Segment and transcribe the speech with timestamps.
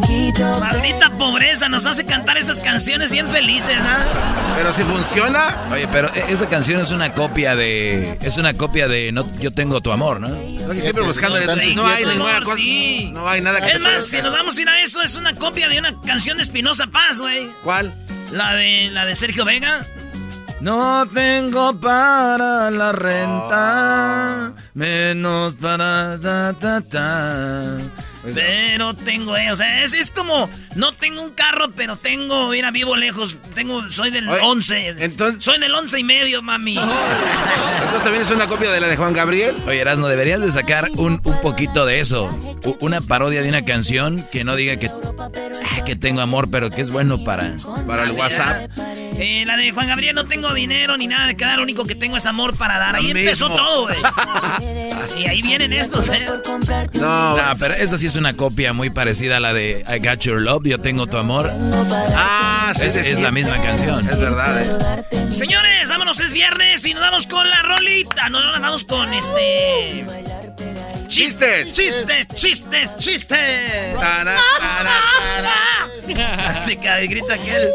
[0.00, 0.60] Poquito.
[0.60, 4.54] Maldita pobreza, nos hace cantar esas canciones bien felices, ¿no?
[4.56, 5.58] Pero si funciona.
[5.72, 8.18] Oye, pero e- esa canción es una copia de.
[8.22, 10.28] Es una copia de no, Yo tengo tu amor, ¿no?
[10.80, 11.38] Siempre buscando.
[11.40, 12.56] No, No, hay ninguna amor, cosa.
[12.56, 13.10] sí.
[13.12, 15.34] No hay nada que Es más, si nos vamos a ir a eso, es una
[15.34, 17.48] copia de una canción de Espinosa Paz, güey.
[17.62, 17.94] ¿Cuál?
[18.32, 19.84] La de, la de Sergio Vega.
[20.60, 27.76] No tengo para la renta, menos para ta, ta, ta.
[28.32, 32.70] Pero tengo, eh, o sea, es, es como, no tengo un carro, pero tengo, mira,
[32.70, 36.78] vivo lejos, tengo, soy del Oye, 11, entonces- soy del 11 y medio, mami.
[36.78, 39.54] Entonces también es una copia de la de Juan Gabriel.
[39.66, 42.24] Oye, Erasmo, deberías de sacar un, un poquito de eso.
[42.64, 46.70] U- Una parodia de una canción que no diga que, ah, que tengo amor, pero
[46.70, 47.52] que es bueno para,
[47.86, 48.70] Para el WhatsApp.
[49.16, 51.94] Eh, la de Juan Gabriel, no tengo dinero ni nada de quedar, lo único que
[51.94, 52.96] tengo es amor para dar.
[52.96, 53.64] Ahí Lo empezó mismo.
[53.64, 53.98] todo, güey.
[55.22, 56.26] y ahí vienen estos, eh.
[56.94, 57.36] No.
[57.38, 60.40] Ah, pero esa sí es una copia muy parecida a la de I Got Your
[60.40, 61.50] Love, Yo Tengo Tu Amor.
[62.14, 63.22] Ah, sí, Es, sí, es sí.
[63.22, 64.00] la misma canción.
[64.08, 65.04] Es verdad, eh.
[65.36, 68.28] Señores, vámonos, es viernes y nos vamos con la rolita.
[68.28, 70.04] No, no, nos vamos con este.
[71.08, 71.72] Chistes.
[71.72, 73.94] Chistes, chistes, chistes.
[76.46, 77.68] Así que grita aquel.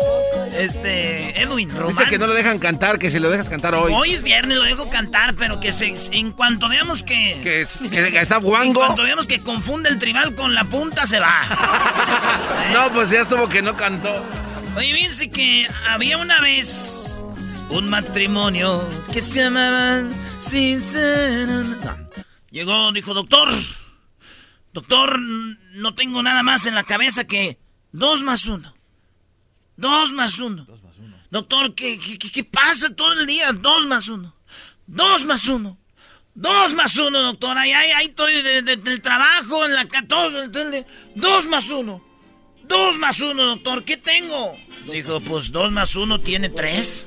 [0.58, 1.40] Este.
[1.42, 1.88] Edwin Román.
[1.90, 3.94] Dice que no lo dejan cantar, que si lo dejas cantar hoy.
[3.94, 7.40] Hoy es viernes, lo dejo cantar, pero que se, en cuanto veamos que.
[7.44, 8.80] Que, es- que está En guango.
[8.82, 11.44] cuanto veamos que confunde el tribal con la punta, se va.
[12.74, 14.24] No, pues ya estuvo que no cantó.
[14.76, 17.22] Oye, fíjense que había una vez
[17.70, 21.88] un matrimonio que se llamaban sinceramente.
[22.52, 23.50] Llegó, dijo, doctor,
[24.74, 27.58] doctor, no tengo nada más en la cabeza que
[27.92, 28.74] dos más uno.
[29.76, 30.66] Dos más uno.
[31.32, 33.52] Doctor, ¿qué, qué, qué- qué pasa todo el día?
[33.54, 34.34] Dos más uno.
[34.88, 35.78] Dos más uno.
[36.34, 37.58] Dos más uno, doctor.
[37.58, 40.86] Ahí, ahí, ahí estoy de- de- del trabajo, en la ca- todo, entonces,
[41.16, 42.02] Dos más uno.
[42.64, 43.84] Dos más uno, doctor.
[43.84, 44.54] ¿Qué tengo?
[44.92, 47.06] Dijo, pues dos más uno tiene tres.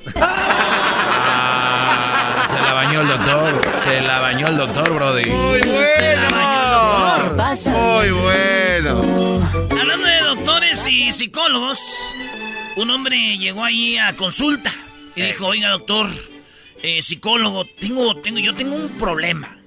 [1.15, 3.61] Ah, se la bañó el doctor.
[3.83, 5.25] Se la bañó el doctor, Brody.
[5.29, 8.95] Muy Se la bañó el bueno.
[8.95, 9.49] Muy bueno.
[9.71, 11.79] Hablando de doctores y psicólogos,
[12.75, 14.73] un hombre llegó ahí a consulta
[15.15, 16.09] y dijo, oiga doctor,
[16.81, 19.57] eh, psicólogo, tengo, tengo, yo tengo un problema.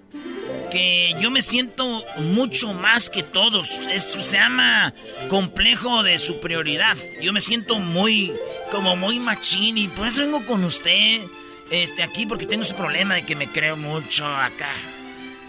[0.71, 3.71] Que yo me siento mucho más que todos.
[3.91, 4.93] Eso se llama
[5.31, 6.99] complejo de superioridad.
[7.23, 8.35] Yo me siento muy,
[8.71, 11.23] como muy machín y por eso vengo con usted,
[11.71, 14.75] este, aquí porque tengo ese problema de que me creo mucho acá.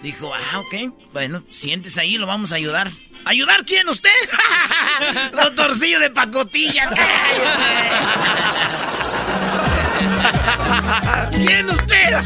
[0.04, 2.92] Dijo, ah, ok, bueno, siéntese ahí, lo vamos a ayudar.
[3.26, 4.10] ¿Ayudar quién, usted?
[5.34, 6.90] Doctorcillo de pacotilla.
[11.32, 12.18] ¿Quién usted?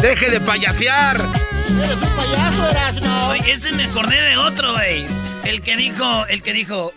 [0.00, 1.16] Deje de payasear.
[1.16, 3.28] Eres un payaso, Erasmo.
[3.28, 5.04] Oye, ese me acordé de otro, güey.
[5.44, 6.92] El que dijo, el que dijo,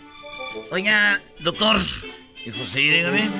[0.70, 1.78] oiga, doctor.
[2.44, 3.30] Dijo, sí, dígame.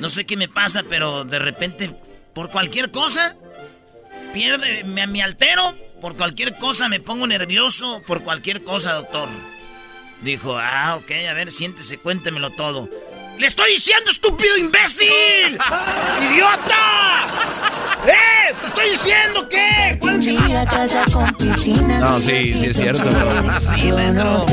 [0.00, 1.94] No sé qué me pasa, pero de repente,
[2.34, 3.36] por cualquier cosa,
[4.34, 5.74] pierde, me, me altero.
[6.02, 8.02] Por cualquier cosa me pongo nervioso.
[8.06, 9.28] Por cualquier cosa, doctor.
[10.20, 12.88] Dijo, ah, ok, a ver, siéntese, cuéntemelo todo.
[13.38, 15.08] ¡Le estoy diciendo, estúpido imbécil!
[16.30, 17.24] ¡Idiota!
[18.06, 18.52] ¡Eh!
[18.60, 19.96] ¡Te estoy diciendo qué!
[20.00, 21.98] ¿Cuál es el- Mira casa con piscina.
[21.98, 23.02] No, sí, sí es cierto.
[23.74, 24.46] Sí, maestro.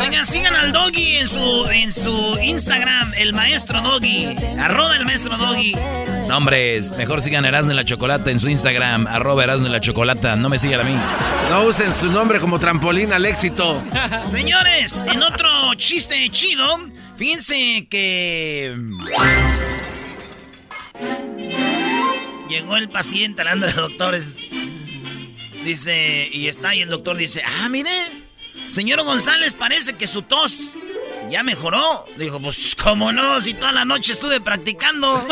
[0.00, 4.36] Oigan, sigan al Doggy en su, en su Instagram, el maestro Doggy.
[4.58, 5.74] Arroba el maestro Doggy.
[6.30, 9.80] No, hombres, mejor sigan Erasmo y la Chocolata en su Instagram, arroba Erasmo y la
[9.80, 10.36] Chocolata.
[10.36, 10.94] No me sigan a mí.
[11.50, 13.82] No usen su nombre como trampolín al éxito.
[14.22, 18.76] Señores, en otro chiste chido, fíjense que.
[22.48, 24.36] Llegó el paciente hablando de doctores.
[25.64, 27.90] Dice, y está ahí el doctor dice, ah, mire,
[28.68, 30.76] señor González, parece que su tos
[31.30, 32.04] ya mejoró.
[32.16, 33.40] Dijo, pues, ¿cómo no?
[33.40, 35.22] Si toda la noche estuve practicando.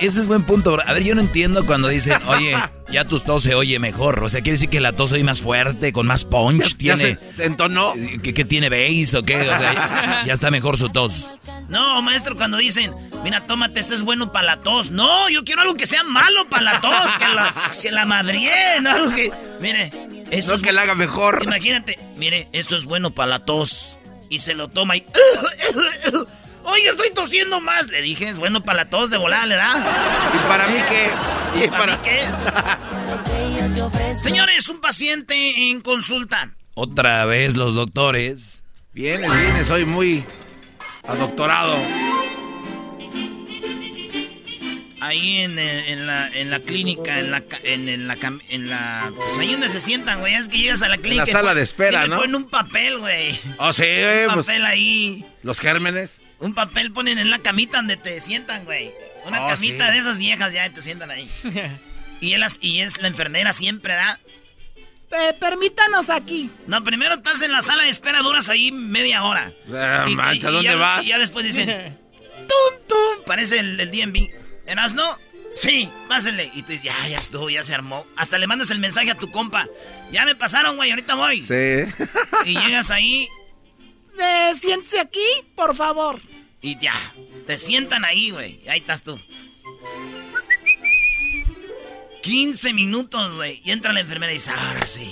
[0.00, 0.72] Ese es buen punto.
[0.72, 0.82] bro.
[0.86, 2.56] A ver, yo no entiendo cuando dicen, oye,
[2.92, 4.22] ya tu tos se oye mejor.
[4.22, 6.76] O sea, quiere decir que la tos oye más fuerte, con más punch.
[6.78, 7.92] Ya tiene, se entonó.
[8.22, 9.36] ¿qué, qué tiene bass o qué?
[9.40, 11.30] O sea, ya, ya está mejor su tos.
[11.68, 12.92] No, maestro, cuando dicen,
[13.22, 14.90] mira, tómate, esto es bueno para la tos.
[14.90, 17.52] No, yo quiero algo que sea malo para la tos, que la,
[17.82, 19.30] que la madrié, no algo que...
[19.60, 19.92] Mire,
[20.30, 20.62] esto No es...
[20.62, 21.42] que la haga mejor.
[21.44, 23.98] Imagínate, mire, esto es bueno para la tos.
[24.28, 25.04] Y se lo toma y...
[26.64, 27.88] Oye, estoy tosiendo más.
[27.88, 30.32] Le dije, es bueno para la tos de volada, ¿le da?
[30.34, 31.10] ¿Y para mí qué?
[31.64, 32.22] ¿Y ¿Para para mí qué?
[34.22, 36.52] Señores, un paciente en consulta.
[36.74, 38.62] Otra vez los doctores.
[38.92, 40.24] Vienes, vienes, soy muy
[41.06, 41.76] adoctorado.
[45.02, 48.16] Ahí en, eh, en la, en la clínica, en la, ca- en, en la,
[48.50, 51.24] en la, pues ahí donde se sientan, güey, es que llegas a la clínica.
[51.26, 52.16] y sala pon- de espera, ¿no?
[52.18, 53.40] ponen un papel, güey.
[53.56, 53.84] Oh, sí,
[54.28, 55.24] Un pues, papel ahí.
[55.42, 56.18] los gérmenes.
[56.40, 58.90] Un papel ponen en la camita donde te sientan, güey.
[59.26, 59.92] Una Oh, camita sí.
[59.92, 61.30] de esas viejas ya te sientan ahí.
[62.20, 64.18] y, él, as- y es la enfermera siempre, ¿da?
[65.40, 66.50] permítanos aquí.
[66.68, 69.50] No, primero estás en la sala de espera, duras ahí media hora.
[69.72, 71.04] Ah, Y- mancha, y ¿dónde ya, vas?
[71.04, 71.66] Y ya después dicen,
[72.48, 74.30] tum, tum, parece el, el DMV.
[74.66, 75.18] ¿Eras no?
[75.56, 76.48] Sí, pásenle.
[76.54, 78.06] Y tú dices, ya, ya estuvo, ya se armó.
[78.16, 79.66] Hasta le mandas el mensaje a tu compa.
[80.12, 81.42] Ya me pasaron, güey, ahorita voy.
[81.44, 81.92] Sí.
[82.46, 83.28] Y llegas ahí.
[84.20, 86.20] Eh, siéntese aquí, por favor.
[86.62, 86.94] Y ya,
[87.46, 88.60] te sientan ahí, güey.
[88.68, 89.18] Ahí estás tú.
[92.22, 93.62] 15 minutos, güey.
[93.64, 95.10] Y entra la enfermera y dice, ahora sí.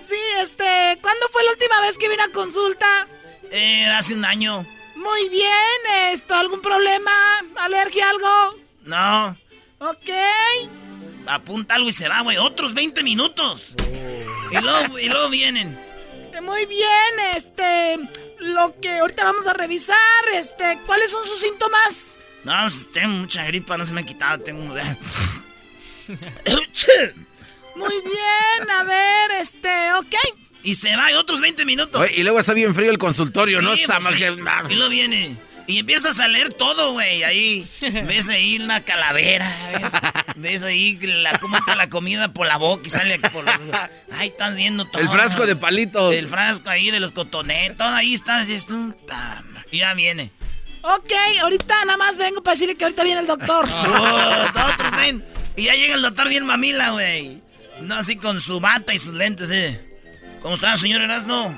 [0.00, 3.08] Sí, este, ¿cuándo fue la última vez que vine a consulta?
[3.50, 4.64] Eh, hace un año.
[4.94, 7.10] Muy bien, ¿es algún problema?
[7.56, 8.56] ¿Alergia algo?
[8.84, 9.36] No.
[9.78, 10.10] Ok.
[11.26, 12.36] Apunta algo y se va, güey.
[12.38, 13.74] Otros 20 minutos.
[14.50, 15.89] Y luego, y luego vienen.
[16.50, 17.96] Muy bien, este,
[18.40, 19.96] lo que ahorita vamos a revisar,
[20.34, 22.06] este, ¿cuáles son sus síntomas?
[22.42, 24.62] No, pues, tengo mucha gripa, no se me ha quitado, tengo.
[27.76, 30.16] Muy bien, a ver, este, ok.
[30.64, 32.02] Y se va, y otros 20 minutos.
[32.02, 33.76] Oye, y luego está bien frío el consultorio, ¿no?
[33.76, 35.36] Sí, Está pues, mal que- Y lo viene.
[35.70, 37.22] Y empiezas a leer todo, güey.
[37.22, 39.54] Ahí ves ahí una calavera.
[39.72, 39.92] Ves,
[40.34, 43.54] ves ahí la, cómo entra la comida por la boca y sale por los.
[44.12, 45.00] Ahí estás viendo todo.
[45.00, 46.12] El frasco de palitos.
[46.12, 47.76] El frasco ahí de los cotonetos.
[47.76, 48.48] Todo ahí estás.
[48.48, 48.94] Y, esto,
[49.70, 50.32] y ya viene.
[50.82, 53.68] Ok, ahorita nada más vengo para decirle que ahorita viene el doctor.
[53.70, 55.24] Oh, otros ven.
[55.56, 57.42] Y ya llega el doctor bien mamila, güey.
[57.82, 59.80] No, así con su bata y sus lentes, eh.
[60.42, 61.56] ¿Cómo está, señor Erasmo?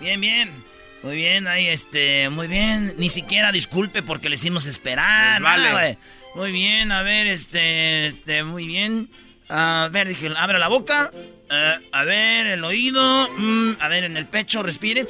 [0.00, 0.63] Bien, bien.
[1.04, 2.94] Muy bien, ahí, este, muy bien.
[2.96, 5.42] Ni siquiera disculpe porque le hicimos esperar.
[5.42, 5.64] Pues vale.
[5.64, 5.96] nada.
[6.34, 9.10] Muy bien, a ver, este, este, muy bien.
[9.50, 11.10] A ver, dije, abre la boca.
[11.50, 13.28] Eh, a ver, el oído.
[13.36, 15.06] Mm, a ver, en el pecho, respire.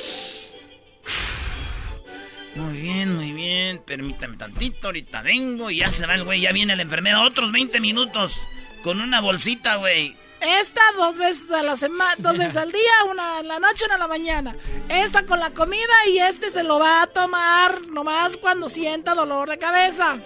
[2.56, 3.80] Muy bien, muy bien.
[3.86, 5.70] Permítame tantito, ahorita vengo.
[5.70, 7.22] Y ya se va el güey, ya viene la enfermera.
[7.22, 8.40] Otros 20 minutos.
[8.82, 10.16] Con una bolsita, güey.
[10.44, 13.94] Esta dos veces a la semana, dos veces al día, una en la noche, una
[13.94, 14.56] en la mañana.
[14.90, 19.48] Esta con la comida y este se lo va a tomar nomás cuando sienta dolor
[19.48, 20.18] de cabeza.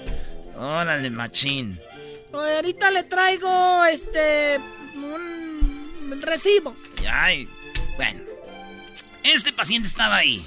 [0.56, 1.78] Órale, machín.
[2.32, 4.58] Ahorita le traigo este
[4.96, 6.74] un recibo.
[7.08, 7.48] Ay,
[7.96, 8.22] bueno.
[9.22, 10.44] Este paciente estaba ahí.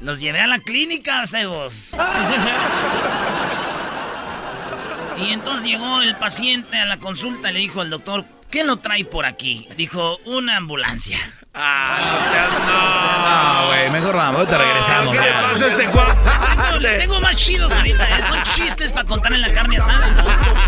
[0.00, 1.90] Los llevé a la clínica, cebos.
[5.18, 8.78] Y entonces llegó el paciente a la consulta y le dijo al doctor, ¿qué lo
[8.78, 9.68] trae por aquí?
[9.76, 11.18] Dijo, una ambulancia.
[11.52, 15.12] Ah, No, güey, mejor vamos, te regresamos.
[15.14, 15.42] ¿Qué le ya.
[15.42, 16.98] pasa a este Les cuate?
[16.98, 18.22] tengo más chidos ahorita, ¿eh?
[18.22, 20.08] son chistes para contar en la carne asada.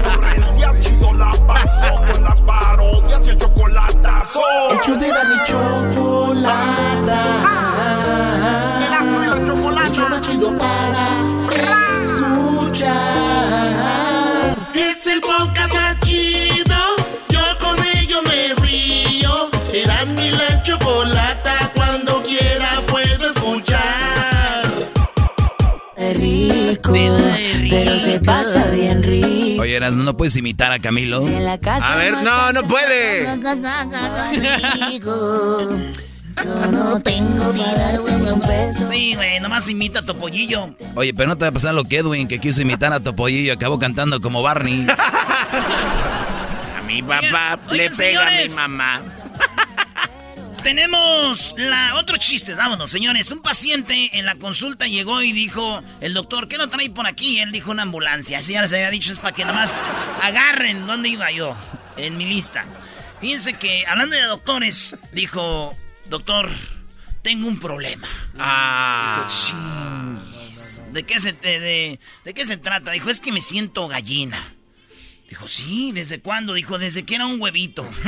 [0.07, 4.41] ocurrencia, chido la paso con las parodias y el chocolatazo.
[4.71, 7.23] El show de la ni chocolata.
[9.87, 11.22] El show más chido para
[26.85, 27.77] rico, Ay, rico.
[27.77, 29.62] pero se pasa bien rico.
[29.62, 31.27] Oye, Eras, ¿no puedes imitar a Camilo?
[31.27, 33.27] En la casa A ver, no, no puede.
[34.91, 35.79] rico.
[36.45, 38.91] Yo no tengo darme un beso.
[38.91, 40.75] Sí, güey, nomás imita a Topollillo.
[40.95, 43.43] Oye, pero no te va a pasar lo que Edwin, que quiso imitar a Topollillo
[43.43, 44.87] y acabó cantando como Barney.
[46.79, 49.01] A mi papá le oigan, pega a mi mamá.
[50.62, 53.31] Tenemos la otro chiste, vámonos, señores.
[53.33, 57.40] Un paciente en la consulta llegó y dijo, el doctor, ¿qué no trae por aquí?
[57.40, 58.38] Él dijo una ambulancia.
[58.38, 59.81] Así ya les había dicho, es para que nomás
[60.23, 61.57] agarren dónde iba yo,
[61.97, 62.64] en mi lista.
[63.21, 65.76] Fíjense que, hablando de doctores, dijo,
[66.09, 66.49] doctor,
[67.23, 68.07] tengo un problema.
[68.38, 69.28] Ah.
[70.92, 72.92] ¿De qué, se, de, de- de qué se trata?
[72.92, 74.38] Dijo, es que me siento gallina.
[75.28, 76.52] Dijo, sí, ¿desde cuándo?
[76.52, 77.88] Dijo, desde que era un huevito.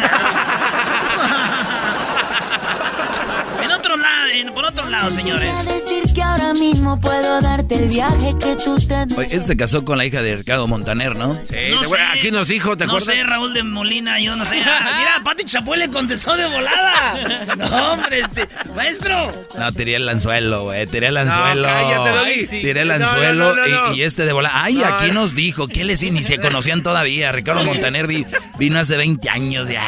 [4.04, 5.66] lado, por otro lado, señores.
[5.66, 9.84] decir que ahora mismo puedo darte el viaje que tú te Oye, él se casó
[9.84, 11.34] con la hija de Ricardo Montaner, ¿no?
[11.49, 11.96] Sí, No te- sé.
[12.12, 13.14] aquí nos dijo, ¿te no acuerdas?
[13.16, 14.56] sé, Raúl de Molina, yo no sé.
[14.66, 17.44] Ah, mira, Pati Chapoy le contestó de volada.
[17.56, 19.30] No, hombre, este, maestro.
[19.58, 20.87] No, tiré el anzuelo, güey.
[20.87, 21.68] Tiré el anzuelo.
[21.68, 22.30] cállate, Doggy.
[22.30, 22.61] Ay, sí.
[22.61, 23.94] Tiré el No, no, anzuelo no, no, no.
[23.94, 24.52] Y, y este de volar.
[24.54, 25.14] Ay, No, aquí no.
[25.23, 25.68] nos dijo.
[25.68, 27.32] ¿Qué les ni se conocían todavía?
[27.32, 28.26] Ricardo Montaner vi-
[28.58, 29.82] vino hace 20 años ya.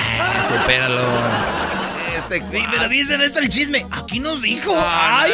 [0.47, 1.03] Supéralo.
[2.31, 3.87] Este Sí, pero dice esto el chisme.
[3.91, 4.75] Aquí nos dijo.
[4.79, 5.33] Ay,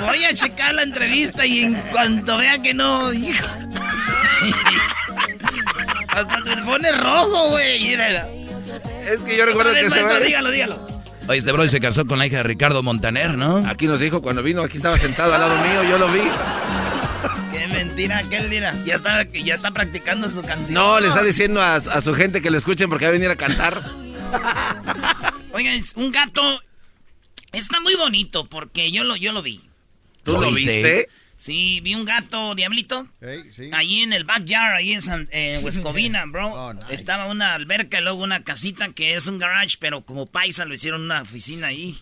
[0.00, 3.46] voy a checar la entrevista y en cuanto vea que no, hijo.
[6.08, 7.92] Hasta te pone rojo, güey.
[7.92, 10.88] Es que yo recuerdo que vez, se maestro, va- dígalo, dígalo.
[11.28, 13.58] Oye, este bro se casó con la hija de Ricardo Montaner, ¿no?
[13.68, 16.20] Aquí nos dijo cuando vino, aquí estaba sentado al lado mío, yo lo vi.
[17.52, 18.74] Qué mentira, qué mira.
[18.86, 20.72] Ya está, ya está practicando su canción.
[20.74, 23.30] No, le está diciendo a, a su gente que lo escuchen porque va a venir
[23.30, 23.80] a cantar.
[25.52, 26.62] Oigan, un gato
[27.52, 29.60] está muy bonito porque yo lo, yo lo vi.
[30.22, 30.76] ¿Tú ¿Lo lo, viste?
[30.82, 31.08] viste?
[31.36, 33.06] Sí, vi un gato diablito.
[33.54, 33.70] sí.
[33.72, 36.48] Ahí en el backyard, ahí en, San, en Huescovina, bro.
[36.54, 36.92] Oh, nice.
[36.94, 40.74] Estaba una alberca y luego una casita que es un garage, pero como paisa lo
[40.74, 41.98] hicieron una oficina ahí.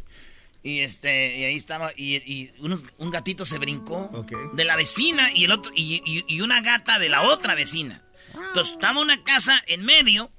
[0.62, 5.30] Y este, y ahí estaba, y, y unos- un gatito se brincó de la vecina
[5.32, 8.02] y el otro, y, y- y una gata de la otra vecina.
[8.34, 10.32] Entonces estaba una casa en medio,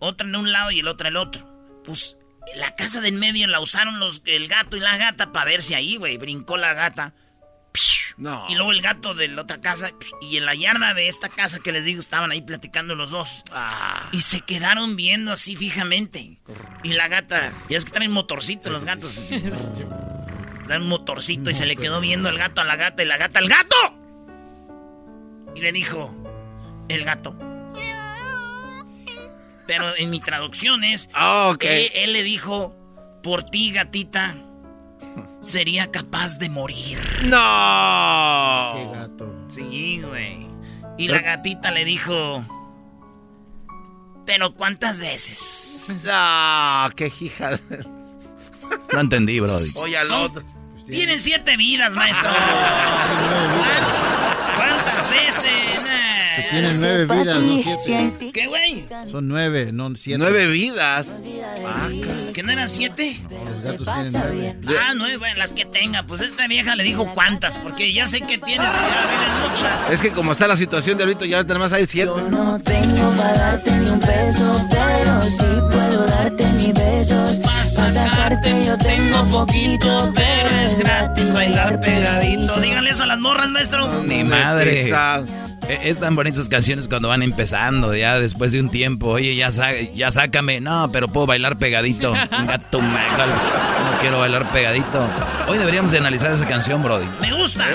[0.00, 1.46] otra en un lado y el otro en el otro.
[1.84, 2.16] Pues
[2.56, 5.74] la casa de en medio la usaron los, el gato y la gata para verse
[5.74, 6.16] ahí, güey.
[6.16, 7.14] Brincó la gata.
[8.16, 8.44] No.
[8.48, 9.92] Y luego el gato de la otra casa.
[10.20, 13.42] Y en la yarda de esta casa que les digo, estaban ahí platicando los dos.
[13.52, 14.08] Ah.
[14.12, 16.40] Y se quedaron viendo así fijamente.
[16.82, 19.22] Y la gata, ya es que traen motorcito los gatos.
[20.68, 23.38] Dan motorcito y se le quedó viendo el gato a la gata y la gata
[23.38, 23.76] al gato.
[25.54, 26.14] Y le dijo,
[26.88, 27.49] el gato.
[29.70, 31.62] Pero en mi traducción es, Ah, ok.
[31.64, 32.74] él, él le dijo,
[33.22, 34.34] por ti gatita,
[35.40, 36.98] sería capaz de morir.
[37.24, 38.72] No.
[38.74, 39.32] Qué gato.
[39.48, 40.46] Sí, güey.
[40.98, 42.44] Y la gatita le dijo,
[44.26, 46.02] pero ¿cuántas veces?
[46.04, 47.58] No, qué hija.
[48.92, 49.56] No entendí, bro.
[49.82, 50.42] Oye, al otro.
[50.86, 52.28] Tienen siete vidas, maestro.
[54.56, 55.80] ¿Cuántas veces?
[56.30, 56.50] Nah.
[56.50, 58.30] Tienen nueve vidas, no siete.
[58.32, 58.86] ¿Qué, güey?
[59.10, 60.18] Son nueve, no siete.
[60.18, 61.06] Nueve vidas.
[62.32, 63.20] ¿Que no eran siete?
[63.28, 64.78] Los gatos tienen nueve.
[64.80, 66.04] Ah, nueve, bueno, las que tenga.
[66.06, 69.90] Pues esta vieja le dijo cuántas, porque ya sé que tienes, ya muchas.
[69.90, 72.12] Es que como está la situación de ahorita, ya nada más hay siete.
[72.16, 77.40] Yo no tengo para darte ni un peso, pero sí puedo darte mis besos.
[77.40, 82.60] Pa' sacarte yo tengo poquito, pero es gratis bailar pegadito.
[82.60, 84.02] Díganle eso a las morras, maestro.
[84.04, 84.88] Ni madre.
[85.68, 89.08] E- Es tan bonitas canciones cuando van empezando, ya después de un tiempo.
[89.08, 90.60] Oye, ya, sa- ya sácame.
[90.60, 92.12] No, pero puedo bailar pegadito.
[92.46, 92.80] Gato.
[92.80, 95.08] No quiero bailar pegadito.
[95.48, 97.06] Hoy deberíamos de analizar esa canción, Brody.
[97.20, 97.66] Me gusta.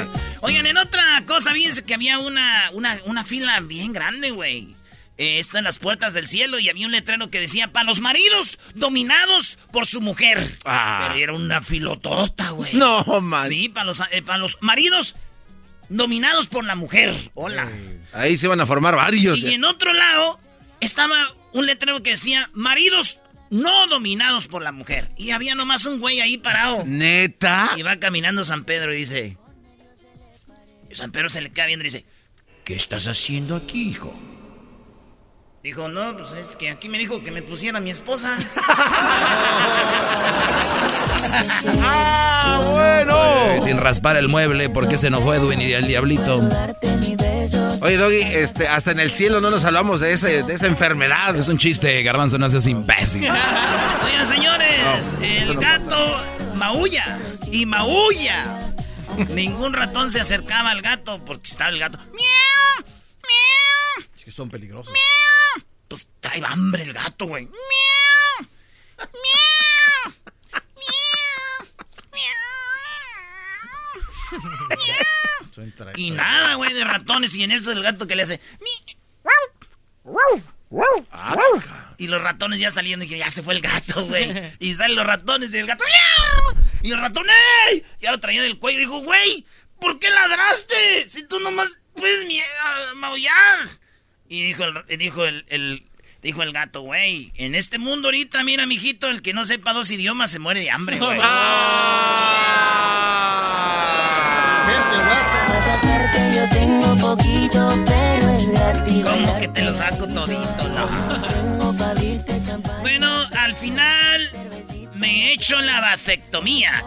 [0.41, 4.74] Oigan, en otra cosa, fíjense que había una, una, una fila bien grande, güey.
[5.17, 8.01] Eh, está en las puertas del cielo y había un letrero que decía, para los
[8.01, 10.57] maridos dominados por su mujer.
[10.65, 11.07] Ah.
[11.07, 12.73] Pero era una filotota, güey.
[12.73, 13.47] No, man.
[13.47, 15.15] Sí, para los, eh, para los maridos
[15.87, 17.13] dominados por la mujer.
[17.33, 17.69] Hola.
[18.11, 19.37] Ahí se van a formar varios.
[19.37, 20.39] Y en otro lado
[20.81, 21.15] estaba
[21.53, 23.19] un letrero que decía, maridos
[23.49, 25.11] no dominados por la mujer.
[25.15, 26.83] Y había nomás un güey ahí parado.
[26.85, 27.71] ¿Neta?
[27.77, 29.37] Y va caminando San Pedro y dice...
[30.91, 32.05] San Pedro se le queda viendo y dice...
[32.63, 34.17] ¿Qué estás haciendo aquí, hijo?
[35.65, 38.37] Dijo, no, pues es que aquí me dijo que me pusiera mi esposa.
[41.81, 43.17] ¡Ah, bueno!
[43.47, 46.47] Eh, sin raspar el mueble, porque se enojó Edwin y el diablito.
[47.81, 51.35] Oye, Doggy, este, hasta en el cielo no nos hablamos de, ese, de esa enfermedad.
[51.35, 53.23] Es un chiste, Garbanzo, no seas imbécil.
[54.05, 57.17] Oigan, señores, el gato maulla
[57.51, 58.71] y maulla.
[59.29, 61.97] Ningún ratón se acercaba al gato porque estaba el gato.
[61.97, 62.85] ¡Miau!
[62.85, 63.74] ¡Miau!
[64.25, 64.91] Que son peligrosos.
[64.91, 65.65] ¡Miau!
[65.87, 67.45] Pues trae hambre el gato, güey.
[67.45, 68.49] ¡Miau!
[68.97, 70.13] ¡Miau!
[70.75, 71.67] ¡Miau!
[72.11, 72.25] ¡Miau!
[75.77, 77.33] Tra- Y nada, güey, de ratones.
[77.35, 78.41] Y en eso el gato que le hace.
[78.59, 78.95] "Mi-
[81.11, 81.35] Ah,
[81.97, 84.53] Y los ratones ya saliendo y que ya se fue el gato, güey.
[84.59, 85.83] Y salen los ratones y el gato.
[85.85, 86.63] "Miau".
[86.81, 87.25] Y el ratón,
[87.69, 87.83] ¡ey!
[88.01, 89.45] Ya lo traía del cuello y dijo, güey,
[89.79, 91.07] ¿por qué ladraste?
[91.09, 92.27] Si tú nomás puedes
[92.95, 93.69] maullar.
[94.27, 95.83] Y dijo el, dijo el, el-
[96.21, 99.91] dijo el gato, güey, en este mundo ahorita, mira, mijito, el que no sepa dos
[99.91, 101.19] idiomas se muere de hambre, güey.
[108.51, 109.03] Gratis.
[109.05, 110.54] Como que te lo saco todito,
[115.21, 116.83] he hecho la vasectomía.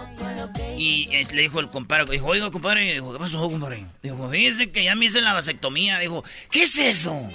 [0.76, 3.84] Y es- le dijo el compadre, dijo, oiga, compadre, dijo, ¿qué pasó, compadre?
[4.02, 5.98] Dijo, fíjese que ya me hice la vasectomía.
[5.98, 7.28] Dijo, ¿qué es eso?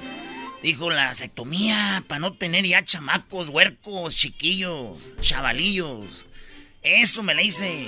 [0.62, 6.26] Dijo, la vasectomía, para no tener ya chamacos, huercos, chiquillos, chavalillos.
[6.82, 7.88] Eso me la hice.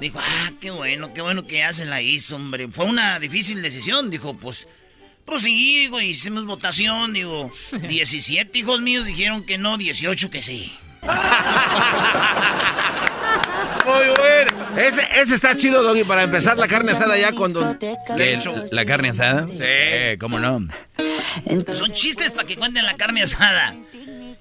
[0.00, 2.68] Dijo, ah, qué bueno, qué bueno que ya se la hizo, hombre.
[2.68, 4.10] Fue una difícil decisión.
[4.10, 4.66] Dijo, pues,
[5.26, 7.52] pues sí, digo, hicimos votación, digo.
[7.72, 10.72] 17 hijos míos dijeron que no, 18 que sí.
[13.84, 14.50] Muy bueno.
[14.76, 17.76] Ese, ese está chido, Doggy, para empezar la carne asada ya cuando...
[17.78, 17.96] ¿Qué,
[18.70, 19.46] ¿La carne asada?
[19.46, 19.58] Sí.
[19.60, 20.68] Eh, ¿Cómo no?
[21.72, 23.74] Son chistes para que cuenten la carne asada.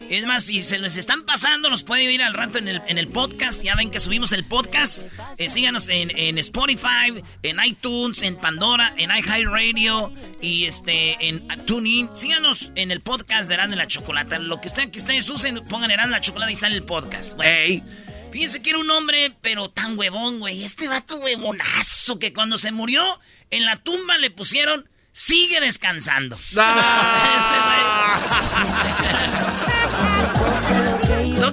[0.10, 2.98] Es más, si se les están pasando, nos pueden ir al rato en el, en
[2.98, 3.62] el podcast.
[3.62, 5.06] Ya ven que subimos el podcast.
[5.38, 12.10] Eh, síganos en, en Spotify, en iTunes, en Pandora, en iHeartRadio y este en TuneIn.
[12.16, 14.40] Síganos en el podcast de Erasmo y la Chocolata.
[14.40, 17.36] Lo que, estén, que ustedes usen, pongan Erasmo y la Chocolata y sale el podcast.
[17.36, 17.84] Bueno.
[18.32, 20.64] Fíjense que era un hombre, pero tan huevón, güey.
[20.64, 23.20] Este vato huevonazo que cuando se murió,
[23.52, 26.40] en la tumba le pusieron, sigue descansando.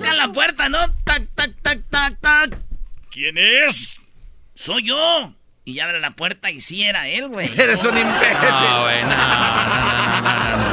[0.05, 0.79] Tocan la puerta, ¿no?
[1.05, 2.59] Tac, tac, tac, tac, tac.
[3.11, 4.03] ¿Quién es?
[4.55, 5.35] Soy yo.
[5.65, 7.51] Y ya abre la puerta y sí era él, güey.
[7.59, 8.37] Eres un imbécil.
[8.51, 10.65] No, güey, no, no, no, no, no.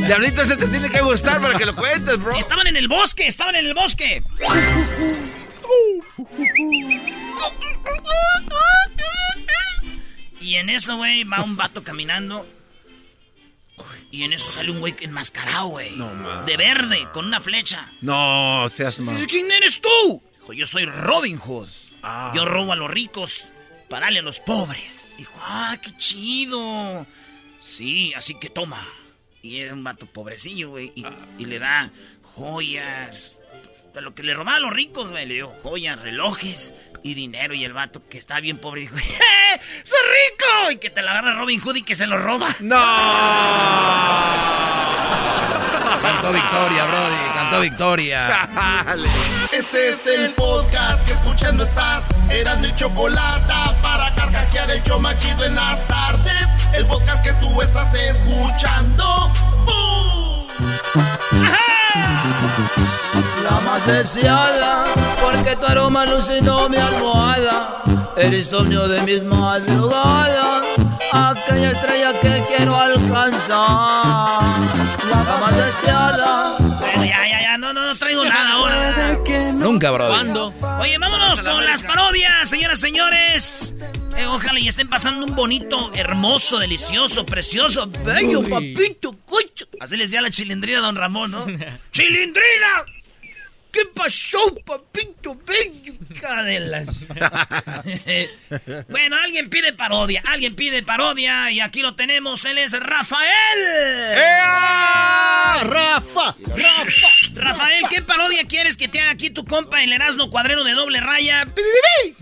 [0.06, 2.36] Diablito, ese te tiene que gustar para que lo cuentes, bro.
[2.38, 4.22] Estaban en el bosque, estaban en el bosque.
[10.42, 12.46] Y en eso, güey, va un vato caminando.
[14.10, 15.92] Y en eso sale un güey enmascarado, güey.
[16.46, 17.86] de verde, con una flecha.
[18.00, 19.26] No, seas mal.
[19.26, 20.22] ¿Quién eres tú?
[20.40, 21.68] Dijo, yo soy Robin Hood.
[22.02, 22.32] Ah.
[22.34, 23.48] Yo robo a los ricos
[23.88, 25.08] para darle a los pobres.
[25.18, 27.06] Dijo, ah, qué chido.
[27.60, 28.86] Sí, así que toma.
[29.42, 30.92] Y era un vato pobrecillo, güey.
[30.94, 31.04] Y,
[31.38, 31.92] y le da
[32.34, 33.38] joyas.
[33.94, 35.26] De lo que le robaba a los ricos, güey.
[35.26, 37.54] Le dio joyas, relojes y dinero.
[37.54, 39.60] Y el vato que está bien pobre dijo, ¡eh!
[39.84, 40.70] ¡Soy rico!
[40.72, 42.48] Y que te la agarra Robin Hood y que se lo roba.
[42.60, 42.80] ¡No!
[46.02, 48.48] Cantó victoria, Brody, cantó victoria.
[48.54, 49.08] Chale.
[49.52, 52.04] Este es el podcast que escuchando estás.
[52.30, 56.46] Eran mi chocolate para carcajear el show machido en las tardes.
[56.72, 59.30] El podcast que tú estás escuchando.
[59.66, 60.48] ¡Bum!
[63.44, 64.84] La más deseada,
[65.32, 67.82] porque tu aroma alucinó mi almohada.
[68.16, 70.66] El insomnio de mis madrugadas,
[71.12, 73.48] aquella estrella que quiero alcanzar.
[75.08, 76.56] La más deseada.
[76.58, 77.58] Bueno, ya, ya, ya.
[77.58, 78.70] No, no, no traigo nada ahora.
[79.54, 80.10] Nunca, Brody.
[80.10, 80.54] ¿Cuándo?
[80.80, 83.74] Oye, vámonos con las parodias, señoras y señores.
[84.16, 89.66] Eh, ojalá y estén pasando un bonito, hermoso, delicioso, precioso, bello, papito, cucho.
[89.78, 91.46] Así le decía la chilindrina a don Ramón, ¿no?
[91.92, 92.84] ¡Chilindrina!
[93.72, 95.94] ¿Qué pasó, papito bello?
[96.10, 97.06] Hija de las-
[98.88, 103.28] bueno, alguien pide parodia, alguien pide parodia y aquí lo tenemos, él es Rafael.
[104.16, 105.60] ¡Ea!
[105.62, 106.36] ¡Rafa!
[106.56, 107.08] ¡Rafa!
[107.34, 111.00] Rafael, ¿qué parodia quieres que te haga aquí tu compa el Erasmo Cuadrero de doble
[111.00, 111.46] raya?
[111.54, 112.16] ¡Pi,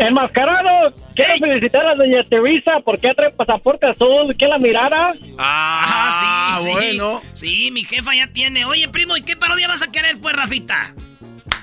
[0.00, 0.04] pi, pi, pi!
[0.04, 4.34] Enmascarado, quiero felicitar a doña Teresa porque trae pasaporte azul.
[4.38, 5.12] ¿Quién la mirara?
[5.38, 6.70] Ah, sí, sí.
[6.72, 7.20] bueno.
[7.34, 8.64] Sí, mi jefa ya tiene.
[8.64, 10.94] Oye, primo, ¿y qué parodia vas a querer, pues, Rafita?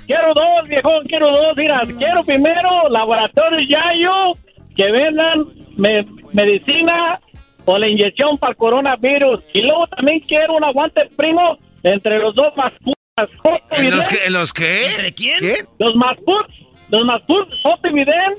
[0.05, 1.55] Quiero dos, viejón, quiero dos.
[1.57, 4.33] Mira, quiero primero Laboratorio Yayo
[4.75, 5.45] que vendan
[5.75, 7.19] me- medicina
[7.65, 9.41] o la inyección para el coronavirus.
[9.53, 12.97] Y luego también quiero un aguante, primo, entre los dos más putas.
[13.71, 14.85] ¿En los, que, ¿En los qué?
[14.91, 15.39] ¿Entre quién?
[15.79, 16.53] Los más puts,
[16.89, 18.33] los más puts, Joto Vidén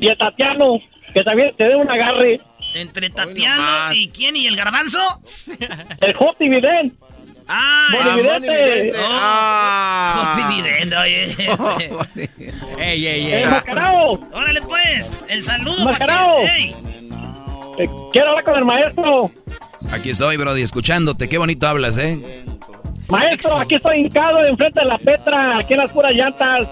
[0.00, 0.78] y el Tatiano,
[1.12, 2.40] que también te dé un agarre.
[2.74, 4.36] ¿Entre Tatiano y quién?
[4.36, 4.98] ¿Y el garbanzo?
[6.00, 6.96] El Vidén.
[7.50, 8.90] Ah, evidente.
[8.94, 10.34] Oh, Ah.
[10.44, 11.24] oh, dividendo, oye.
[12.78, 13.42] Ey, ey, ey.
[13.44, 15.90] Enmascarado, Órale, pues, el saludo.
[15.96, 16.04] Que-
[16.58, 16.76] Ey,
[17.78, 19.30] eh, quiero hablar con el maestro.
[19.92, 21.28] Aquí estoy, Brody, escuchándote.
[21.30, 22.44] Qué bonito hablas, ¿eh?
[23.08, 26.68] Maestro, aquí estoy hincado enfrente de la Petra, aquí en las puras llantas.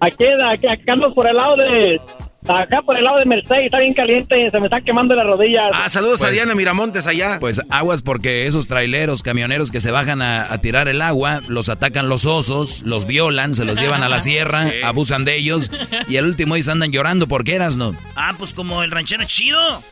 [0.00, 2.00] Aquí, aquí, acá ando por el lado de...
[2.46, 5.66] Acá por el lado de Mercedes, está bien caliente, se me están quemando las rodillas.
[5.74, 7.38] Ah, saludos a Pues- Diana Miramontes allá.
[7.40, 11.68] Pues aguas porque esos traileros, camioneros que se bajan a, a tirar el agua, los
[11.68, 15.70] atacan los osos, los violan, se los llevan a la sierra, abusan de ellos
[16.08, 17.94] y al último ellos andan llorando porque eras, ¿no?
[18.16, 19.82] Ah, pues como el ranchero chido.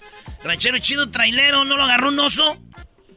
[0.45, 2.57] Ranchero chido, trailero, ¿no lo agarró un oso?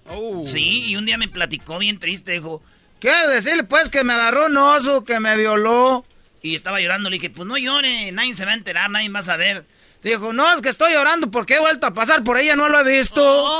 [0.09, 0.41] Oh.
[0.45, 2.61] Sí, y un día me platicó bien triste, dijo,
[2.99, 6.03] quiero decirle pues que me agarró un oso, que me violó.
[6.41, 9.19] Y estaba llorando, le dije, pues no llore, nadie se va a enterar, nadie va
[9.19, 9.65] a saber.
[10.03, 12.79] Dijo, no, es que estoy llorando porque he vuelto a pasar por ella, no lo
[12.79, 13.21] he visto.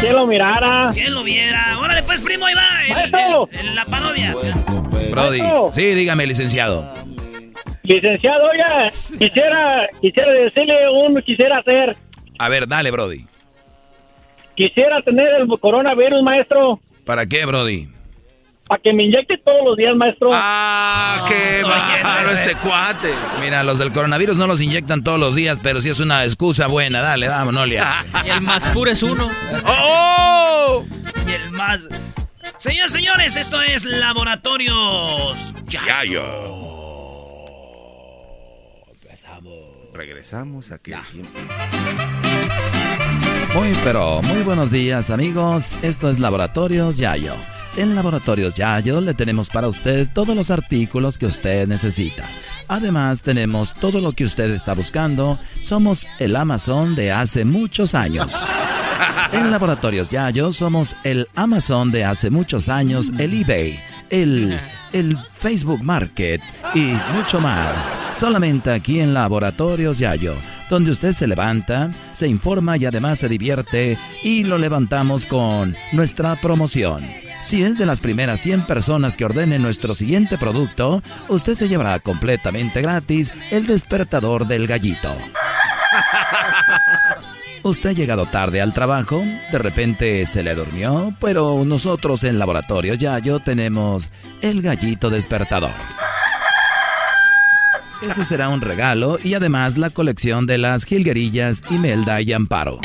[0.00, 0.90] ¿Quién lo mirara?
[0.92, 1.78] ¿Quién lo viera?
[1.78, 4.34] Órale pues, primo, ahí va, el- el- el- la parodia.
[5.10, 5.40] Brody.
[5.72, 6.92] Sí, dígame, licenciado.
[7.82, 11.96] Licenciado, oiga, quisiera, quisiera decirle un, quisiera hacer,
[12.38, 13.26] A ver, dale, Brody.
[14.56, 17.88] quisiera tener el coronavirus, maestro, ¿Para qué, Brody?
[18.66, 20.30] Para que me inyecte todos los días, maestro.
[20.32, 23.12] Ah, qué bárbaro este cuate.
[23.40, 26.66] Mira, los del coronavirus no los inyectan todos los días, pero si es una excusa
[26.66, 28.06] buena, dale, vamos, no le hagas.
[28.26, 29.28] Y el más puro es uno.
[29.66, 30.84] ¡Oh!
[31.26, 31.80] Y el más...
[32.56, 36.24] Señores, señores, esto es Laboratorios Yayo.
[39.92, 40.92] Regresamos aquí.
[43.54, 45.64] Muy, pero muy buenos días, amigos.
[45.82, 47.34] Esto es Laboratorios Yayo.
[47.76, 52.24] En Laboratorios Yayo le tenemos para usted todos los artículos que usted necesita.
[52.68, 55.38] Además, tenemos todo lo que usted está buscando.
[55.60, 58.34] Somos el Amazon de hace muchos años.
[59.32, 64.58] En Laboratorios Yayo somos el Amazon de hace muchos años, el eBay, el,
[64.92, 66.40] el Facebook Market
[66.74, 67.96] y mucho más.
[68.16, 70.34] Solamente aquí en Laboratorios Yayo,
[70.70, 76.40] donde usted se levanta, se informa y además se divierte y lo levantamos con nuestra
[76.40, 77.25] promoción.
[77.46, 82.00] Si es de las primeras 100 personas que ordenen nuestro siguiente producto, usted se llevará
[82.00, 85.14] completamente gratis el despertador del gallito.
[87.62, 92.98] Usted ha llegado tarde al trabajo, de repente se le durmió, pero nosotros en Laboratorios
[92.98, 94.10] Yayo tenemos
[94.42, 95.70] el gallito despertador.
[98.02, 102.80] Ese será un regalo y además la colección de las jilguerillas Imelda y Amparo.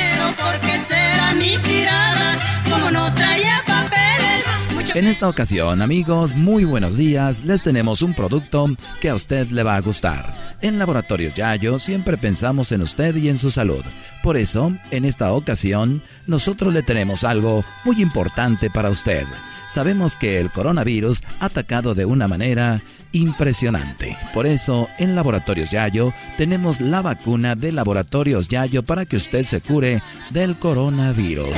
[4.94, 7.46] En esta ocasión, amigos, muy buenos días.
[7.46, 8.68] Les tenemos un producto
[9.00, 10.34] que a usted le va a gustar.
[10.62, 13.86] En Laboratorios Yayo siempre pensamos en usted y en su salud.
[14.22, 19.26] Por eso, en esta ocasión, nosotros le tenemos algo muy importante para usted.
[19.70, 22.82] Sabemos que el coronavirus ha atacado de una manera
[23.14, 24.18] impresionante.
[24.34, 29.62] Por eso, en Laboratorios Yayo tenemos la vacuna de Laboratorios Yayo para que usted se
[29.62, 31.56] cure del coronavirus.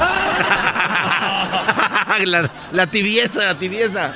[2.28, 4.14] La, la tibieza, la tibieza.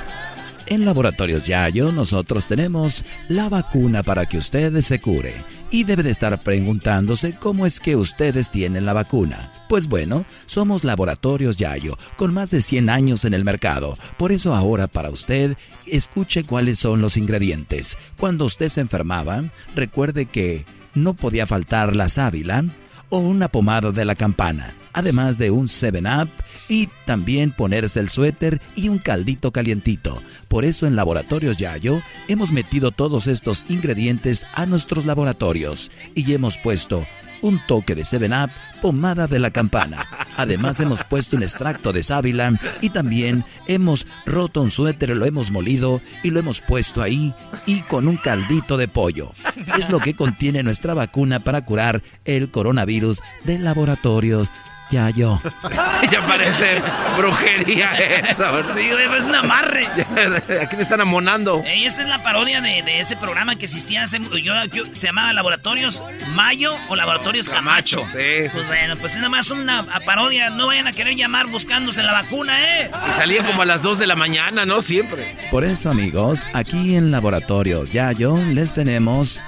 [0.69, 5.33] En Laboratorios Yayo nosotros tenemos la vacuna para que usted se cure.
[5.71, 9.51] Y debe de estar preguntándose cómo es que ustedes tienen la vacuna.
[9.69, 13.97] Pues bueno, somos Laboratorios Yayo, con más de 100 años en el mercado.
[14.17, 17.97] Por eso ahora para usted, escuche cuáles son los ingredientes.
[18.17, 22.65] Cuando usted se enfermaba, recuerde que no podía faltar la sábila
[23.09, 26.27] o una pomada de la campana, además de un 7-Up
[26.67, 30.23] y también ponerse el suéter y un caldito calientito.
[30.47, 36.57] Por eso en Laboratorios Yayo hemos metido todos estos ingredientes a nuestros laboratorios y hemos
[36.57, 37.05] puesto
[37.43, 38.49] un toque de 7-Up,
[38.81, 40.07] pomada de la campana.
[40.35, 45.51] Además hemos puesto un extracto de sábila y también hemos roto un suéter, lo hemos
[45.51, 47.35] molido y lo hemos puesto ahí
[47.67, 49.31] y con un caldito de pollo.
[49.77, 54.49] Es lo que contiene nuestra vacuna para curar el coronavirus de laboratorios
[54.89, 55.41] ya yo.
[56.11, 56.81] ya parece
[57.17, 58.43] brujería eso.
[58.75, 59.87] Sí, güey, es un amarre.
[60.61, 61.63] Aquí me están amonando.
[61.65, 64.19] Ey, esta es la parodia de, de ese programa que existía hace...
[64.41, 68.05] Yo, yo- se llamaba Laboratorios Mayo o Laboratorios Camacho.
[68.11, 68.49] Sí.
[68.51, 70.49] Pues bueno, pues es nada más una parodia.
[70.49, 72.91] No vayan a querer llamar buscándose la vacuna, ¿eh?
[73.09, 74.81] Y salía como a las 2 de la mañana, ¿no?
[74.81, 75.35] Siempre.
[75.51, 79.41] Por eso, amigos, aquí en Laboratorios Yayo les tenemos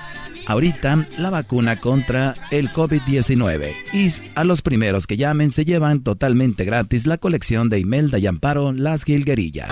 [0.49, 3.73] ahorita la vacuna contra el COVID-19.
[3.93, 8.27] Y a los primeros que llamen se llevan totalmente gratis la colección de Imelda y
[8.27, 9.69] Amparo Las Gilguerillas.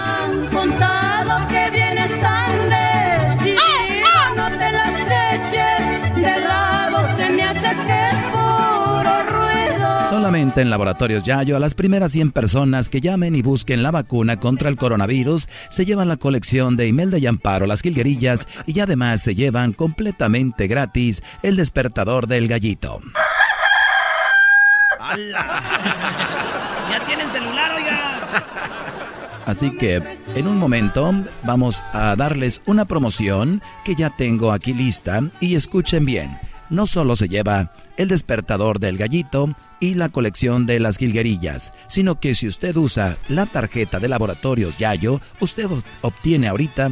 [10.37, 14.69] En Laboratorios Yayo, a las primeras 100 personas que llamen y busquen la vacuna contra
[14.69, 19.33] el coronavirus, se llevan la colección de Imelda y Amparo, las Gilguerillas, y además se
[19.33, 23.01] llevan completamente gratis el despertador del gallito.
[26.89, 28.21] Ya tienen celular, oiga.
[29.45, 30.01] Así que
[30.35, 36.05] en un momento vamos a darles una promoción que ya tengo aquí lista y escuchen
[36.05, 36.37] bien.
[36.69, 42.19] No solo se lleva el despertador del gallito y la colección de las jilguerillas, sino
[42.19, 45.67] que si usted usa la tarjeta de laboratorios Yayo, usted
[46.01, 46.91] obtiene ahorita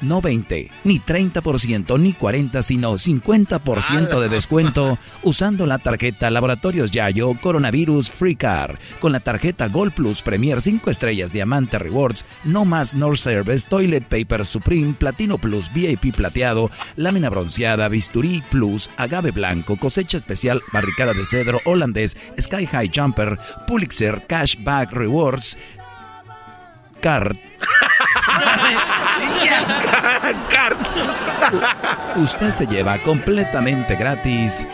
[0.00, 7.34] no 20, ni 30%, ni 40, sino 50% de descuento usando la tarjeta Laboratorios Yayo
[7.40, 8.78] Coronavirus Free Car.
[8.98, 14.04] Con la tarjeta Gold Plus Premier 5 estrellas Diamante Rewards, No Más Nor Service, Toilet
[14.04, 21.14] Paper Supreme, Platino Plus VIP plateado, lámina bronceada, bisturí Plus, agave blanco, cosecha especial, barricada
[21.14, 25.56] de cedro holandés, Sky High Jumper, Pulitzer Cashback Rewards,
[27.00, 27.36] Card.
[32.16, 34.66] Usted se lleva completamente gratis.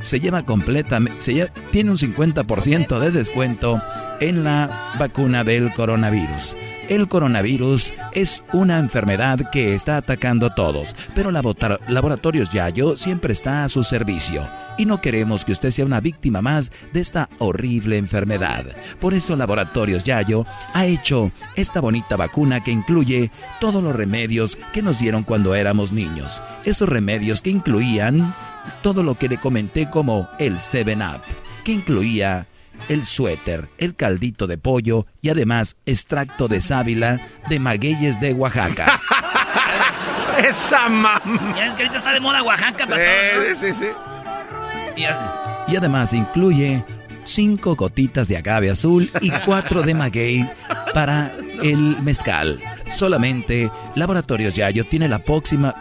[0.00, 1.50] Se lleva completamente.
[1.70, 3.82] Tiene un 50% de descuento
[4.20, 6.54] en la vacuna del coronavirus.
[6.90, 13.62] El coronavirus es una enfermedad que está atacando a todos, pero Laboratorios Yayo siempre está
[13.62, 14.44] a su servicio
[14.76, 18.64] y no queremos que usted sea una víctima más de esta horrible enfermedad.
[18.98, 24.82] Por eso Laboratorios Yayo ha hecho esta bonita vacuna que incluye todos los remedios que
[24.82, 26.42] nos dieron cuando éramos niños.
[26.64, 28.34] Esos remedios que incluían
[28.82, 31.22] todo lo que le comenté como el 7-Up,
[31.62, 32.48] que incluía
[32.88, 39.00] el suéter, el caldito de pollo y además extracto de sábila de magueyes de Oaxaca.
[40.38, 41.20] Esa mamá.
[41.56, 43.86] Ya ves que ahorita está de moda Oaxaca para Eh, sí, sí.
[45.68, 46.84] Y además incluye
[47.24, 50.48] cinco gotitas de agave azul y cuatro de maguey
[50.92, 52.60] para el mezcal.
[52.92, 55.74] Solamente Laboratorios Yayo tiene la pócima,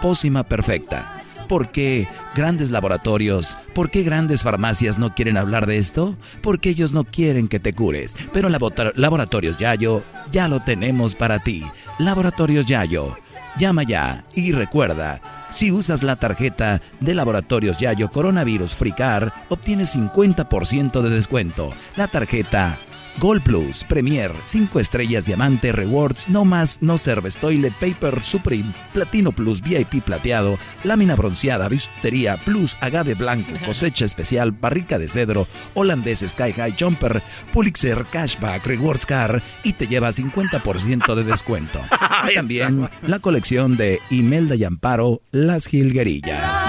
[0.00, 1.19] pócima perfecta.
[1.50, 6.14] ¿Por qué grandes laboratorios, por qué grandes farmacias no quieren hablar de esto?
[6.42, 8.14] Porque ellos no quieren que te cures.
[8.32, 11.64] Pero Laboratorios Yayo ya lo tenemos para ti.
[11.98, 13.16] Laboratorios Yayo.
[13.58, 19.96] Llama ya y recuerda, si usas la tarjeta de Laboratorios Yayo Coronavirus Free Car, obtienes
[19.96, 21.72] 50% de descuento.
[21.96, 22.78] La tarjeta
[23.20, 29.30] Gold Plus, Premier, 5 estrellas diamante, rewards, no más, no serves, toilet paper, Supreme, Platino
[29.30, 36.24] Plus, VIP plateado, lámina bronceada, bisutería, Plus, agave blanco, cosecha especial, barrica de cedro, holandés
[36.26, 41.80] Sky High Jumper, Pulitzer, Cashback, Rewards Car y te lleva 50% de descuento.
[42.30, 46.60] Y también la colección de Imelda y Amparo, Las Gilguerillas.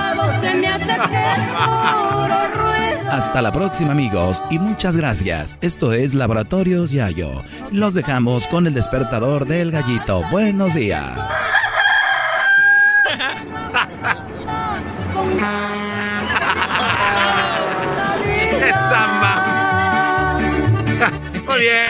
[3.11, 5.57] Hasta la próxima amigos y muchas gracias.
[5.59, 7.43] Esto es Laboratorios Yayo.
[7.69, 10.23] Los dejamos con el despertador del gallito.
[10.31, 11.11] Buenos días.
[18.59, 20.37] Esa mamá.
[21.47, 21.85] Muy bien.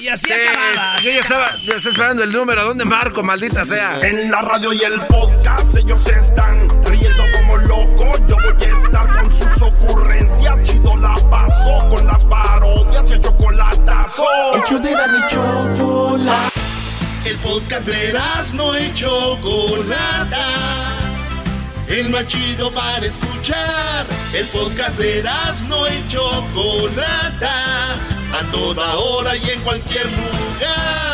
[0.00, 2.64] Y así Sí, acababa, sí, yo estaba, yo estaba esperando el número.
[2.64, 3.98] ¿Dónde marco, maldita sea?
[4.00, 8.20] En la radio y el podcast ellos están riendo como locos.
[8.28, 8.56] Yo voy a
[9.82, 10.62] ocurrencias.
[10.64, 14.24] Chido la paso con las parodias y el chocolatazo.
[14.54, 16.54] El show de la chocolate.
[17.24, 18.12] El podcast de
[18.54, 20.46] no y Chocolata.
[21.88, 24.06] El más chido para escuchar.
[24.34, 25.22] El podcast de
[25.66, 27.94] no y Chocolata.
[27.94, 31.13] A toda hora y en cualquier lugar.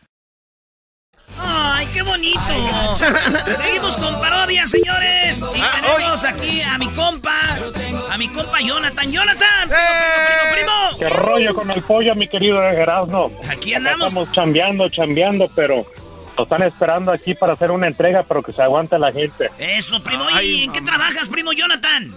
[1.43, 2.39] ¡Ay, qué bonito!
[3.57, 5.43] Seguimos con parodias, señores.
[5.55, 7.39] Y Ah, tenemos aquí a mi compa,
[8.11, 9.11] a mi compa Jonathan.
[9.11, 9.67] ¡Jonathan!
[9.69, 9.81] ¡Primo,
[10.27, 10.99] primo, primo, primo!
[10.99, 13.31] ¿Qué rollo con el pollo, mi querido Erasmo?
[13.49, 14.07] Aquí andamos.
[14.09, 15.85] Estamos chambeando, chambeando, pero
[16.37, 19.49] nos están esperando aquí para hacer una entrega, pero que se aguante la gente.
[19.57, 20.25] Eso, primo.
[20.41, 22.15] ¿Y en qué trabajas, primo Jonathan?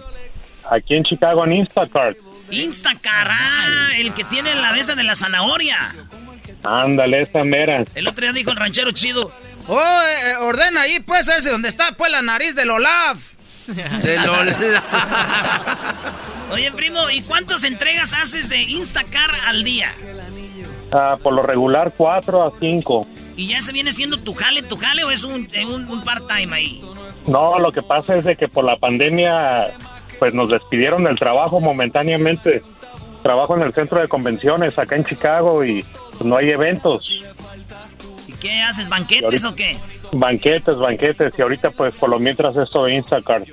[0.69, 2.17] Aquí en Chicago, en Instacart.
[2.51, 5.95] Instacar, ah, el que tiene la de esa de la zanahoria.
[6.65, 7.83] Ándale, esa mera.
[7.95, 9.31] El otro día dijo el ranchero chido.
[9.67, 13.17] Oh, eh, eh, ordena ahí, pues, ese donde está, pues, la nariz del Olaf.
[14.03, 14.57] Del Olaf.
[16.51, 19.91] Oye, primo, ¿y cuántas entregas haces de Instacar al día?
[20.91, 23.07] Ah, por lo regular, cuatro a cinco.
[23.35, 26.03] ¿Y ya se viene siendo tu jale, tu jale o es un, eh, un, un
[26.03, 26.81] part-time ahí?
[27.27, 29.73] No, lo que pasa es de que por la pandemia,
[30.19, 32.61] pues nos despidieron del trabajo momentáneamente.
[33.23, 35.83] Trabajo en el centro de convenciones acá en Chicago y
[36.23, 37.09] no hay eventos.
[38.27, 39.77] ¿Y qué haces, banquetes o qué?
[40.11, 41.33] Banquetes, banquetes.
[41.37, 43.47] Y ahorita, pues, por lo mientras esto de Instacart.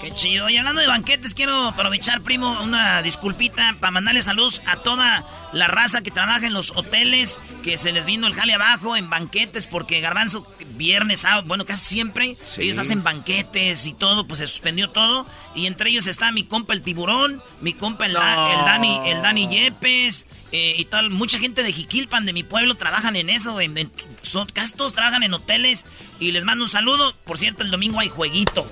[0.00, 0.48] Qué chido.
[0.48, 5.66] Y hablando de banquetes, quiero aprovechar, primo, una disculpita para mandarle saludos a toda la
[5.68, 9.66] raza que trabaja en los hoteles, que se les vino el jale abajo en banquetes,
[9.66, 12.62] porque Garbanzo, viernes, sábado, bueno, casi siempre, Sí.
[12.62, 15.26] ellos hacen banquetes y todo, pues se suspendió todo.
[15.54, 19.22] Y entre ellos está mi compa el tiburón, mi compa el, Da- el Dani, el
[19.22, 20.26] Dani Yepes.
[20.52, 23.60] Eh, y tal, mucha gente de Jiquilpan, de mi pueblo, trabajan en eso.
[23.60, 23.90] En, en-
[24.22, 25.84] son, casi todos trabajan en hoteles.
[26.20, 27.14] Y les mando un saludo.
[27.24, 28.66] Por cierto, el domingo hay jueguito.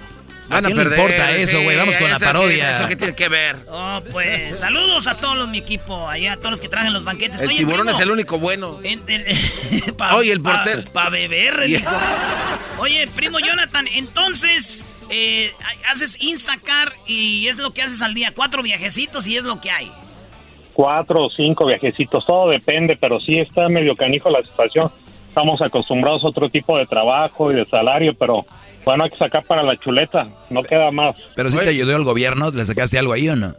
[0.52, 1.76] ¿A quién le importa eso, güey?
[1.76, 2.70] Vamos con la parodia.
[2.70, 3.56] que- ¿Eso qué tiene que ver?
[3.68, 7.04] Oh, pues, saludos a todos los mi equipo, allá, a todos los que traen los
[7.04, 7.40] banquetes.
[7.42, 8.80] El Oye, tiburón primo, es el único bueno.
[8.82, 10.84] en- en- pa- Oye, el portero.
[10.92, 11.80] Pa, beber.
[12.78, 15.52] Oye, primo Jonathan, entonces, eh,
[15.88, 18.32] haces Instacar y es lo que haces al día.
[18.34, 19.92] Cuatro viajecitos y es lo que hay.
[20.80, 24.90] Cuatro o cinco viajecitos, todo depende, pero sí está medio canijo la situación.
[25.28, 28.46] Estamos acostumbrados a otro tipo de trabajo y de salario, pero
[28.86, 31.16] bueno, hay que sacar para la chuleta, no queda más.
[31.36, 33.50] Pero si te ayudó el gobierno, ¿le sacaste algo ahí o no?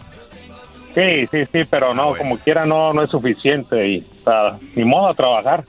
[0.95, 5.09] Sí, sí, sí, pero no, como quiera no, no es suficiente y o ni modo
[5.09, 5.63] a trabajar.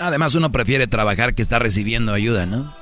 [0.00, 2.74] Además, uno prefiere trabajar que estar recibiendo ayuda, ¿no?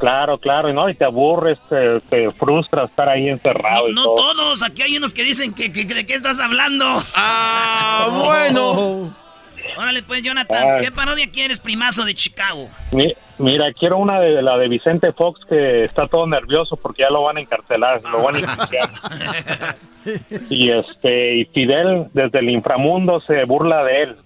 [0.00, 4.02] Claro, claro, y no, y te aburres, te, te frustra estar ahí encerrado y No
[4.04, 4.16] todo.
[4.34, 6.84] todos, aquí hay unos que dicen que, que- ¿de qué estás hablando?
[7.14, 9.14] Ah, bueno.
[9.76, 10.80] Órale, pues, Jonathan.
[10.80, 12.68] ¿qué parodia quieres, primazo de Chicago?
[12.92, 17.10] Mi- Mira, quiero una de la de Vicente Fox que está todo nervioso porque ya
[17.10, 18.90] lo van a encarcelar, lo van a enjuiciar.
[20.50, 24.16] Y este, y Fidel desde el inframundo se burla de él,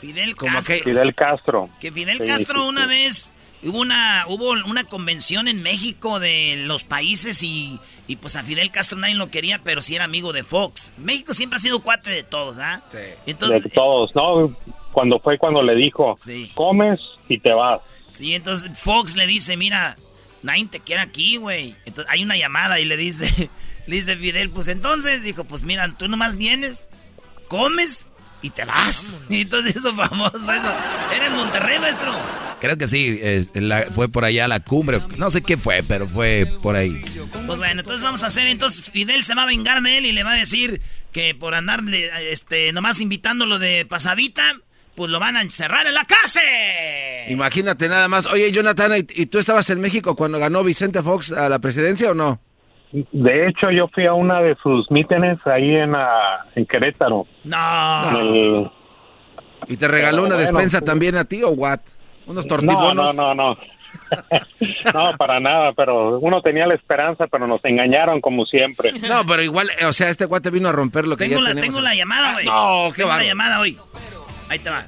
[0.00, 0.74] Fidel Castro.
[0.84, 1.68] Fidel Castro.
[1.80, 2.88] Que Fidel Sí, Castro sí, una sí.
[2.88, 3.32] vez
[3.62, 8.70] hubo una hubo una convención en México de los países y, y pues a Fidel
[8.70, 10.92] Castro nadie lo quería, pero sí era amigo de Fox.
[10.96, 12.82] México siempre ha sido cuate de todos, ¿ah?
[13.26, 14.54] Entonces, de todos, ¿no?
[14.92, 16.16] Cuando fue cuando le dijo,
[16.54, 17.80] comes y te vas.
[18.08, 19.96] sí, entonces Fox le dice, mira,
[20.42, 21.74] nadie te quiere aquí, güey.
[21.84, 23.50] Entonces hay una llamada y le dice,
[23.86, 26.88] le dice Fidel, pues entonces, dijo, pues mira, tú nomás vienes,
[27.48, 28.09] comes
[28.42, 29.14] y te vas.
[29.28, 30.74] Y entonces hizo famoso eso.
[31.14, 32.12] Era en Monterrey, maestro.
[32.60, 35.00] Creo que sí, eh, la- fue por allá a la cumbre.
[35.16, 37.00] No sé qué fue, pero fue por ahí.
[37.46, 40.12] Pues bueno, entonces vamos a hacer, entonces Fidel se va a vengar de él y
[40.12, 44.42] le va a decir que por andarle, este, nomás invitándolo de pasadita,
[44.94, 46.42] pues lo van a encerrar en la cárcel.
[47.28, 48.26] Imagínate nada más.
[48.26, 52.10] Oye, Jonathan, ¿y, y tú estabas en México cuando ganó Vicente Fox a la presidencia
[52.10, 52.40] o no?
[52.92, 57.26] De hecho, yo fui a una de sus mítines ahí en, ah, en Querétaro.
[57.44, 58.10] No.
[58.20, 58.70] El-
[59.68, 61.80] ¿Y te regaló Pero una bueno, despensa también a ti o what?
[62.26, 63.14] ¿Unos No, tortibonos?
[63.14, 63.58] no, no, no.
[64.94, 68.92] no, para nada, pero uno tenía la esperanza, pero nos engañaron como siempre.
[68.92, 71.48] No, pero igual, o sea, este cuate vino a romper lo que Tengo ya la,
[71.50, 71.66] tenemos.
[71.68, 72.46] tengo la llamada, güey.
[72.46, 73.78] No, qué Tengo la llamada hoy.
[74.48, 74.84] Ahí te va.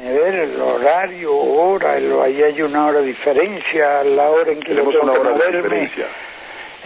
[0.00, 4.74] Ver el horario, hora, el- ahí hay una hora de diferencia, la hora en que
[4.74, 6.06] yo tengo una que moverme, diferencia.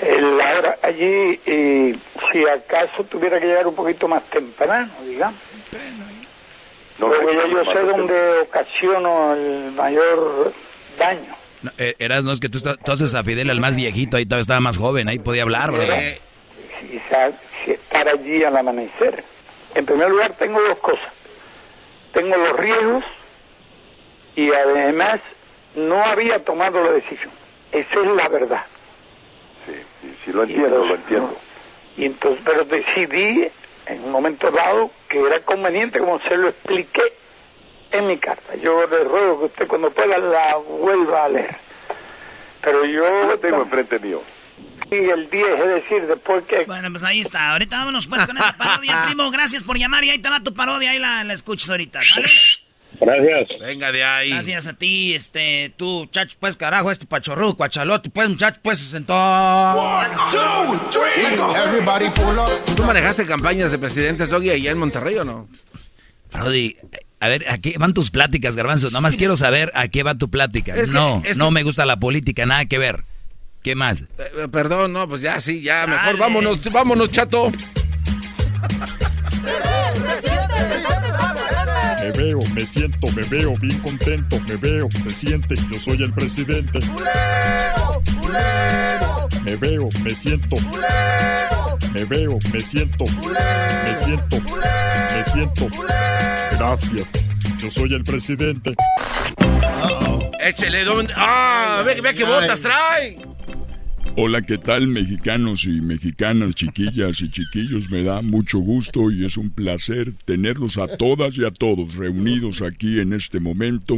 [0.03, 1.99] el- la hora allí, y
[2.33, 5.39] si acaso tuviera que llegar un poquito más temprano, digamos.
[6.99, 10.53] No, Porque ya yo sé dónde ocasiono el mayor
[10.99, 11.35] daño.
[11.63, 12.59] No, eh, Eras, no es que tú,
[12.93, 15.73] haces a Fidel al más viejito, ahí todavía estaba más joven, ahí podía hablar,
[17.09, 17.33] sa-
[17.65, 19.25] si estar allí al amanecer.
[19.75, 21.13] En primer lugar, tengo dos cosas.
[22.13, 23.05] Tengo los riesgos
[24.37, 25.21] y además
[25.75, 27.31] no había tomado la decisión.
[27.73, 28.65] Esa es la verdad.
[29.67, 31.37] Sí, sí, sí, lo entiendo, lo entiendo.
[31.97, 33.49] Y entonces, pero decidí
[33.87, 37.03] en un momento dado que era conveniente, como se lo expliqué
[37.93, 38.55] en mi carta.
[38.57, 41.57] Yo le ruego que usted cuando pueda la vuelva a leer.
[42.63, 43.27] Pero yo...
[43.27, 44.23] Lo tengo enfrente mío.
[44.91, 46.65] Y el 10, es decir, después que...
[46.65, 47.53] Bueno, pues ahí está.
[47.53, 49.31] Ahorita vámonos pues con esa parodia, primo.
[49.31, 50.91] Gracias por llamar y ahí te va tu parodia.
[50.91, 52.29] Ahí la, la escuchas ahorita, ¿vale?
[53.01, 53.59] Gracias.
[53.61, 54.31] Venga de ahí.
[54.31, 58.85] Gracias a ti, este, tú, chacho, pues, carajo, este pachorro, cuachalote, pues, muchacho, pues, se
[58.91, 59.15] sentó.
[62.77, 65.49] ¿Tú manejaste campañas de presidentes, Doggy, allá en Monterrey o no?
[66.33, 66.77] Brody,
[67.21, 68.89] a ver, ¿a qué van tus pláticas, Garbanzo?
[68.89, 70.75] Nada más quiero saber a qué va tu plática.
[70.77, 73.05] Es que- no, es no que- me gusta la política, nada que ver.
[73.63, 74.03] ¿Qué más?
[74.19, 76.19] Eh, perdón, no, pues ya, sí, ya, mejor Dale.
[76.19, 77.53] vámonos, vámonos, chato.
[82.01, 86.13] Me veo, me siento, me veo bien contento, me veo, se siente, yo soy el
[86.13, 86.79] presidente.
[89.45, 90.57] Me veo, me siento.
[91.95, 93.05] Me veo, me siento.
[93.85, 94.41] Me siento.
[94.41, 95.69] Me siento.
[96.59, 97.11] Gracias.
[97.59, 98.75] Yo soy el presidente.
[100.41, 101.13] Échele, ¿dónde?
[101.17, 101.83] ¡Ah!
[101.85, 103.19] Ve, ve qué botas trae.
[104.23, 107.91] Hola, ¿qué tal mexicanos y mexicanas, chiquillas y chiquillos?
[107.91, 112.61] Me da mucho gusto y es un placer tenerlos a todas y a todos reunidos
[112.61, 113.97] aquí en este momento.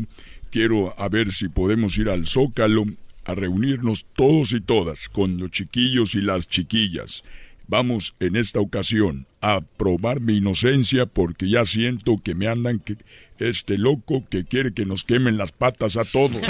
[0.53, 2.85] Quiero a ver si podemos ir al Zócalo
[3.25, 7.25] a reunirnos todos y todas con los chiquillos y las chiquillas.
[7.67, 12.97] Vamos en esta ocasión a probar mi inocencia porque ya siento que me andan que
[13.41, 16.43] este loco que quiere que nos quemen las patas a todos.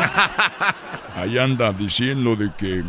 [1.14, 2.82] Ahí anda diciendo de que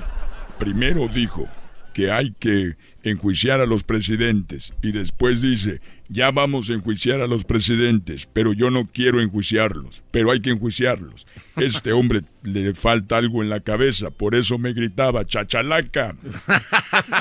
[0.58, 1.48] primero dijo
[1.94, 5.80] que hay que enjuiciar a los presidentes y después dice,
[6.10, 10.50] ya vamos a enjuiciar a los presidentes, pero yo no quiero enjuiciarlos, pero hay que
[10.50, 11.28] enjuiciarlos.
[11.56, 16.16] Este hombre le falta algo en la cabeza, por eso me gritaba, chachalaca.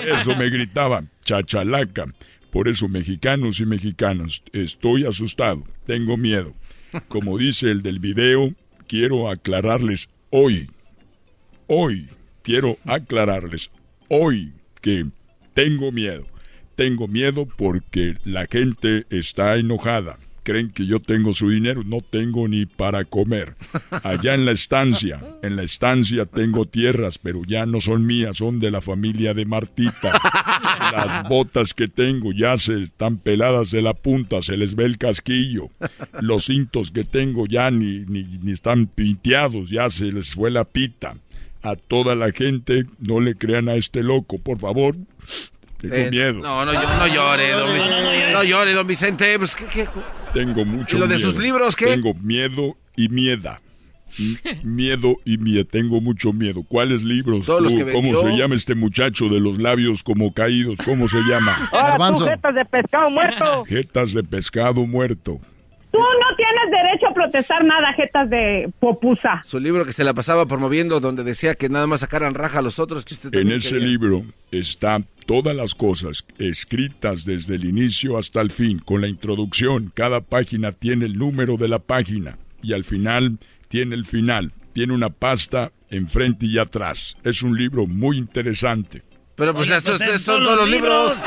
[0.07, 2.07] Eso me gritaba, chachalaca.
[2.51, 6.55] Por eso, mexicanos y mexicanas, estoy asustado, tengo miedo.
[7.09, 8.55] Como dice el del video,
[8.87, 10.71] quiero aclararles hoy,
[11.67, 12.09] hoy,
[12.43, 13.71] quiero aclararles
[14.09, 15.07] hoy que
[15.55, 16.27] tengo miedo.
[16.75, 20.19] Tengo miedo porque la gente está enojada.
[20.43, 23.55] Creen que yo tengo su dinero, no tengo ni para comer.
[24.03, 28.59] Allá en la estancia, en la estancia tengo tierras, pero ya no son mías, son
[28.59, 30.13] de la familia de Martita.
[30.93, 34.99] Las botas que tengo ya se están peladas de la punta, se les ve el
[34.99, 35.71] casquillo.
[36.21, 40.65] Los cintos que tengo ya ni, ni, ni están pinteados, ya se les fue la
[40.65, 41.15] pita.
[41.63, 44.97] A toda la gente, no le crean a este loco, por favor.
[45.79, 46.35] Tengo Eh, miedo.
[46.35, 48.33] No, no, no llore, don Vicente.
[48.33, 49.39] No llore, don Vicente.
[49.39, 49.87] Pues, ¿qué, qué?
[50.33, 51.31] Tengo mucho ¿Y lo de miedo.
[51.31, 51.87] sus libros, qué?
[51.87, 53.61] Tengo miedo y mieda.
[54.63, 55.65] Miedo y miedo.
[55.65, 56.63] Tengo mucho miedo.
[56.69, 57.47] ¿Cuáles libros?
[57.47, 57.85] Todos los tú?
[57.87, 60.79] que ¿Cómo se llama este muchacho de los labios como caídos?
[60.85, 61.69] ¿Cómo se llama?
[61.73, 63.65] Ahora tú, jetas de pescado muerto.
[63.65, 65.41] Jetas de pescado muerto.
[65.93, 69.41] Tú no tienes derecho a protestar nada, jetas de popusa.
[69.45, 72.63] Su libro que se la pasaba promoviendo donde decía que nada más sacaran raja a
[72.63, 73.05] los otros.
[73.05, 73.87] Que usted En ese quería.
[73.89, 79.93] libro está todas las cosas escritas desde el inicio hasta el fin, con la introducción.
[79.95, 83.39] Cada página tiene el número de la página y al final
[83.69, 84.53] tiene el final.
[84.73, 87.19] Tiene una pasta enfrente y atrás.
[87.23, 89.03] Es un libro muy interesante.
[89.35, 91.21] Pero pues, Oye, estos, pues, estos son son todos los libros.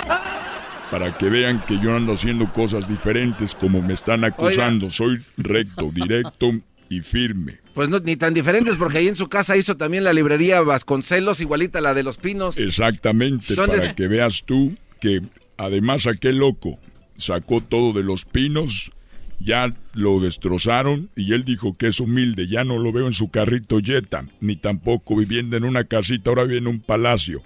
[0.91, 4.89] Para que vean que yo ando haciendo cosas diferentes como me están acusando.
[4.89, 6.51] Soy recto, directo
[6.89, 7.59] y firme.
[7.73, 11.41] Pues no, ni tan diferentes, porque ahí en su casa hizo también la librería Vasconcelos,
[11.41, 12.57] igualita a la de los pinos.
[12.57, 13.77] Exactamente, ¿Dónde?
[13.77, 15.21] para que veas tú que
[15.57, 16.79] además aquel loco
[17.17, 18.91] sacó todo de los pinos,
[19.39, 23.29] ya lo destrozaron y él dijo que es humilde, ya no lo veo en su
[23.29, 27.41] carrito Jetta, ni tampoco viviendo en una casita, ahora vive en un palacio.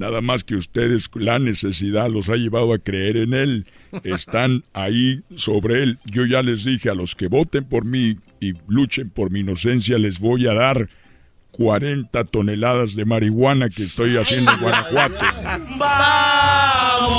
[0.00, 3.66] Nada más que ustedes, la necesidad los ha llevado a creer en él.
[4.02, 5.98] Están ahí sobre él.
[6.06, 9.98] Yo ya les dije a los que voten por mí y luchen por mi inocencia,
[9.98, 10.88] les voy a dar
[11.50, 15.26] 40 toneladas de marihuana que estoy haciendo en Guanajuato.
[15.76, 17.12] Vamos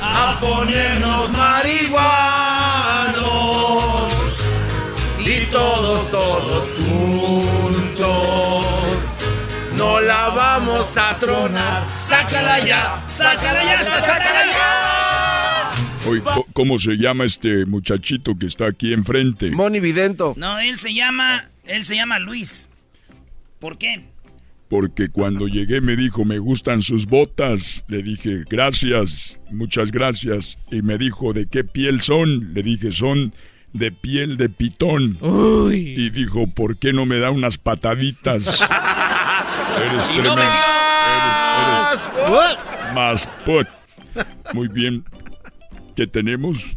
[0.00, 2.36] a ponernos marihuanos
[5.26, 6.75] y todos, todos
[10.06, 11.88] la vamos a tronar.
[11.94, 16.08] Sácala ya, sácala ya, sácala ya.
[16.08, 19.50] Oye, ¿cómo se llama este muchachito que está aquí enfrente?
[19.50, 20.34] Moni Vidento.
[20.36, 22.68] No, él se llama, él se llama Luis.
[23.58, 24.04] ¿Por qué?
[24.68, 27.84] Porque cuando llegué me dijo, me gustan sus botas.
[27.88, 30.58] Le dije, gracias, muchas gracias.
[30.70, 32.54] Y me dijo, ¿de qué piel son?
[32.54, 33.32] Le dije, son
[33.72, 35.18] de piel de pitón.
[35.72, 38.60] Y dijo, ¿por qué no me da unas pataditas?
[39.76, 40.36] eres Y no tremendo.
[40.36, 40.46] me
[41.16, 43.66] Eres- eres- Más put.
[44.52, 45.04] Muy bien.
[45.94, 46.76] ¿Qué tenemos?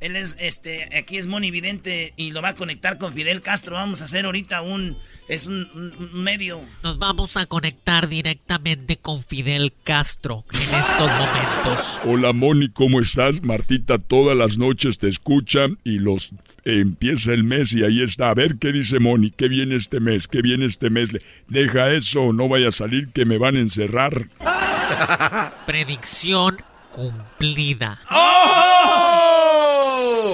[0.00, 3.74] Él es, este, aquí es monividente y lo va a conectar con Fidel Castro.
[3.74, 4.96] Vamos a hacer ahorita un,
[5.30, 6.60] es un, medio.
[6.82, 12.00] Nos vamos a conectar directamente con Fidel Castro en estos momentos.
[12.04, 13.40] Hola Moni, ¿cómo estás?
[13.42, 16.32] Martita todas las noches te escucha y los
[16.64, 18.30] eh, empieza el mes y ahí está.
[18.30, 21.10] A ver qué dice Moni, qué viene este mes, qué viene este mes.
[21.46, 24.28] Deja eso, no vaya a salir que me van a encerrar.
[25.66, 26.56] Predicción
[26.90, 28.00] cumplida.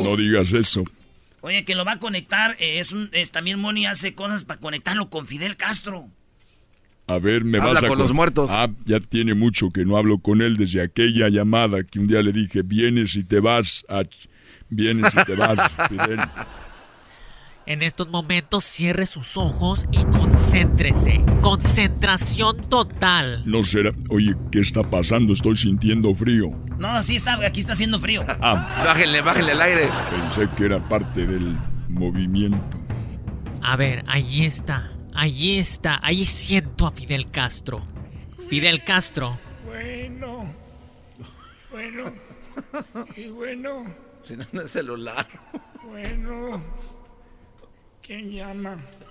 [0.04, 0.84] No digas eso.
[1.46, 4.58] Oye, que lo va a conectar, eh, es un, es, también Moni hace cosas para
[4.58, 6.08] conectarlo con Fidel Castro.
[7.06, 8.50] A ver, me Habla vas a con los muertos.
[8.52, 12.20] Ah, ya tiene mucho que no hablo con él desde aquella llamada que un día
[12.20, 14.02] le dije, vienes y te vas, a...
[14.70, 16.18] vienes y te vas, Fidel.
[17.66, 21.20] En estos momentos cierre sus ojos y concéntrese.
[21.40, 23.42] Concentración total.
[23.44, 23.90] No será.
[24.08, 25.32] Oye, ¿qué está pasando?
[25.32, 26.50] Estoy sintiendo frío.
[26.78, 28.24] No, así está, aquí está haciendo frío.
[28.40, 29.88] Ah, Bájenle, bájenle el aire.
[30.10, 31.56] pensé que era parte del
[31.88, 32.58] movimiento.
[33.62, 34.92] A ver, allí está.
[35.12, 35.98] Allí está.
[36.04, 37.84] Ahí siento a Fidel Castro.
[38.48, 39.40] Fidel Castro.
[39.66, 40.54] Bueno,
[41.72, 42.12] bueno,
[43.16, 43.84] y bueno,
[44.22, 45.26] Si no, no es celular.
[45.84, 46.62] bueno.
[48.06, 48.78] ¿Quién llama?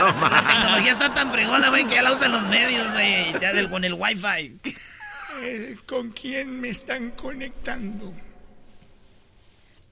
[0.00, 3.68] La tecnología está tan fregona, güey, que ya la usan los medios, güey, ya del,
[3.70, 4.58] con el wifi.
[5.42, 8.12] Eh, ¿Con quién me están conectando?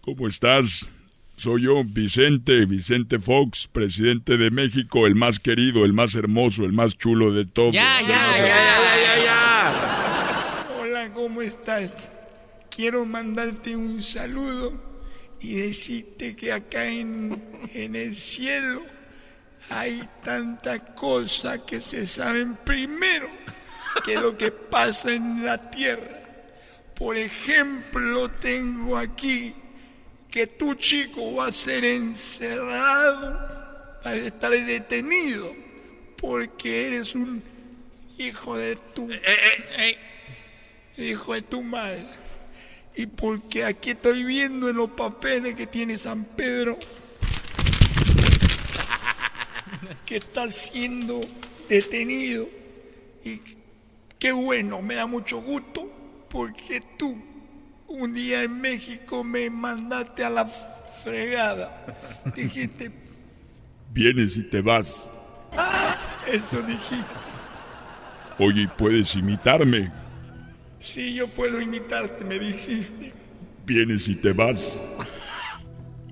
[0.01, 0.91] ¿Cómo estás?
[1.37, 6.73] Soy yo, Vicente, Vicente Fox, presidente de México, el más querido, el más hermoso, el
[6.73, 7.73] más chulo de todos.
[7.75, 8.47] Ya, ya, Ya, ya.
[8.47, 10.67] ya, ya, ya.
[10.81, 11.93] Hola, ¿cómo estás?
[12.71, 14.96] Quiero mandarte un saludo
[15.41, 17.43] y decirte que acá en,
[17.75, 18.83] en el cielo
[19.71, 23.29] hay tanta cosa que se saben primero
[24.05, 26.21] que lo que pasa en la tierra.
[26.95, 29.55] Por ejemplo, tengo aquí
[30.31, 33.33] que tu chico va a ser encerrado,
[34.05, 35.47] va a estar detenido,
[36.17, 37.43] porque eres un
[38.19, 39.09] hijo de tu
[40.99, 42.07] hijo de tu madre.
[42.97, 46.79] Y porque aquí estoy viendo en los papeles que tiene San Pedro
[50.07, 51.21] que está siendo
[51.69, 52.49] detenido.
[53.25, 53.41] Y
[54.19, 55.91] qué bueno, me da mucho gusto
[56.31, 57.17] porque tú
[57.89, 61.85] un día en México me mandaste a la fregada.
[62.35, 62.91] Dijiste,
[63.93, 65.09] Vienes y te vas.
[66.27, 67.13] eso dijiste.
[68.39, 69.91] Oye, ¿puedes imitarme?
[70.87, 73.13] Sí, yo puedo imitarte, me dijiste.
[73.65, 74.81] Vienes y te vas.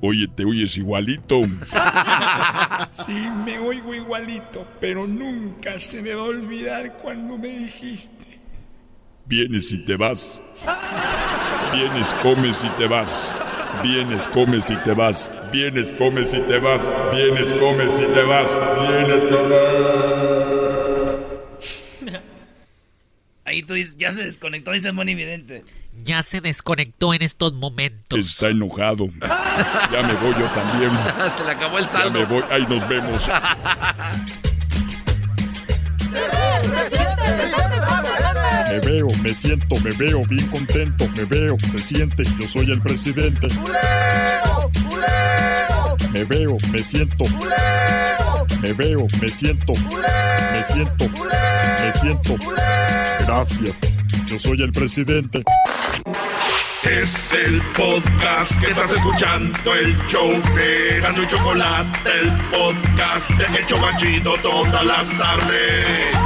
[0.02, 1.42] Oye, te oyes igualito.
[2.90, 3.12] Sí,
[3.44, 8.40] me oigo igualito, pero nunca se me va a olvidar cuando me dijiste.
[9.26, 10.42] Vienes y te vas.
[11.72, 13.36] Vienes, comes y te vas.
[13.80, 15.30] Vienes, comes y te vas.
[15.52, 16.92] Vienes, comes y te vas.
[17.12, 18.64] Vienes, comes y te vas.
[18.88, 20.13] Vienes, comes.
[23.54, 25.62] Ahí tú dices, ya se desconectó, dice Moni Vidente.
[26.02, 28.18] Ya se desconectó en estos momentos.
[28.18, 29.06] Está enojado.
[29.92, 30.90] Ya me voy yo también.
[31.38, 32.18] Se le acabó el Ya saldo.
[32.18, 32.42] me voy.
[32.50, 33.28] Ahí nos vemos.
[38.70, 41.06] Me veo, me siento, me veo bien contento.
[41.16, 43.46] Me veo, se siente, yo soy el presidente.
[46.12, 47.24] Me veo, me siento.
[48.60, 49.72] Me veo, me siento.
[50.52, 51.04] Me siento.
[51.82, 52.36] Me siento.
[53.26, 53.80] Gracias.
[54.26, 55.42] Yo soy el presidente.
[56.82, 63.58] Es el podcast que estás escuchando, el show de Gano y Chocolate, el podcast de
[63.58, 66.23] El Chobachito todas las tardes.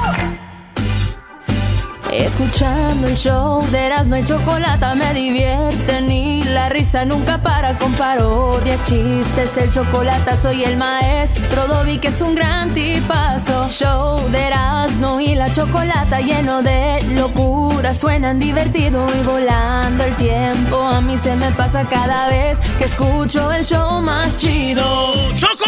[2.11, 7.92] Escuchando el show de Erasmo y Chocolata me divierten y la risa nunca para con
[7.92, 13.68] parodias, chistes, el chocolate soy el maestro Dobby que es un gran tipazo.
[13.68, 20.80] Show de Erasmo y la Chocolata lleno de locura, suenan divertido y volando el tiempo.
[20.82, 25.14] A mí se me pasa cada vez que escucho el show más chido.
[25.36, 25.64] ¡Choco!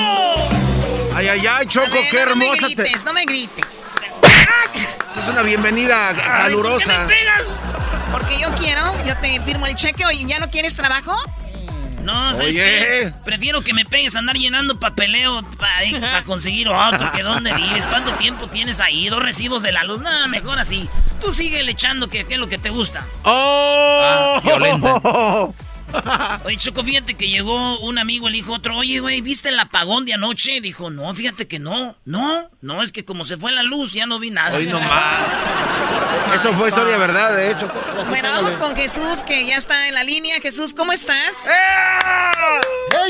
[1.15, 2.67] Ay, ay, ay, Choco, ver, qué no me hermosa.
[2.69, 3.83] te- grites, no me grites.
[5.19, 7.07] Es una bienvenida calurosa.
[7.07, 7.61] pegas?
[8.13, 10.05] Porque yo quiero, yo te firmo el cheque.
[10.07, 11.15] Oye, ¿ya no quieres trabajo?
[12.03, 12.63] No, ¿sabes Oye.
[12.63, 13.13] qué?
[13.25, 17.13] Prefiero que me pegues a andar llenando papeleo para conseguir otro.
[17.13, 17.87] ¿Que dónde vives?
[17.87, 19.09] ¿Cuánto tiempo tienes ahí?
[19.09, 20.01] ¿Dos recibos de la luz?
[20.01, 20.89] No, mejor así.
[21.21, 23.05] Tú sigue echando que, que es lo que te gusta.
[23.23, 24.03] ¡Oh!
[24.03, 24.95] Ah, violenta.
[26.45, 30.05] Oye, Choco, fíjate que llegó un amigo, le dijo otro, oye, güey, ¿viste el apagón
[30.05, 30.61] de anoche?
[30.61, 34.07] Dijo, no, fíjate que no, no, no, es que como se fue la luz, ya
[34.07, 34.57] no vi nada.
[34.57, 35.33] Hoy nomás.
[36.35, 37.69] Eso fue historia verdad, de hecho.
[38.09, 40.41] Bueno, vamos con Jesús, que ya está en la línea.
[40.41, 41.49] Jesús, ¿cómo estás?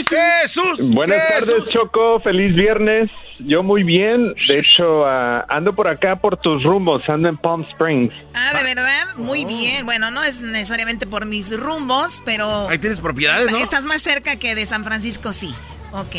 [0.08, 0.90] ¡Jesús!
[0.90, 1.48] Buenas ¡Jesús!
[1.48, 2.20] tardes, Choco.
[2.20, 3.08] Feliz viernes.
[3.40, 4.34] Yo muy bien.
[4.48, 7.02] De hecho, ah, ando por acá por tus rumbos.
[7.08, 8.12] Ando en Palm Springs.
[8.34, 9.16] Ah, ¿de verdad?
[9.16, 9.86] Muy bien.
[9.86, 12.69] Bueno, no es necesariamente por mis rumbos, pero...
[12.70, 13.58] Ahí tienes propiedades, ¿no?
[13.58, 15.52] Estás más cerca que de San Francisco, sí.
[15.92, 16.16] Ok.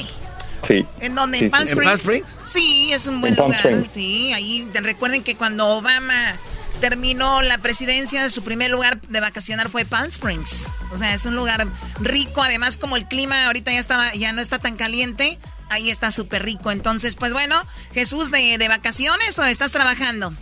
[0.68, 0.86] Sí.
[1.00, 1.40] ¿En dónde?
[1.40, 1.74] Sí, ¿En Palm sí.
[1.74, 1.90] ¿En Springs?
[1.90, 2.40] Palm Springs?
[2.44, 3.86] Sí, es un buen lugar.
[3.90, 6.36] Sí, ahí te- recuerden que cuando Obama
[6.82, 10.68] terminó la presidencia, su primer lugar de vacacionar fue Palm Springs.
[10.92, 11.66] O sea, es un lugar
[12.00, 12.42] rico.
[12.44, 15.40] Además, como el clima ahorita ya estaba, ya no está tan caliente,
[15.70, 16.70] ahí está súper rico.
[16.72, 20.34] Entonces, pues bueno, Jesús, ¿de, de vacaciones o estás trabajando?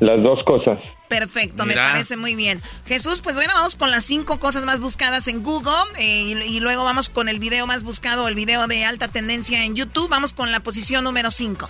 [0.00, 0.78] Las dos cosas.
[1.18, 1.82] Perfecto, Mira.
[1.82, 2.60] me parece muy bien.
[2.86, 6.60] Jesús, pues bueno, vamos con las cinco cosas más buscadas en Google eh, y, y
[6.60, 10.08] luego vamos con el video más buscado, el video de alta tendencia en YouTube.
[10.08, 11.68] Vamos con la posición número 5.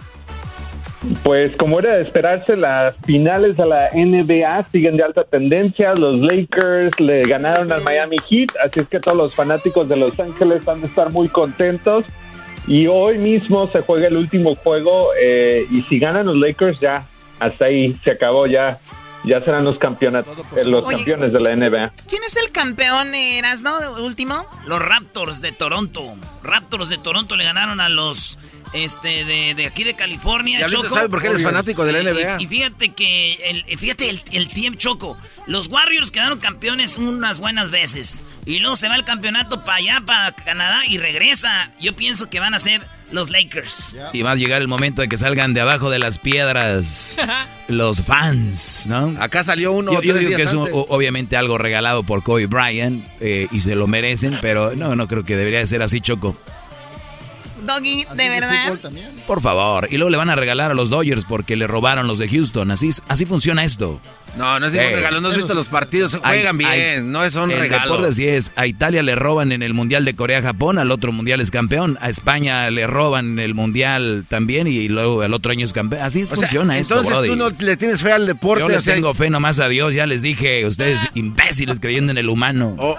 [1.23, 5.93] Pues como era de esperarse, las finales de la NBA siguen de alta tendencia.
[5.95, 10.19] Los Lakers le ganaron al Miami Heat, así es que todos los fanáticos de Los
[10.19, 12.07] Ángeles van a estar muy contentos.
[12.67, 17.07] Y hoy mismo se juega el último juego eh, y si ganan los Lakers ya,
[17.39, 18.79] hasta ahí se acabó ya.
[19.25, 20.97] Ya serán los campeonatos, eh, los Oye.
[20.97, 21.93] campeones de la NBA.
[22.09, 23.79] ¿Quién es el campeón, eras, no?
[24.03, 24.47] Último.
[24.67, 26.15] Los Raptors de Toronto.
[26.43, 28.39] Raptors de Toronto le ganaron a los
[28.75, 30.59] este de, de aquí de California.
[30.59, 30.95] Diablito, Choco.
[30.97, 32.41] ¿sabe por qué eres fanático de la NBA?
[32.41, 35.19] Y, y fíjate que el, fíjate el, el tiempo Choco.
[35.47, 38.23] Los Warriors quedaron campeones unas buenas veces.
[38.45, 41.71] Y luego se va el campeonato para allá, para Canadá, y regresa.
[41.81, 42.83] Yo pienso que van a ser
[43.15, 43.97] los Lakers.
[44.13, 47.17] Y va a llegar el momento de que salgan de abajo de las piedras
[47.69, 49.15] los fans, ¿no?
[49.19, 49.93] Acá salió uno.
[49.93, 53.61] Yo, yo digo días que es un- obviamente algo regalado por Kobe Bryant eh, y
[53.61, 56.37] se lo merecen, pero no, no creo que debería de ser así, Choco.
[57.65, 58.75] Doggy, de verdad.
[59.27, 59.89] Por favor.
[59.91, 62.71] Y luego le van a regalar a los Dodgers porque le robaron los de Houston.
[62.71, 64.01] Así, así funciona esto.
[64.37, 65.21] No, no es ningún Eh, regalo.
[65.21, 66.17] No has visto los partidos.
[66.17, 66.71] Juegan Hay- bien.
[66.71, 67.85] hay- no son en regalos.
[67.89, 68.51] deportes así es.
[68.57, 71.99] A Italia le roban en el Mundial de Corea-Japón, al otro Mundial es campeón.
[72.01, 76.03] A España le roban en el Mundial también y luego el otro año es campeón.
[76.03, 77.29] Así O sea, funciona esto, entonces brody.
[77.29, 78.63] tú no le tienes fe al deporte.
[78.63, 81.11] Yo le o sea, tengo fe nomás a Dios, ya les dije, ustedes Ah.
[81.15, 82.75] imbéciles creyendo en el humano.
[82.79, 82.99] Oh,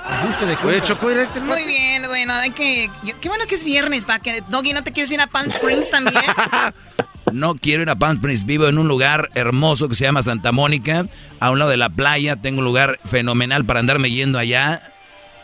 [0.65, 2.89] Oye, Choco, era este Muy bien, bueno, hay que.
[3.03, 5.47] yo- qué bueno que es viernes, para que Doggy no te quieres ir a Palm
[5.49, 6.15] Springs también.
[7.35, 10.53] No quiero ir a Palm Springs, vivo en un lugar hermoso que se llama Santa
[10.53, 11.05] Mónica,
[11.41, 14.81] a un lado de la playa, tengo un lugar fenomenal para andarme yendo allá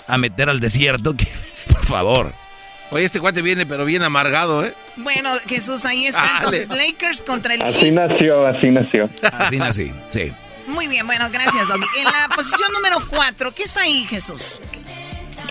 [0.07, 1.27] a meter al desierto, que,
[1.67, 2.33] por favor.
[2.91, 4.73] Oye, este cuate viene, pero bien amargado, ¿eh?
[4.95, 6.21] bueno, Jesús, ahí está.
[6.21, 6.57] Dale.
[6.59, 9.09] Entonces, Lakers contra el Así nació, así nació.
[9.33, 10.31] Así nací, sí.
[10.67, 11.85] Muy bien, bueno, gracias, Doggy.
[11.99, 14.61] En la posición número 4, ¿qué está ahí, Jesús?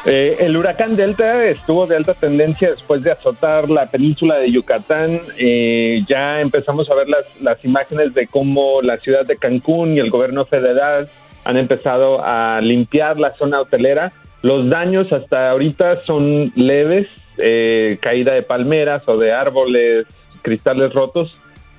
[0.07, 5.21] Eh, el huracán Delta estuvo de alta tendencia después de azotar la península de Yucatán.
[5.37, 10.01] Eh, ya empezamos a ver las, las imágenes de cómo la ciudad de Cancún y
[10.01, 11.09] el gobierno federal
[11.45, 14.13] han empezado a limpiar la zona hotelera.
[14.43, 20.07] Los daños hasta ahorita son leves, eh, caída de palmeras o de árboles,
[20.43, 21.37] cristales rotos,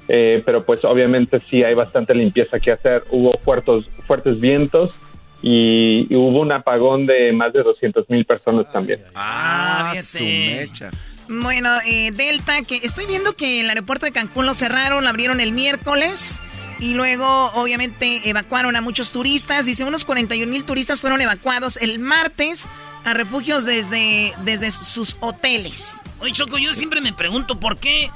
[0.07, 3.03] eh, pero pues obviamente sí hay bastante limpieza que hacer.
[3.09, 4.93] Hubo fuertes, fuertes vientos
[5.41, 9.01] y, y hubo un apagón de más de 200 mil personas también.
[9.15, 10.17] Ah, fíjate.
[10.17, 10.91] su mecha.
[11.27, 15.39] Bueno, eh, Delta, que estoy viendo que el aeropuerto de Cancún lo cerraron, lo abrieron
[15.39, 16.41] el miércoles.
[16.79, 19.65] Y luego, obviamente, evacuaron a muchos turistas.
[19.65, 22.67] Dice, unos 41 mil turistas fueron evacuados el martes
[23.05, 25.99] a refugios desde, desde sus hoteles.
[26.19, 28.09] Oye, Choco, yo siempre me pregunto por qué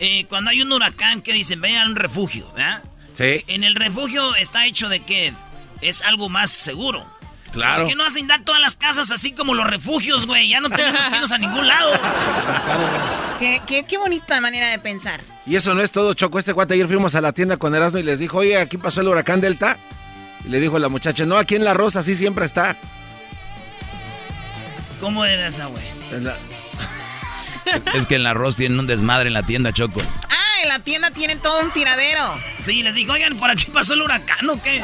[0.00, 2.82] eh, cuando hay un huracán que dicen, vayan a un refugio, ¿verdad?
[3.14, 3.44] Sí.
[3.48, 5.32] En el refugio está hecho de que
[5.82, 7.04] es algo más seguro.
[7.52, 7.82] Claro.
[7.82, 10.48] ¿Por qué no hacen dar todas las casas así como los refugios, güey?
[10.48, 11.92] Ya no tenemos que irnos a ningún lado.
[13.38, 15.20] Qué, qué, qué bonita manera de pensar.
[15.46, 16.38] Y eso no es todo, Choco.
[16.38, 19.00] Este cuate ayer fuimos a la tienda con Erasmo y les dijo, oye, aquí pasó
[19.00, 19.78] el huracán Delta.
[20.44, 22.76] Y le dijo la muchacha, no, aquí en La Rosa sí siempre está.
[25.00, 25.82] ¿Cómo era esa, güey?
[26.22, 26.36] La-
[27.94, 30.00] Es que en la arroz tienen un desmadre en la tienda, Choco.
[30.28, 32.34] Ah, en la tienda tienen todo un tiradero.
[32.64, 34.82] Sí, les digo, oigan, ¿por aquí pasó el huracán o qué?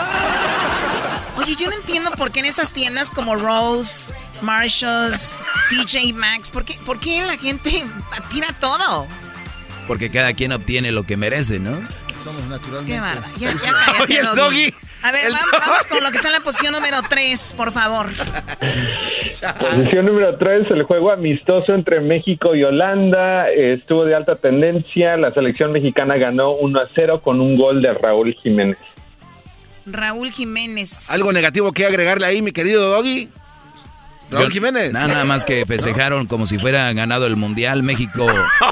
[1.36, 4.12] Oye, yo no entiendo por qué en estas tiendas como Rose,
[4.42, 5.38] Marshalls,
[5.70, 7.84] TJ Maxx, ¿por qué, por qué la gente
[8.30, 9.06] tira todo?
[9.86, 11.80] Porque cada quien obtiene lo que merece, ¿no?
[12.24, 12.92] Somos naturalmente.
[12.92, 13.32] Qué bárbaro.
[13.38, 14.74] Ya, ya cállate, Oye, el Doggy.
[15.02, 18.06] A ver, vamos, vamos con lo que está en la posición número 3, por favor.
[19.60, 25.16] Posición número 3, el juego amistoso entre México y Holanda estuvo de alta tendencia.
[25.16, 28.78] La selección mexicana ganó 1 a 0 con un gol de Raúl Jiménez.
[29.86, 31.10] Raúl Jiménez.
[31.10, 33.28] ¿Algo negativo que agregarle ahí, mi querido Doggy?
[34.30, 34.92] Raúl Yo- Jiménez.
[34.92, 37.82] Nada, nada más que festejaron como si fuera ganado el mundial.
[37.82, 38.26] México,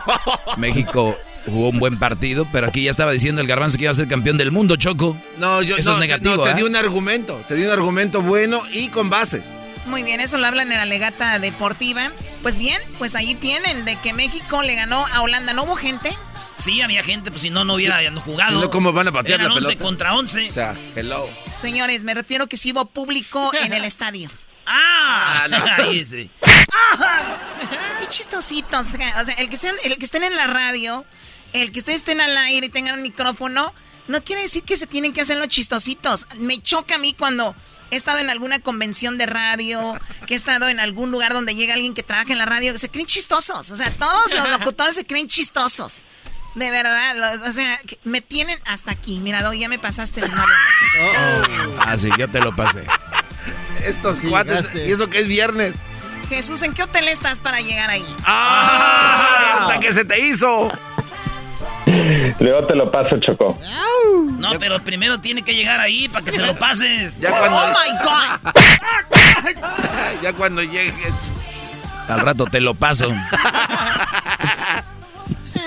[0.59, 1.17] México
[1.47, 4.09] jugó un buen partido, pero aquí ya estaba diciendo el garbanzo que iba a ser
[4.09, 5.21] campeón del mundo, Choco.
[5.39, 6.55] No, yo Eso no, es negativo, no, te ¿eh?
[6.55, 9.43] di un argumento, te di un argumento bueno y con bases.
[9.87, 12.11] Muy bien, eso lo hablan en la legata deportiva.
[12.43, 15.53] Pues bien, pues ahí tienen de que México le ganó a Holanda.
[15.53, 16.17] ¿No hubo gente?
[16.57, 18.57] Sí, había gente, pues si no, no hubiera jugado.
[18.57, 19.85] Si no, ¿cómo van a patear Eran la 11 pelota?
[19.85, 20.51] contra 11.
[20.51, 21.29] O sea, hello.
[21.57, 24.31] Señores, me refiero que sí hubo público en el estadio.
[24.67, 25.47] ¡Ah!
[25.79, 26.31] Ahí sí.
[28.01, 28.87] Qué chistositos.
[29.21, 31.05] O sea, el que, sean, el que estén en la radio,
[31.63, 33.73] el que ustedes estén al aire y tengan un micrófono,
[34.09, 36.27] no quiere decir que se tienen que hacer los chistositos.
[36.37, 37.55] Me choca a mí cuando
[37.91, 39.95] he estado en alguna convención de radio,
[40.27, 42.79] que he estado en algún lugar donde llega alguien que trabaja en la radio, que
[42.79, 43.71] se creen chistosos.
[43.71, 46.03] O sea, todos los locutores se creen chistosos.
[46.55, 49.19] De verdad, lo- o sea, me tienen hasta aquí.
[49.19, 50.55] Mira, Doy, ya me pasaste el malo.
[51.81, 52.85] Ah, sí, yo te lo pasé.
[53.85, 55.75] Estos Sí, cuates, y eso que es viernes.
[56.29, 58.07] Jesús, ¿en qué hotel estás para llegar ahí?
[58.25, 59.59] ¡Ah!
[59.61, 60.73] Hasta que se te hizo.
[62.41, 63.59] Luego te lo paso, Choco.
[64.39, 67.19] No, pero primero tiene que llegar ahí para que se lo pases.
[67.19, 68.53] Ya cuando, ¡Oh, my God!
[70.23, 71.15] ya cuando llegues.
[72.09, 73.13] Al rato te lo paso.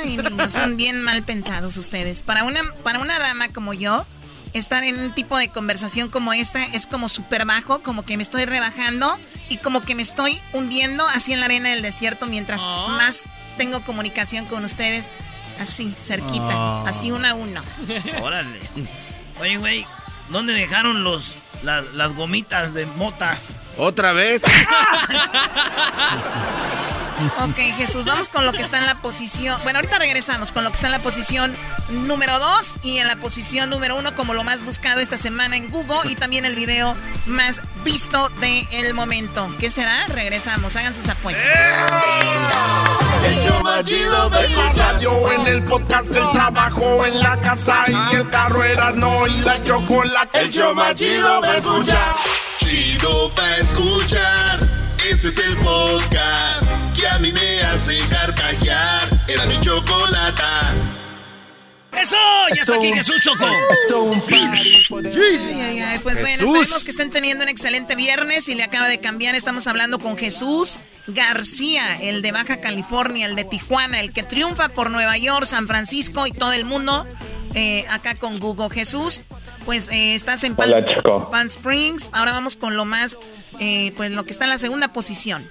[0.03, 2.21] Ay, niños, son bien mal pensados ustedes.
[2.21, 4.05] Para una, para una dama como yo,
[4.53, 8.23] estar en un tipo de conversación como esta es como súper bajo, como que me
[8.23, 9.17] estoy rebajando
[9.49, 13.25] y como que me estoy hundiendo así en la arena del desierto mientras más
[13.57, 15.11] tengo comunicación con ustedes,
[15.59, 16.83] así, cerquita, Oh.
[16.87, 17.61] así uno a uno.
[18.21, 18.59] Órale.
[19.39, 19.85] Oye, güey,
[20.29, 23.37] ¿dónde dejaron los, las, las gomitas de mota?
[23.77, 24.41] ¿Otra vez?
[27.19, 29.59] Ok, Jesús, vamos con lo que está en la posición.
[29.63, 31.53] Bueno, ahorita regresamos con lo que está en la posición
[31.89, 35.69] número 2 y en la posición número 1 como lo más buscado esta semana en
[35.69, 36.95] Google y también el video
[37.25, 39.53] más visto del momento.
[39.59, 40.05] ¿Qué será?
[40.07, 41.45] Regresamos, hagan sus apuestas.
[43.25, 47.83] El show más chido de la radio, en el podcast, el trabajo, en la casa
[47.87, 50.39] y el carro Erasmo y la chocolate.
[50.39, 52.15] El show más chido para escuchar.
[52.59, 54.69] Chido pa' escuchar.
[55.09, 56.68] Este es el podcast
[57.19, 59.09] a mí me hace carcajear.
[59.27, 60.73] Era mi chocolata.
[61.91, 62.15] ¡Eso!
[62.55, 63.45] ¡Ya está aquí Jesús Choco!
[63.45, 66.59] Ay, ay, ay, Pues bueno, Jesús.
[66.61, 69.35] esperemos que estén teniendo un excelente viernes y le acaba de cambiar.
[69.35, 74.69] Estamos hablando con Jesús García, el de Baja California, el de Tijuana, el que triunfa
[74.69, 77.05] por Nueva York, San Francisco y todo el mundo.
[77.53, 78.69] eh, acá con Google.
[78.69, 79.21] Jesús,
[79.65, 81.29] pues eh, estás en Palm, Hola, Choco.
[81.31, 82.11] Palm Springs.
[82.13, 83.17] Ahora vamos con lo más,
[83.59, 85.49] eh, pues lo que está en la segunda posición.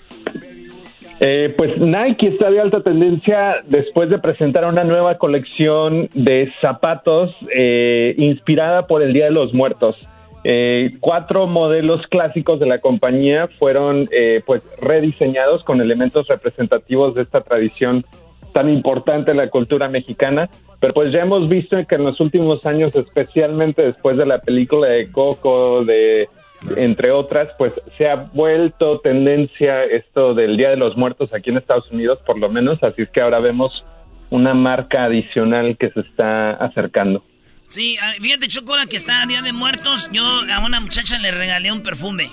[1.20, 7.36] Eh, pues Nike está de alta tendencia después de presentar una nueva colección de zapatos
[7.52, 9.96] eh, inspirada por el Día de los Muertos.
[10.44, 17.22] Eh, cuatro modelos clásicos de la compañía fueron eh, pues rediseñados con elementos representativos de
[17.22, 18.04] esta tradición
[18.52, 20.48] tan importante en la cultura mexicana,
[20.80, 24.88] pero pues ya hemos visto que en los últimos años, especialmente después de la película
[24.88, 26.28] de Coco, de
[26.76, 31.58] entre otras, pues se ha vuelto tendencia esto del Día de los Muertos aquí en
[31.58, 33.84] Estados Unidos, por lo menos, así es que ahora vemos
[34.30, 37.24] una marca adicional que se está acercando.
[37.68, 41.30] Sí, ah, fíjate, Choco, ahora que está Día de Muertos, yo a una muchacha le
[41.30, 42.30] regalé un perfume.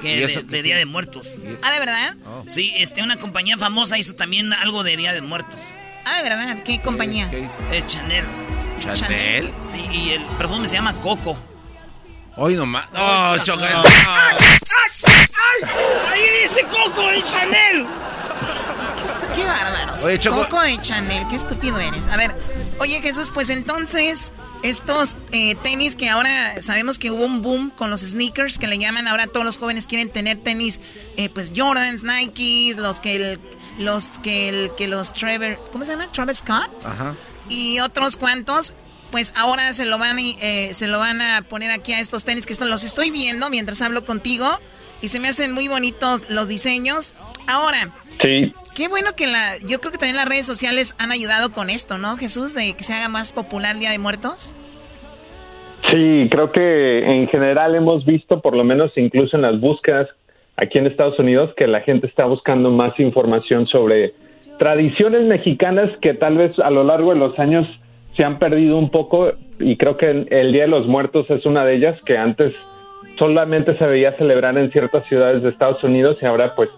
[0.00, 0.78] que ¿y de, Día tiene?
[0.78, 1.38] de Muertos.
[1.62, 2.14] Ah, ¿de verdad?
[2.46, 5.74] Sí, este, una compañía famosa hizo también algo de Día de Muertos.
[6.04, 6.58] Ah, ¿de verdad?
[6.64, 7.28] ¿Qué compañía?
[7.72, 8.24] Es Chanel.
[8.94, 9.50] ¿Chanel?
[9.66, 11.36] Sí, y el perfume se llama Coco.
[12.42, 12.90] Hoy nomás.
[12.90, 13.62] No, Choco.
[13.62, 14.36] ¡Ay!
[16.10, 17.86] ¡Ahí dice Coco el Chanel!
[18.96, 20.02] Qué, qué bárbaros.
[20.02, 22.02] Oye, Choco- Coco de Chanel, qué estúpido eres.
[22.10, 22.34] A ver,
[22.78, 24.32] oye Jesús, pues entonces,
[24.62, 28.78] estos eh, tenis que ahora sabemos que hubo un boom con los sneakers que le
[28.78, 30.80] llaman, ahora todos los jóvenes quieren tener tenis,
[31.18, 33.40] eh, pues Jordans, Nikes, los que el,
[33.78, 36.10] los que el, que los Trevor, ¿cómo se llama?
[36.10, 37.14] Travis Scott Ajá.
[37.50, 38.72] y otros cuantos.
[39.10, 42.46] Pues ahora se lo van eh, se lo van a poner aquí a estos tenis
[42.46, 44.46] que los estoy viendo mientras hablo contigo
[45.02, 47.14] y se me hacen muy bonitos los diseños.
[47.46, 47.92] Ahora,
[48.22, 51.70] Sí, Qué bueno que la, yo creo que también las redes sociales han ayudado con
[51.70, 52.54] esto, ¿no, Jesús?
[52.54, 54.56] De que se haga más popular el Día de Muertos.
[55.90, 60.08] Sí, creo que en general hemos visto, por lo menos incluso en las búsquedas
[60.56, 64.14] aquí en Estados Unidos, que la gente está buscando más información sobre
[64.58, 67.66] tradiciones mexicanas que tal vez a lo largo de los años
[68.20, 71.64] se han perdido un poco y creo que el, Día de los Muertos es una
[71.64, 72.52] de ellas que antes
[73.18, 76.68] solamente se veía celebrar en ciertas ciudades de Estados Unidos y ahora pues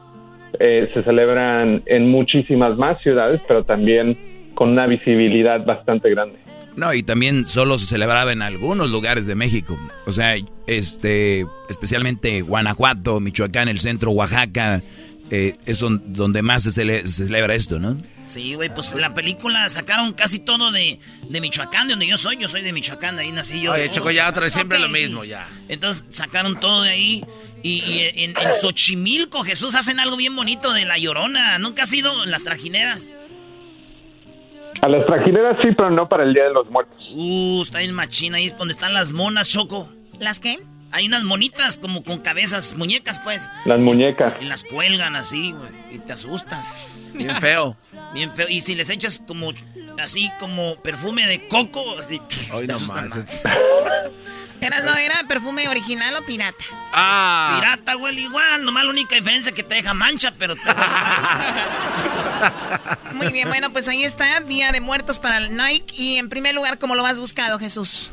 [0.61, 4.16] eh, se celebran en muchísimas más ciudades, pero también
[4.55, 6.36] con una visibilidad bastante grande.
[6.76, 9.76] No, y también solo se celebraba en algunos lugares de México.
[10.07, 10.36] O sea,
[10.68, 14.80] este, especialmente Guanajuato, Michoacán, el centro, Oaxaca,
[15.32, 17.97] eh, es don- donde más se, cele- se celebra esto, ¿no?
[18.25, 22.37] Sí, güey, pues la película sacaron casi todo de, de Michoacán, de donde yo soy.
[22.37, 23.73] Yo soy de Michoacán, de ahí nací yo.
[23.73, 25.31] Oye, Choco, ya otra vez siempre lo mismo, sí.
[25.31, 25.49] ya.
[25.68, 27.25] Entonces sacaron todo de ahí.
[27.64, 31.59] Y, y en, en Xochimilco, Jesús, hacen algo bien bonito de La Llorona.
[31.59, 33.09] ¿Nunca has ido en las trajineras?
[34.81, 36.97] A las trajineras sí, pero no para el Día de los Muertos.
[37.12, 39.93] Uh, está en machina, ahí es donde están las monas, Choco.
[40.18, 40.59] ¿Las qué?
[40.91, 43.49] Hay unas monitas como con cabezas, muñecas, pues.
[43.64, 44.35] Las muñecas.
[44.41, 45.70] Y las cuelgan así, güey.
[45.95, 46.79] Y te asustas.
[47.14, 47.76] Bien feo.
[48.14, 48.48] Bien feo.
[48.48, 49.52] Y si les echas como,
[50.00, 52.20] así como perfume de coco, así.
[52.52, 53.40] Hoy asustan más.
[54.60, 56.64] ¿Era, no, ¿Era perfume original o pirata?
[56.92, 57.58] Ah.
[57.58, 58.64] Pirata, güey, igual.
[58.64, 60.62] Nomás la única diferencia que te deja mancha, pero te
[63.14, 65.94] Muy bien, bueno, pues ahí está, Día de Muertos para el Nike.
[65.96, 68.12] Y en primer lugar, ¿cómo lo has buscado, Jesús?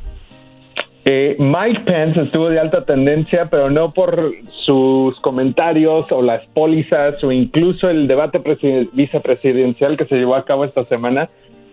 [1.05, 4.33] Eh, Mike Pence estuvo de alta tendencia, pero no por
[4.65, 10.45] sus comentarios o las pólizas o incluso el debate presiden- vicepresidencial que se llevó a
[10.45, 11.29] cabo esta semana,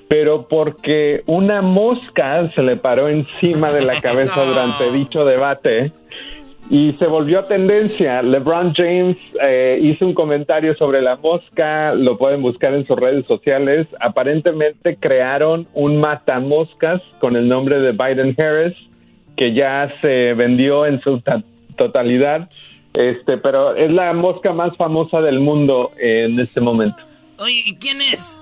[0.08, 4.46] pero porque una mosca se le paró encima de la cabeza No.
[4.52, 5.90] durante dicho debate
[6.70, 8.22] y se volvió tendencia.
[8.22, 13.26] LeBron James eh, hizo un comentario sobre la mosca, lo pueden buscar en sus redes
[13.26, 13.86] sociales.
[14.00, 18.76] Aparentemente crearon un matamoscas con el nombre de Biden Harris,
[19.36, 21.42] que ya se vendió en su ta-
[21.76, 22.48] totalidad.
[22.94, 26.96] Este, pero es la mosca más famosa del mundo en este momento.
[27.38, 28.35] Oye, ¿y quién es?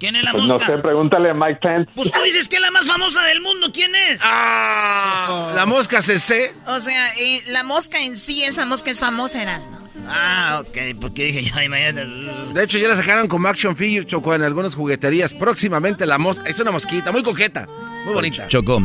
[0.00, 0.66] ¿Quién es la Pues no mosca?
[0.66, 1.90] sé, pregúntale a Mike Pence.
[1.94, 3.68] Pues tú dices que es la más famosa del mundo.
[3.72, 4.20] ¿Quién es?
[4.24, 6.52] Ah, la mosca CC.
[6.66, 9.88] O sea, eh, la mosca en sí, esa mosca es famosa, Erasmo.
[10.08, 12.06] Ah, ok, porque dije ya, imagínate.
[12.54, 15.32] De hecho, ya la sacaron como action figure, Choco, en algunas jugueterías.
[15.34, 16.48] Próximamente la mosca.
[16.48, 17.66] Es una mosquita muy coqueta,
[18.06, 18.48] muy bonita.
[18.48, 18.80] Choco,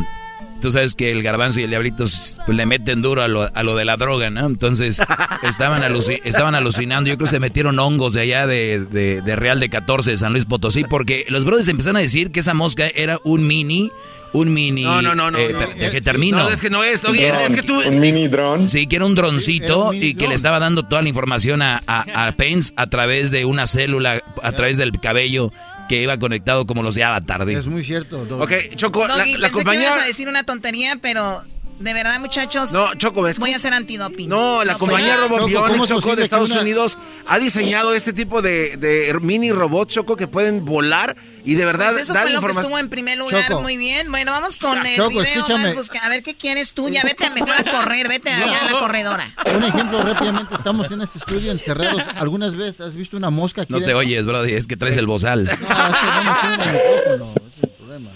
[0.60, 3.62] tú sabes que el garbanzo y el diablito pues, le meten duro a lo, a
[3.62, 4.46] lo de la droga, ¿no?
[4.46, 5.00] Entonces
[5.42, 7.08] estaban, aluci- estaban alucinando.
[7.08, 10.16] Yo creo que se metieron hongos de allá de, de- de Real de 14 de
[10.16, 13.90] San Luis Potosí porque los brothers empezaron a decir que esa mosca era un mini,
[14.32, 14.82] un mini...
[14.84, 15.60] No, no, no, no, eh, no.
[15.80, 16.38] de que termino.
[16.38, 17.80] No, es que no es, oye, Era es que tú...
[17.86, 18.68] Un mini dron.
[18.68, 21.08] Sí, que era un droncito Sí, era un y que le estaba dando toda la
[21.08, 25.52] información a, a, a Pence a través de una célula, a través del cabello
[25.88, 27.48] que iba conectado como los de Avatar.
[27.48, 28.24] Es muy cierto.
[28.24, 28.42] Doggy.
[28.42, 29.80] Ok, Choco, la, la pensé compañía...
[29.80, 31.42] que ibas a decir una tontería, pero
[31.78, 32.72] de verdad, muchachos.
[32.72, 33.38] No, Choco, ¿ves?
[33.38, 34.28] Voy a hacer antidoping.
[34.28, 36.98] No, la compañía pues, Robot Choco, ¿cómo Bionics, es Choco, posible de Estados una- Unidos,
[37.26, 41.90] ha diseñado este tipo de, de mini robots, Choco, que pueden volar y de verdad
[41.92, 42.64] Pues eso dar fue lo que información.
[42.64, 43.46] estuvo en primer lugar.
[43.46, 43.60] Choco.
[43.62, 44.10] Muy bien.
[44.10, 45.62] Bueno, vamos con el Choco, video escúchame.
[45.64, 46.88] más busca- A ver qué quieres tú.
[46.88, 48.08] Ya vete a mejor a correr.
[48.08, 49.34] Vete allá a la corredora.
[49.54, 52.02] Un ejemplo rápidamente, estamos en este estudio encerrados.
[52.16, 53.72] ¿Algunas veces has visto una mosca aquí?
[53.72, 53.98] No te dentro?
[53.98, 55.44] oyes, brody, es que traes el bozal.
[55.44, 58.10] No, es que no me suena el micrófono, ese es el problema.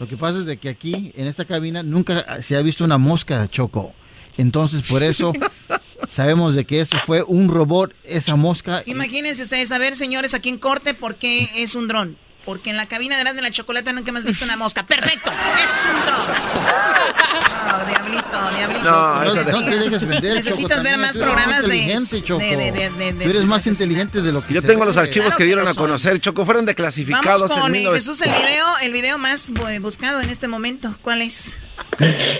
[0.00, 2.96] Lo que pasa es de que aquí, en esta cabina, nunca se ha visto una
[2.96, 3.92] mosca, Choco.
[4.38, 5.34] Entonces, por eso,
[6.08, 8.82] sabemos de que eso fue un robot, esa mosca.
[8.86, 12.16] Imagínense ustedes, a ver, señores, aquí en corte, ¿por qué es un dron?
[12.44, 14.84] Porque en la cabina de de la chocolate nunca hemos visto una mosca.
[14.86, 15.30] ¡Perfecto!
[15.30, 16.36] ¡Es un dron!
[17.70, 18.82] No, diablito, diablito.
[18.90, 22.40] No, no te dejes vender, Necesitas Choco, ver más tú eres programas de, Choco.
[22.40, 24.96] de, de, de- de- Tú eres más de- inteligente de lo que Yo tengo los
[24.96, 27.78] archivos Claro que que dieron lo a conocer, Choco, fueron Vamos declasificados en con eh,
[27.78, 27.96] 19...
[27.98, 30.96] Jesús, el video, el video más eh, buscado en este momento.
[31.02, 31.56] ¿Cuál es?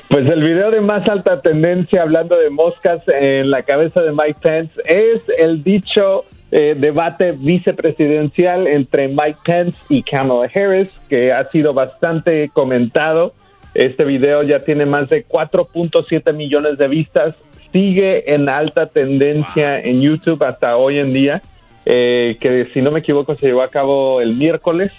[0.08, 4.38] Pues el video de más alta tendencia hablando de moscas en la cabeza de Mike
[4.42, 11.48] Pence es el dicho eh, debate vicepresidencial entre Mike Pence y Kamala Harris, que ha
[11.50, 13.34] sido bastante comentado.
[13.74, 17.36] Este video ya tiene más de 4.7 millones de vistas,
[17.72, 21.40] sigue en alta tendencia en YouTube hasta hoy en día,
[21.86, 24.90] eh, que si no me equivoco se llevó a cabo el miércoles.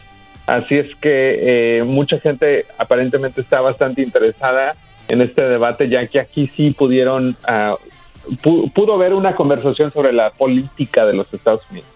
[0.47, 4.75] Así es que eh, mucha gente aparentemente está bastante interesada
[5.07, 7.75] en este debate, ya que aquí sí pudieron, ah,
[8.41, 11.89] pu- pudo haber una conversación sobre la política de los Estados Unidos.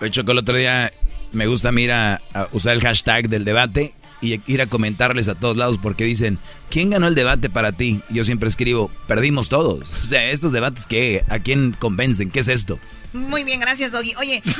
[0.00, 0.90] De hecho, que el otro día
[1.32, 5.56] me gusta mira a usar el hashtag del debate y ir a comentarles a todos
[5.56, 6.38] lados porque dicen,
[6.70, 8.00] ¿quién ganó el debate para ti?
[8.08, 9.90] Yo siempre escribo, perdimos todos.
[10.02, 11.24] O sea, estos debates, ¿qué?
[11.28, 12.30] ¿A quién convencen?
[12.30, 12.78] ¿Qué es esto?
[13.12, 14.14] Muy bien, gracias, Doggy.
[14.16, 14.42] Oye,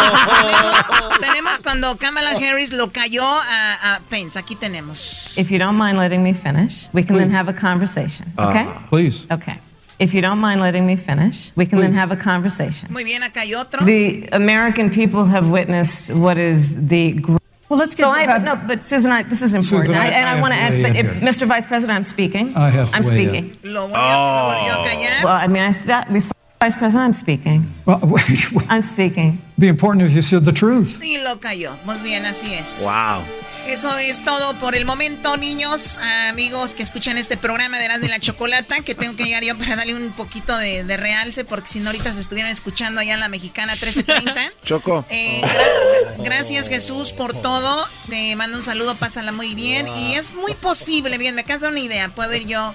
[0.00, 4.38] tenemos, tenemos cuando Kamala Harris lo cayó a, a Pence.
[4.38, 5.36] Aquí tenemos.
[5.38, 8.32] If you don't mind letting me finish, we can then have a conversation.
[8.38, 8.66] Okay?
[8.90, 9.26] Please.
[9.30, 9.58] Okay.
[10.00, 12.90] If you don't mind letting me finish, we can then have a conversation.
[12.90, 13.84] Muy bien, acá hay otro.
[13.84, 17.20] The American people have witnessed what is the.
[17.68, 18.04] Well, let's get.
[18.04, 20.40] So I, no, but Susan, I, this is important, Susan, I- I, and I I,
[20.40, 20.76] want to have add.
[20.76, 21.06] to But if.
[21.20, 21.46] Mr.
[21.46, 22.56] Vice President, I'm speaking.
[22.56, 22.88] I have.
[22.94, 23.58] I'm speaking.
[23.62, 25.22] Lo volvió, a callar.
[25.24, 26.20] Well, I mean, I thought we.
[26.60, 27.72] Vice President, I'm speaking.
[27.84, 29.40] Well, wait, I'm speaking.
[29.60, 31.02] Be important if you said the truth.
[31.02, 31.76] Y lo cayó.
[31.84, 32.80] Muy bien, así es.
[32.82, 33.24] Wow.
[33.68, 35.98] Eso es todo por el momento, niños,
[36.28, 39.56] amigos que escuchan este programa de Erasmo y la Chocolata, que tengo que llegar yo
[39.56, 43.14] para darle un poquito de, de realce, porque si no ahorita se estuvieran escuchando allá
[43.14, 44.52] en la Mexicana 1330.
[44.64, 45.04] Choco.
[45.10, 47.86] Eh, gra- gracias Jesús por todo.
[48.08, 49.86] Te mando un saludo, pásala muy bien.
[49.94, 52.08] Y es muy posible, bien, me acabas de dar una idea.
[52.14, 52.74] Puedo ir yo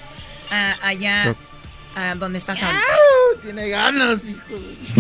[0.84, 1.36] allá
[1.96, 2.84] a donde estás ahorita.
[3.42, 4.42] Tiene ganas, hijo.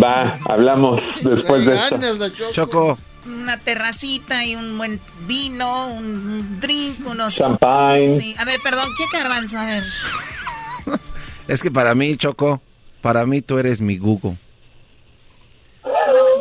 [0.01, 1.97] Va, hablamos después de esto.
[1.97, 2.51] ganas Choco.
[2.51, 2.97] Choco.
[3.25, 7.35] Una terracita y un buen vino, un, un drink, unos...
[7.35, 8.19] Champagne.
[8.19, 9.57] Sí, a ver, perdón, ¿qué garbanzo?
[9.59, 9.83] A ver.
[11.47, 12.61] Es que para mí, Choco,
[13.01, 14.35] para mí tú eres mi Google.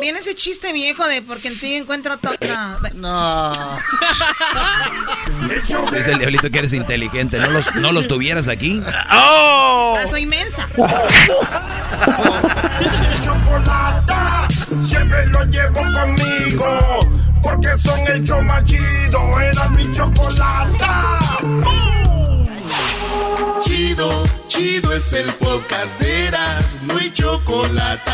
[0.05, 2.35] Viene ese chiste viejo de porque en ti encuentro todo.
[2.39, 2.79] No.
[2.93, 3.79] No.
[5.91, 7.39] Dice el diablito que eres inteligente.
[7.39, 8.83] ¿No los, no los tuvieras aquí?
[8.85, 10.67] Ah, soy inmensa.
[13.23, 14.47] Chocolata,
[14.85, 16.99] siempre lo llevo conmigo,
[17.41, 21.17] porque son el show más chido, era mi chocolata.
[23.63, 28.11] Chido, chido es el podcast de Eras, no hay chocolate.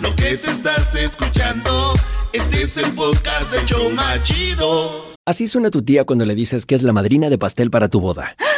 [0.00, 1.92] Lo que te estás escuchando,
[2.32, 5.06] este es el podcast de Choma Chido.
[5.26, 8.00] Así suena tu tía cuando le dices que es la madrina de pastel para tu
[8.00, 8.36] boda.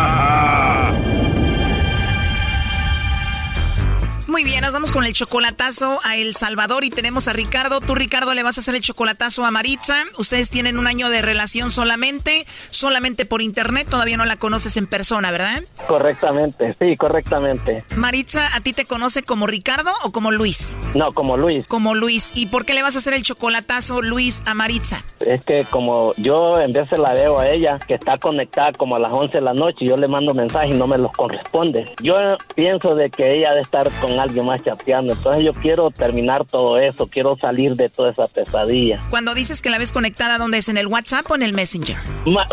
[4.31, 7.81] Muy bien, nos vamos con el chocolatazo a El Salvador y tenemos a Ricardo.
[7.81, 10.05] Tú, Ricardo, le vas a hacer el chocolatazo a Maritza.
[10.17, 13.89] Ustedes tienen un año de relación solamente, solamente por internet.
[13.89, 15.63] Todavía no la conoces en persona, ¿verdad?
[15.85, 17.83] Correctamente, sí, correctamente.
[17.93, 20.77] Maritza, ¿a ti te conoce como Ricardo o como Luis?
[20.95, 21.67] No, como Luis.
[21.67, 22.31] Como Luis.
[22.33, 25.03] ¿Y por qué le vas a hacer el chocolatazo, Luis, a Maritza?
[25.19, 28.99] Es que como yo en veces la veo a ella, que está conectada como a
[28.99, 31.93] las 11 de la noche, yo le mando mensajes y no me los corresponde.
[32.01, 32.15] Yo
[32.55, 35.13] pienso de que ella ha de estar con alguien más chateando.
[35.13, 39.01] Entonces yo quiero terminar todo eso, quiero salir de toda esa pesadilla.
[39.09, 40.69] Cuando dices que la ves conectada, ¿dónde es?
[40.69, 41.95] ¿En el WhatsApp o en el Messenger?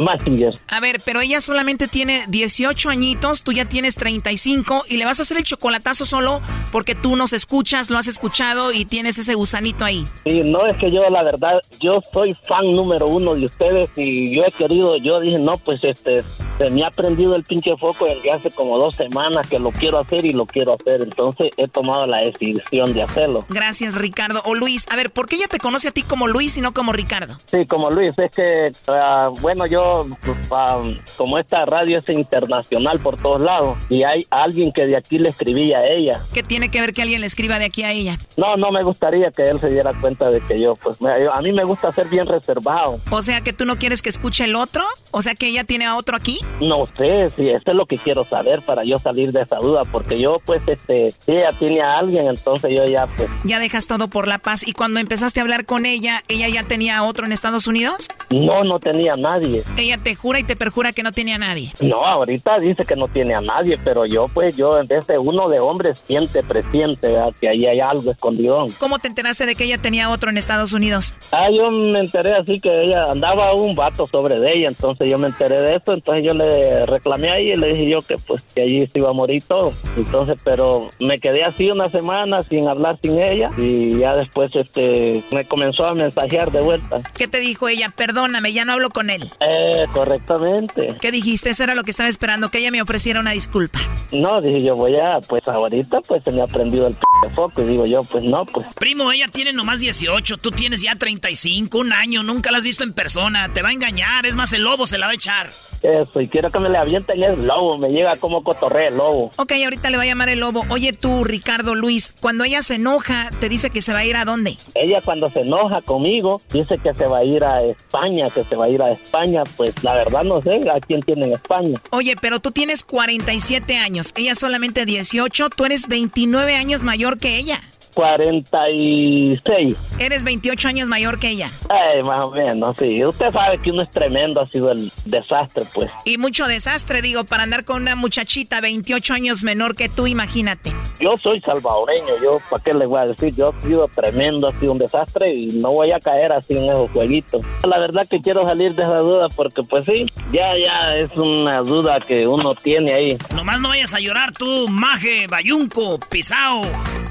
[0.00, 0.54] messenger.
[0.68, 5.18] A ver, pero ella solamente tiene 18 añitos, tú ya tienes 35 y le vas
[5.18, 6.40] a hacer el chocolatazo solo
[6.72, 10.06] porque tú nos escuchas, lo has escuchado y tienes ese gusanito ahí.
[10.24, 14.34] Sí, no es que yo la verdad, yo soy fan número uno de ustedes y
[14.34, 16.22] yo he querido, yo dije, no, pues este,
[16.58, 19.98] se me ha prendido el pinche foco desde hace como dos semanas que lo quiero
[19.98, 23.44] hacer y lo quiero hacer, entonces he tomado la decisión de hacerlo.
[23.48, 24.40] Gracias, Ricardo.
[24.44, 26.72] O Luis, a ver, ¿por qué ella te conoce a ti como Luis y no
[26.72, 27.36] como Ricardo?
[27.46, 30.06] Sí, como Luis, es que, ah, bueno, yo,
[30.50, 30.82] ah,
[31.16, 35.28] como esta radio es internacional por todos lados y hay alguien que de aquí le
[35.30, 36.20] escribía a ella.
[36.32, 38.18] ¿Qué tiene que ver que alguien le escriba de aquí a ella?
[38.36, 41.52] No, no me gustaría que él se diera cuenta de que yo, pues, a mí
[41.52, 42.98] me gusta ser bien reservado.
[43.10, 45.86] O sea, que tú no quieres que escuche el otro, o sea, que ella tiene
[45.86, 46.38] a otro aquí.
[46.60, 49.84] No sé, si esto es lo que quiero saber para yo salir de esa duda,
[49.84, 53.28] porque yo, pues, este, si ella tiene a alguien, entonces yo ya, pues.
[53.44, 54.66] Ya dejas todo por la paz.
[54.66, 58.08] ¿Y cuando empezaste a hablar con ella, ella ya tenía otro en Estados Unidos?
[58.30, 59.62] No, no tenía a nadie.
[59.76, 61.72] Ella te jura y te perjura que no tiene a nadie.
[61.80, 65.18] No, ahorita dice que no tiene a nadie, pero yo, pues, yo, en vez de
[65.18, 68.66] uno de hombres, siente, presiente, que ahí hay algo escondido.
[68.78, 71.14] ¿Cómo te enteraste de que ella tenía otro en Estados Unidos?
[71.32, 75.18] Ah, yo me enteré así que ella andaba un vato sobre de ella, entonces yo
[75.18, 78.42] me enteré de eso, entonces yo le reclamé ahí y le dije yo que pues
[78.54, 79.72] que allí se iba a morir todo.
[79.96, 85.22] Entonces, pero me quedé así una semana sin hablar sin ella y ya después este
[85.30, 87.02] me comenzó a mensajear de vuelta.
[87.14, 87.92] ¿Qué te dijo ella?
[87.94, 89.30] Perdóname, ya no hablo con él.
[89.40, 90.96] Eh, correctamente.
[91.00, 91.50] ¿Qué dijiste?
[91.50, 93.78] Eso era lo que estaba esperando, que ella me ofreciera una disculpa.
[94.12, 97.62] No, dije yo voy a, pues ahorita pues se me ha prendido el p foco
[97.62, 98.66] y digo yo, pues no, pues.
[98.74, 102.84] Primo, ella tiene nomás 18, tú tienes ya 35, un año, nunca la has visto
[102.84, 105.50] en persona, te va a engañar, es más el lobo se la va a echar.
[105.82, 109.30] Eso, y quiero que me le avienten el lobo, me llega como cotorre el lobo.
[109.36, 110.64] Ok, ahorita le va a llamar el lobo.
[110.70, 114.16] Oye tú, Ricardo Luis, cuando ella se enoja, ¿te dice que se va a ir
[114.16, 114.56] a dónde?
[114.74, 118.56] Ella cuando se enoja conmigo, dice que se va a ir a España, que se
[118.56, 119.44] va a ir a España.
[119.56, 121.80] Pues la verdad no sé a quién tiene en España.
[121.90, 127.36] Oye, pero tú tienes 47 años, ella solamente 18, tú eres 29 años mayor que
[127.36, 127.60] ella.
[127.94, 129.76] 46.
[129.98, 131.50] Eres 28 años mayor que ella.
[131.68, 133.04] Ay, más o menos, sí.
[133.04, 135.90] Usted sabe que uno es tremendo, ha sido el desastre, pues.
[136.04, 140.72] Y mucho desastre, digo, para andar con una muchachita 28 años menor que tú, imagínate.
[141.00, 143.34] Yo soy salvadoreño, yo, ¿para qué le voy a decir?
[143.34, 146.64] Yo he sido tremendo, ha sido un desastre y no voy a caer así en
[146.64, 147.42] esos jueguitos.
[147.64, 151.60] La verdad que quiero salir de esa duda porque, pues sí, ya, ya es una
[151.60, 153.18] duda que uno tiene ahí.
[153.34, 156.62] Nomás no vayas a llorar tú, maje, bayunco, pisao.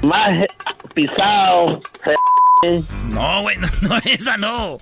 [0.02, 0.46] Maje,
[0.94, 1.80] pisado.
[3.10, 4.78] No, güey, no, esa no.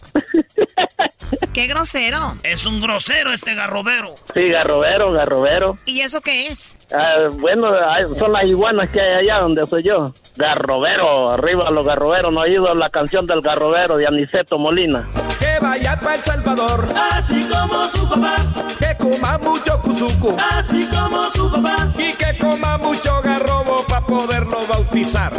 [1.52, 2.36] Qué grosero.
[2.42, 4.14] Es un grosero este garrobero.
[4.32, 5.78] Sí, garrobero, garrobero.
[5.84, 6.76] ¿Y eso qué es?
[6.94, 7.70] Ah, bueno,
[8.18, 10.14] son las iguanas que hay allá donde soy yo.
[10.36, 12.32] Garrobero, arriba los garroberos.
[12.32, 15.08] ¿No ha oído la canción del garrobero de Aniceto Molina?
[15.56, 18.36] Que vaya para El Salvador, así como su papá.
[18.78, 21.94] Que coma mucho cuzuco, así como su papá.
[21.96, 25.32] Y que coma mucho garrobo para poderlo bautizar.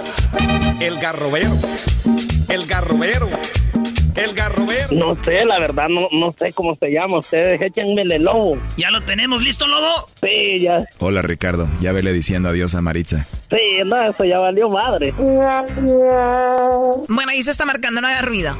[0.79, 1.55] El garrobero,
[2.49, 3.29] el garrobero.
[4.15, 4.87] El garrobero.
[4.89, 7.19] No sé, la verdad, no, no sé cómo se llama.
[7.19, 8.57] Ustedes échenme el lobo.
[8.75, 10.07] ¿Ya lo tenemos listo, lobo?
[10.19, 10.83] Sí, ya.
[10.97, 11.69] Hola, Ricardo.
[11.79, 13.27] Ya vele diciendo adiós a Maritza.
[13.51, 15.11] Sí, no, eso ya valió madre.
[17.07, 18.57] Bueno, ahí se está marcando, no haga ruido.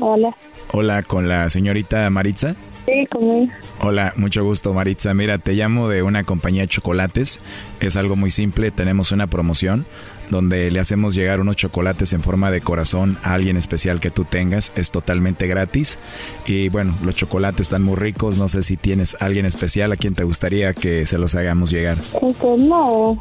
[0.00, 0.34] Hola.
[0.72, 2.56] Hola, con la señorita Maritza.
[2.86, 3.52] Sí, conmigo.
[3.80, 5.14] Hola, mucho gusto Maritza.
[5.14, 7.40] Mira, te llamo de una compañía de chocolates.
[7.80, 8.70] Es algo muy simple.
[8.70, 9.86] Tenemos una promoción
[10.30, 14.24] donde le hacemos llegar unos chocolates en forma de corazón a alguien especial que tú
[14.24, 14.72] tengas.
[14.76, 15.98] Es totalmente gratis.
[16.46, 18.38] Y bueno, los chocolates están muy ricos.
[18.38, 21.98] No sé si tienes alguien especial a quien te gustaría que se los hagamos llegar.
[22.22, 23.18] Este, no.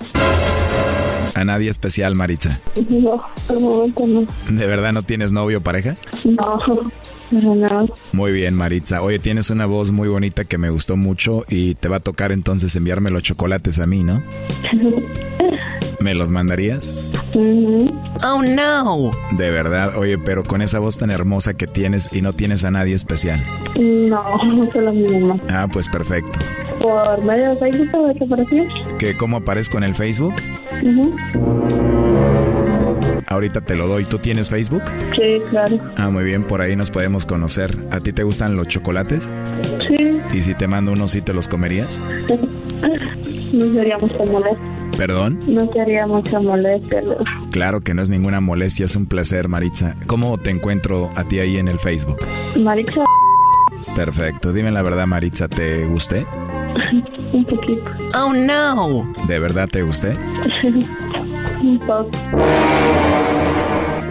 [1.35, 2.59] ¿A nadie especial, Maritza?
[2.89, 4.25] No, por momento no.
[4.49, 5.95] ¿De verdad no tienes novio o pareja?
[6.25, 6.59] No.
[7.31, 7.87] No.
[8.11, 9.03] Muy bien, Maritza.
[9.03, 12.31] Oye, tienes una voz muy bonita que me gustó mucho y te va a tocar
[12.31, 14.23] entonces enviarme los chocolates a mí, ¿no?
[15.99, 17.09] ¿Me los mandarías?
[18.23, 19.11] Oh, no.
[19.37, 22.71] De verdad, oye, pero con esa voz tan hermosa que tienes y no tienes a
[22.71, 23.39] nadie especial.
[23.79, 24.39] No,
[24.71, 25.39] solo mi mamá.
[25.49, 26.39] Ah, pues perfecto.
[26.79, 28.63] ¿Por medio de Facebook o de qué apareció?
[28.97, 30.33] ¿Que cómo aparezco en el Facebook?
[33.29, 34.05] Ahorita te lo doy.
[34.05, 34.83] ¿Tú tienes Facebook?
[35.15, 35.79] Sí, claro.
[35.97, 37.77] Ah, muy bien, por ahí nos podemos conocer.
[37.91, 39.29] ¿A ti te gustan los chocolates?
[39.87, 40.19] Sí.
[40.33, 42.01] ¿Y si te mando unos, sí te los comerías?
[43.51, 44.59] No sería mucha molestia.
[44.95, 45.39] ¿Perdón?
[45.47, 47.01] No sería mucha molestia.
[47.49, 49.95] Claro que no es ninguna molestia, es un placer, Maritza.
[50.05, 52.19] ¿Cómo te encuentro a ti ahí en el Facebook?
[52.59, 53.03] Maritza.
[53.95, 54.53] Perfecto.
[54.53, 56.27] Dime la verdad, Maritza, ¿te gusté?
[57.33, 57.83] Un poquito.
[58.15, 59.11] Oh, no.
[59.27, 60.13] ¿De verdad te gusté?
[61.61, 62.09] Un poco.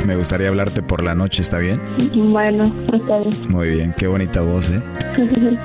[0.06, 1.80] Me gustaría hablarte por la noche, ¿está bien?
[2.14, 3.50] Bueno, está bien.
[3.50, 4.80] Muy bien, qué bonita voz, ¿eh?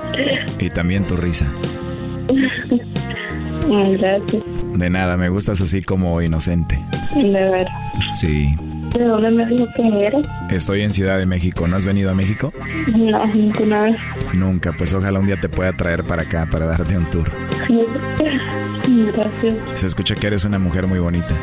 [0.60, 1.46] Y también tu risa.
[3.68, 4.44] Gracias.
[4.76, 6.80] De nada, me gustas así como inocente.
[7.16, 7.68] De verdad.
[8.16, 8.56] Sí.
[8.94, 10.28] ¿De dónde me dijo que eres?
[10.52, 11.68] Estoy en Ciudad de México.
[11.68, 12.54] ¿No has venido a México?
[12.96, 13.96] No, ninguna vez.
[14.34, 17.32] Nunca, pues ojalá un día te pueda traer para acá para darte un tour.
[18.86, 19.80] Gracias.
[19.80, 21.34] Se escucha que eres una mujer muy bonita.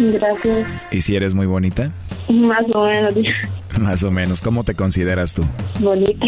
[0.00, 0.64] Gracias.
[0.90, 1.92] ¿Y si eres muy bonita?
[2.30, 3.14] Más o menos.
[3.80, 4.40] Más o menos.
[4.40, 5.42] ¿Cómo te consideras tú?
[5.78, 6.26] Bonita.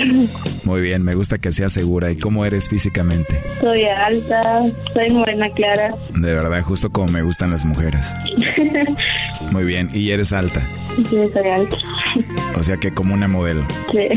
[0.64, 2.10] Muy bien, me gusta que seas segura.
[2.10, 3.42] ¿Y cómo eres físicamente?
[3.60, 4.62] Soy alta,
[4.92, 5.90] soy morena clara.
[6.14, 8.14] De verdad, justo como me gustan las mujeres.
[9.52, 10.60] Muy bien, ¿y eres alta?
[10.96, 11.76] Sí, soy alta.
[12.56, 13.64] O sea que como una modelo.
[13.90, 14.08] Sí.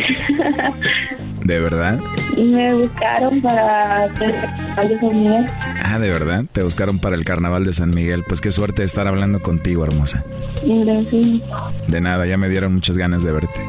[1.43, 1.99] ¿De verdad?
[2.35, 5.45] Me buscaron para el de San Miguel.
[5.83, 6.43] Ah, ¿de verdad?
[6.51, 8.23] Te buscaron para el carnaval de San Miguel.
[8.27, 10.23] Pues qué suerte de estar hablando contigo, hermosa.
[10.65, 11.41] Gracias.
[11.87, 13.61] De nada, ya me dieron muchas ganas de verte.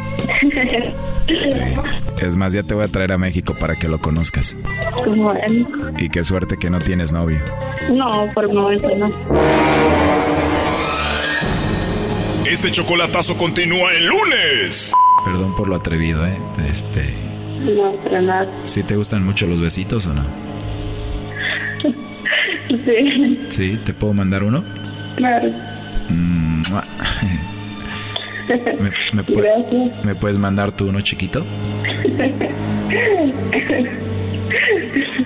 [2.23, 4.57] Es más, ya te voy a traer a México para que lo conozcas.
[5.99, 7.41] Y qué suerte que no tienes novio.
[7.93, 9.13] No, por el momento no.
[12.51, 14.93] Este chocolatazo continúa el lunes.
[15.25, 16.37] Perdón por lo atrevido, ¿eh?
[16.71, 17.13] Este...
[17.75, 18.49] No, pero nada.
[18.65, 20.23] ¿Sí te gustan mucho los besitos o no?
[22.69, 23.79] Sí, ¿Sí?
[23.85, 24.63] ¿Te puedo mandar uno?
[25.17, 25.49] claro.
[26.09, 26.85] Mm, mua.
[28.49, 30.05] ¿Me, me pu- Gracias.
[30.05, 31.45] ¿Me puedes mandar tú uno chiquito?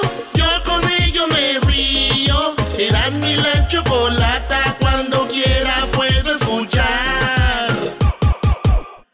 [3.31, 4.75] Mi la chocolata.
[4.79, 7.69] Cuando quiera puedo escuchar.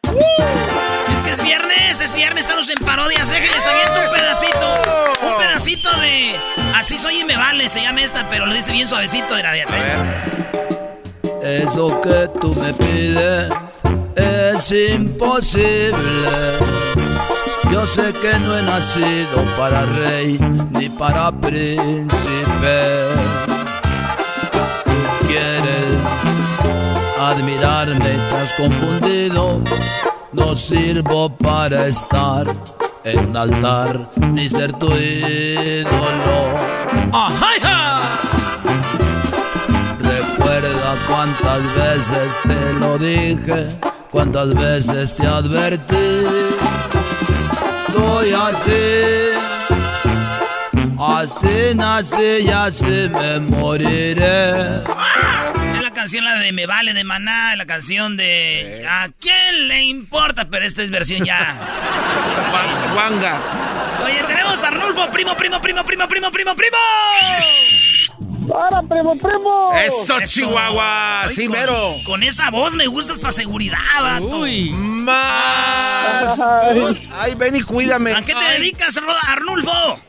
[0.03, 3.29] Es que es viernes, es viernes, estamos en parodias.
[3.29, 4.81] Déjenles aviento un pedacito.
[5.21, 6.35] Un pedacito de
[6.75, 9.51] Así soy y me vale, se llama esta, pero lo dice bien suavecito de la
[9.51, 9.65] de
[11.63, 13.53] Eso que tú me pides
[14.15, 16.29] es imposible.
[17.71, 20.39] Yo sé que no he nacido para rey
[20.71, 22.07] ni para príncipe.
[27.29, 29.61] Admirarme has confundido.
[30.33, 32.45] No sirvo para estar
[33.03, 36.37] en un altar ni ser tu ídolo.
[39.99, 43.67] Recuerda cuántas veces te lo dije,
[44.11, 46.07] cuántas veces te advertí.
[47.93, 48.85] Soy así,
[50.99, 54.83] así nací y así me moriré.
[56.07, 60.47] Canción la de Me Vale de Maná, la canción de ¿A quién le importa?
[60.49, 61.53] Pero esta es versión ya.
[62.95, 63.41] Wanga.
[64.05, 66.77] Oye, tenemos a Arnulfo, primo, primo, primo, primo, primo, primo, primo.
[68.47, 69.73] ¡Para, primo, primo!
[69.75, 71.95] Eso, Chihuahua, Ay, sí, con- mero.
[72.05, 74.37] Con esa voz me gustas para seguridad, vato.
[74.43, 74.69] Uy.
[74.69, 76.39] Más.
[77.11, 78.13] Ay, ven y cuídame.
[78.13, 79.99] ¿A qué te dedicas, Roda- Arnulfo?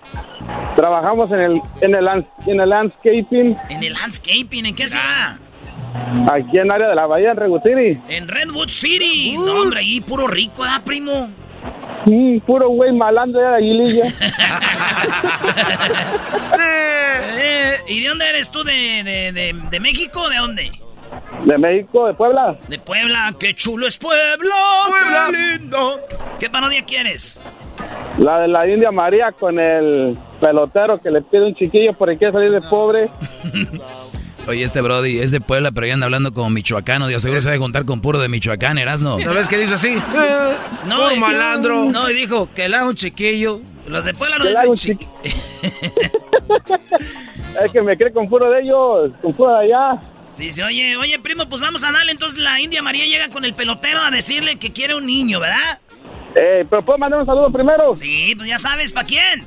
[0.76, 2.06] Trabajamos en el, en el,
[2.46, 5.38] en el landscaping En el landscaping, ¿en qué ciudad?
[6.30, 8.00] Aquí en área de la bahía, en Redwood City.
[8.08, 9.36] En Redwood City.
[9.38, 11.30] No, hombre, ahí puro rico, ¿ah, primo?
[12.06, 14.04] Mm, puro güey malandro de Aguililla.
[17.40, 18.64] Eh, ¿Y de dónde eres tú?
[18.64, 20.72] ¿De, de, de, de México o de dónde?
[21.44, 22.56] de México, de Puebla.
[22.68, 23.32] De Puebla.
[23.38, 24.54] ¡Qué chulo es Puebla!
[25.30, 26.00] ¡Qué lindo!
[26.38, 27.40] ¿Qué parodia quieres?
[28.18, 32.32] La de la India María con el pelotero que le pide un chiquillo porque quiere
[32.32, 33.08] salir de pobre.
[34.48, 37.06] Oye, este Brody es de Puebla, pero ya anda hablando como michoacano.
[37.06, 39.18] Dios seguro se debe juntar con puro de Michoacán, Erasno.
[39.18, 39.94] ¿No ves que le hizo así?
[40.86, 41.84] No, puro y- malandro.
[41.84, 43.60] No, y dijo que le haga un chiquillo.
[43.86, 45.06] Los de Puebla no dicen un chiqui.
[47.64, 50.00] Es que me cree con puro de ellos, con puro de allá.
[50.34, 52.12] Sí, sí, oye, oye, primo, pues vamos a darle.
[52.12, 55.80] Entonces la India María llega con el pelotero a decirle que quiere un niño, ¿verdad?
[56.36, 57.92] Eh, pero puedo mandar un saludo primero.
[57.94, 59.44] Sí, pues ya sabes, ¿para quién?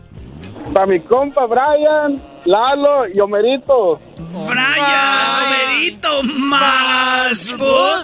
[0.74, 4.00] Para mi compa Brian, Lalo y Homerito.
[4.18, 7.50] Brian, Homerito más.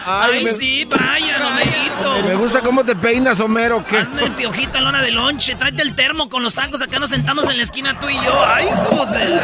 [0.06, 2.28] Ay, sí, Brian, Homerito.
[2.28, 3.84] Me gusta cómo te peinas, Homero.
[3.86, 3.98] ¿qué?
[4.00, 5.56] Hazme el piojito en lona de lonche.
[5.56, 6.82] Tráete el termo con los tacos.
[6.82, 8.46] Acá nos sentamos en la esquina tú y yo.
[8.46, 9.40] Ay, José.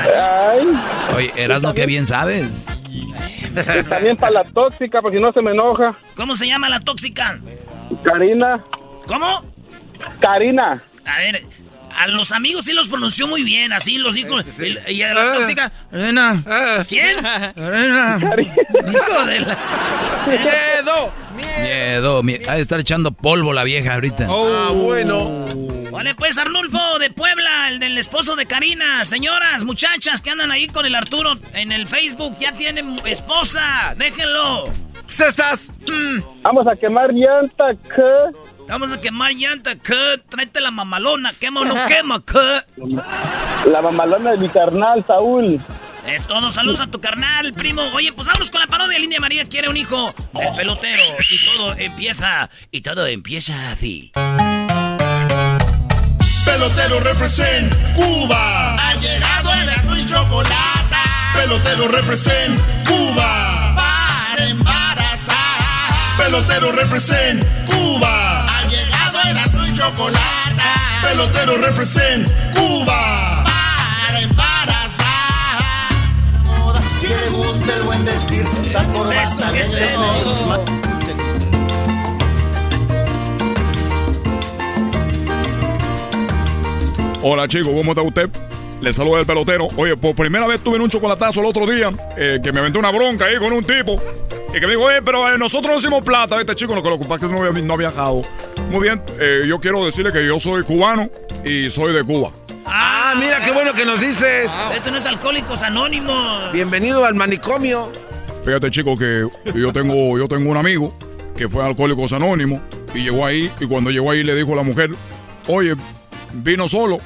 [1.15, 2.67] Oye, Erasmo, qué bien sabes.
[3.89, 5.95] También para la tóxica, porque si no se me enoja.
[6.15, 7.39] ¿Cómo se llama la tóxica?
[8.03, 8.59] Karina.
[9.07, 9.41] ¿Cómo?
[10.19, 10.83] Karina.
[11.05, 11.43] A ver,
[11.97, 14.39] a los amigos sí los pronunció muy bien, así los dijo.
[14.39, 15.71] el- y a la tóxica.
[15.91, 16.85] Arena.
[16.87, 17.25] ¿Quién?
[17.25, 18.19] Arena.
[18.91, 19.57] Hijo de la.
[20.27, 21.13] ¡Miedo!
[21.35, 24.27] Miedo, mie- ha de estar echando polvo la vieja ahorita.
[24.29, 25.45] Ah, bueno.
[25.91, 29.05] Vale, pues Arnulfo de Puebla, el del esposo de Karina.
[29.05, 33.93] Señoras, muchachas que andan ahí con el Arturo en el Facebook, ya tienen esposa.
[33.97, 34.69] Déjenlo.
[35.07, 35.69] ¡Cestas!
[36.41, 37.65] Vamos a quemar llanta,
[37.95, 38.01] ¿qué?
[38.67, 40.21] Vamos a quemar llanta, ¿qué?
[40.29, 42.61] Tráete la mamalona, quema o no quema, ¿qué?
[43.69, 45.61] La mamalona de mi carnal, Saúl.
[46.05, 47.81] Es todo, saludos a tu carnal, primo.
[47.93, 48.99] Oye, pues vámonos con la parodia.
[48.99, 51.01] Lindia María quiere un hijo del pelotero.
[51.29, 54.11] Y todo empieza, y todo empieza así.
[56.45, 58.75] Pelotero represent Cuba.
[58.75, 60.95] Ha llegado el azul y chocolate.
[61.35, 63.73] Pelotero represent Cuba.
[63.75, 66.17] Para embarazar.
[66.17, 68.22] Pelotero represent Cuba.
[69.83, 70.61] Chocolate.
[71.01, 73.43] Pelotero represent Cuba.
[73.43, 75.59] Para embarazar.
[77.01, 79.99] Que le guste el buen vestir, esa corbata ¿Qué es de eso?
[79.99, 81.63] león.
[87.21, 88.29] Hola chicos, ¿cómo está usted?
[88.81, 89.69] Le saluda el pelotero.
[89.77, 92.91] Oye, por primera vez tuve un chocolatazo el otro día, eh, que me aventé una
[92.91, 93.95] bronca ahí con un tipo.
[94.49, 96.39] Y que me dijo, oye, pero eh, nosotros no hicimos plata.
[96.39, 98.21] Este chico no, que lo que pasa es que no, había- no ha viajado.
[98.69, 101.09] Muy bien, eh, yo quiero decirle que yo soy cubano
[101.45, 102.31] y soy de Cuba.
[102.65, 104.49] Ah, mira qué bueno que nos dices.
[104.75, 106.51] Esto no es Alcohólicos Anónimos.
[106.51, 107.91] Bienvenido al manicomio.
[108.43, 110.97] Fíjate, chico, que yo tengo, yo tengo un amigo
[111.37, 112.61] que fue a Alcohólicos Anónimos
[112.95, 113.51] y llegó ahí.
[113.59, 114.89] Y cuando llegó ahí le dijo a la mujer,
[115.47, 115.75] oye,
[116.33, 116.97] vino solo.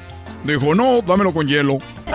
[0.44, 1.74] Dijo, no, dámelo con hielo.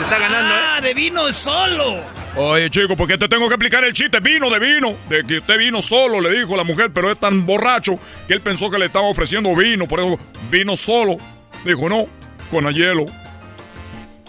[0.00, 0.60] Está ganando, ¿eh?
[0.76, 2.17] Ah, de vino solo.
[2.36, 4.20] Oye, chico, ¿por qué te tengo que explicar el chiste?
[4.20, 4.96] Vino de vino.
[5.08, 8.40] De que usted vino solo, le dijo la mujer, pero es tan borracho que él
[8.40, 9.88] pensó que le estaba ofreciendo vino.
[9.88, 10.18] Por eso
[10.50, 11.16] vino solo.
[11.64, 12.06] Dijo, no,
[12.50, 13.06] con el hielo.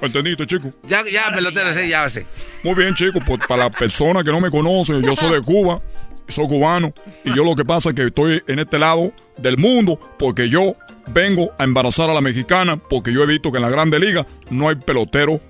[0.02, 0.70] ¿Entendiste, chico?
[0.84, 2.26] Ya, ya, pelotero, sí, ya sé.
[2.64, 5.82] Muy bien, chicos, pues para la persona que no me conoce, yo soy de Cuba,
[6.28, 6.94] soy cubano,
[7.26, 10.76] y yo lo que pasa es que estoy en este lado del mundo porque yo
[11.08, 14.26] vengo a embarazar a la mexicana, porque yo he visto que en la Grande Liga
[14.50, 15.42] no hay pelotero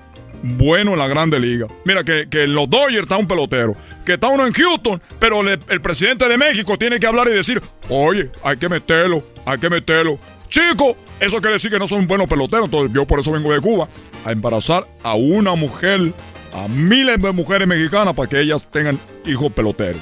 [0.44, 1.68] bueno en la Grande Liga.
[1.86, 3.76] Mira, que, que en los Dodgers está un pelotero,
[4.06, 7.32] que está uno en Houston, pero le- el presidente de México tiene que hablar y
[7.32, 10.18] decir, oye, hay que meterlo, hay que meterlo.
[10.49, 13.60] Chico, eso quiere decir que no son buenos peloteros, entonces yo por eso vengo de
[13.61, 13.88] Cuba,
[14.26, 16.14] a embarazar a una mujer,
[16.53, 20.02] a miles de mujeres mexicanas para que ellas tengan hijos peloteros.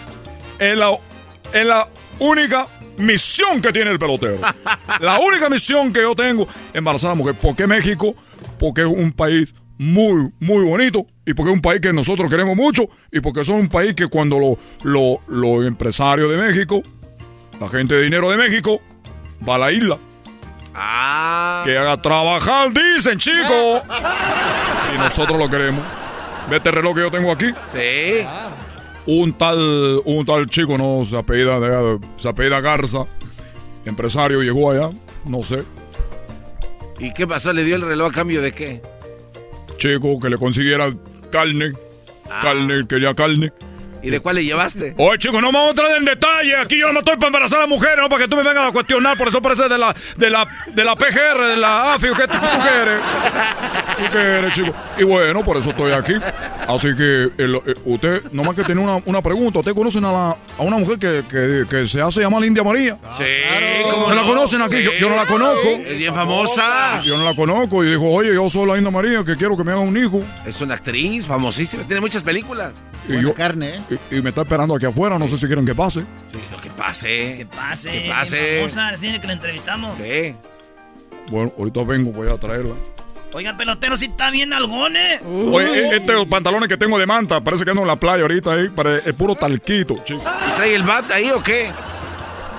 [0.60, 0.92] Es la,
[1.54, 1.86] es la
[2.20, 4.40] única misión que tiene el pelotero.
[5.02, 7.36] La única misión que yo tengo, embarazar a la mujer.
[7.36, 8.16] ¿Por qué México?
[8.58, 12.56] Porque es un país muy, muy bonito y porque es un país que nosotros queremos
[12.56, 16.82] mucho y porque son un país que cuando lo- lo- los empresarios de México,
[17.60, 18.82] la gente de dinero de México,
[19.48, 19.98] va a la isla.
[20.74, 21.64] Ah.
[21.66, 23.82] Que haga trabajar, dicen, chicos.
[24.96, 25.84] Y nosotros lo queremos.
[26.50, 27.48] ¿Ve este reloj que yo tengo aquí?
[27.74, 28.26] Sí.
[29.06, 33.06] Un tal, un tal chico, no, se apellida, de- se apellida Garza,
[33.86, 34.90] empresario, llegó allá,
[35.26, 35.64] no sé.
[37.00, 37.52] ¿Y qué pasó?
[37.54, 38.82] ¿Le dio el reloj a cambio de qué?
[39.78, 40.90] Chico, que le consiguiera
[41.32, 41.74] carne,
[42.42, 43.52] carne, quería carne.
[44.04, 44.94] ¿Y de cuál le llevaste?
[44.98, 46.56] Oye, chico, no me vamos a entrar en detalle.
[46.58, 48.44] Aquí yo no me estoy para embarazar a la mujer, no para que tú me
[48.44, 49.18] vengas a cuestionar.
[49.18, 52.08] Por eso parece de la, de la, de la PGR, de la AFI.
[52.16, 53.00] ¿Qué tú, tú qué eres?
[53.98, 54.74] ¿Tú qué eres, chico?
[54.98, 56.14] Y bueno, por eso estoy aquí.
[56.68, 59.60] Así que el- eh, usted, nomás que tiene una, una pregunta.
[59.60, 62.98] ¿Usted conocen a, la, a una mujer que, que, que se hace llamar India María?
[63.18, 63.24] Sí,
[63.90, 64.28] ¿cómo ¿Se la no?
[64.28, 64.84] conocen aquí?
[64.84, 65.68] Yo, yo no la conozco.
[65.86, 67.02] Es bien famosa.
[67.04, 69.64] Yo no la conozco y dijo, oye, yo soy la India María que quiero que
[69.64, 70.22] me haga un hijo.
[70.46, 72.72] Es una actriz famosísima, tiene muchas películas.
[73.08, 73.98] Y, yo, carne, ¿eh?
[74.12, 76.02] y, y me está esperando aquí afuera, no sé si quieren que pase.
[76.02, 77.36] Sí, lo que pase.
[77.38, 77.92] Que pase.
[77.92, 78.98] Que pase.
[79.00, 79.98] tiene que la entrevistamos.
[79.98, 80.36] Sí.
[81.30, 82.76] Bueno, ahorita vengo, voy a traerla.
[83.34, 85.20] Oiga, pelotero, si está bien algone.
[85.26, 88.54] Oye, e- este pantalones que tengo de manta, parece que ando en la playa ahorita
[88.54, 90.22] ahí, pare- es puro talquito, chico.
[90.24, 91.72] ¿Y trae el bat ahí o qué?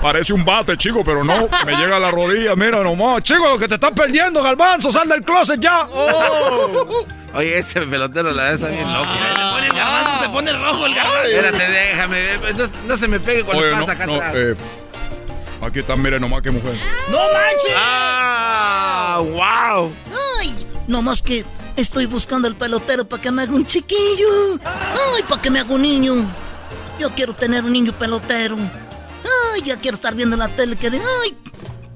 [0.03, 3.23] Parece un bate, chico, pero no, me llega a la rodilla, mira nomás.
[3.25, 5.89] Chico, lo que te estás perdiendo, Galbanzo, sal del closet ya.
[7.35, 9.09] Oye, ese pelotero la verdad está bien loco.
[9.79, 11.29] Se pone el garbanzo, se pone rojo el garbanzo.
[11.29, 12.39] Espérate, déjame.
[12.57, 14.35] No, no se me pegue cuando Oye, no, pasa acá no, atrás.
[14.37, 14.57] eh,
[15.63, 16.79] aquí está, mire nomás qué mujer.
[17.11, 17.73] ¡No manches!
[17.77, 19.21] ¡Ah!
[19.21, 19.93] ¡Wow!
[20.41, 21.45] Ay, no más que
[21.79, 24.59] Estoy buscando al pelotero para que me haga un chiquillo.
[24.65, 26.27] Ay, para que me haga un niño.
[26.99, 28.57] Yo quiero tener un niño pelotero.
[29.55, 31.37] Ay, ya quiero estar viendo la tele que de, ay,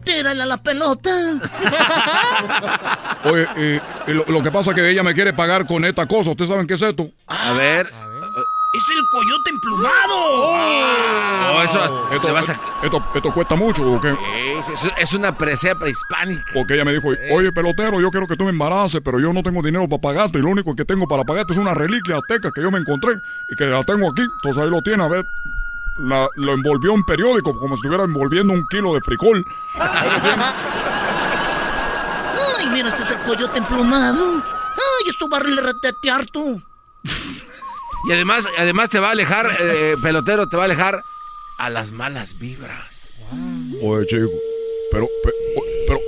[0.04, 1.10] tírale a la pelota.
[3.24, 6.30] Oye, eh, lo, que pasa es que ella me quiere pagar con esta cosa.
[6.30, 7.08] ¿Ustedes saben qué es esto?
[7.26, 7.90] A ver.
[8.72, 10.14] ¡Es el coyote emplumado!
[11.54, 14.16] Oh, eso, esto, esto, cuesta mucho, ¿o qué?
[14.98, 16.42] Es, una presea prehispánica.
[16.54, 19.42] Porque ella me dijo, oye, pelotero, yo quiero que tú me embaraces, pero yo no
[19.42, 20.38] tengo dinero para pagarte.
[20.38, 23.12] Y lo único que tengo para pagarte es una reliquia azteca que yo me encontré
[23.50, 24.22] y que la tengo aquí.
[24.22, 25.26] Entonces ahí lo tiene, a ver.
[25.96, 29.44] Lo envolvió en periódico como si estuviera envolviendo un kilo de frijol.
[32.58, 34.42] Ay, mira, este es el coyote emplumado.
[34.42, 36.62] Ay, esto va a retetear tú.
[38.08, 41.02] Y además, además te va a alejar, eh, pelotero, te va a alejar
[41.58, 43.30] a las malas vibras.
[43.82, 44.28] Oye, chico,
[44.90, 45.08] pero,
[45.86, 46.00] pero,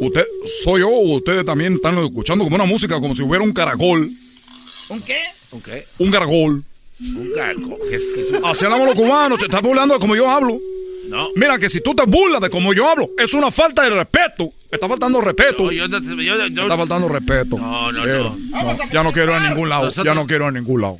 [0.00, 0.26] usted,
[0.62, 4.08] soy yo o ustedes también están escuchando como una música, como si hubiera un caracol.
[4.88, 5.20] ¿Un qué?
[5.52, 5.86] ¿Un qué?
[5.98, 6.64] Un caracol.
[8.44, 10.56] Así hablamos los cubanos, te estás burlando de como yo hablo.
[11.08, 11.28] No.
[11.36, 14.44] Mira que si tú te burlas de como yo hablo, es una falta de respeto.
[14.70, 15.70] Me está faltando respeto.
[15.70, 17.58] yo, me está faltando respeto.
[17.58, 18.36] No, no, no.
[18.92, 19.90] Ya no quiero ir a ningún lado.
[19.90, 20.98] Ya no quiero ir a ningún lado.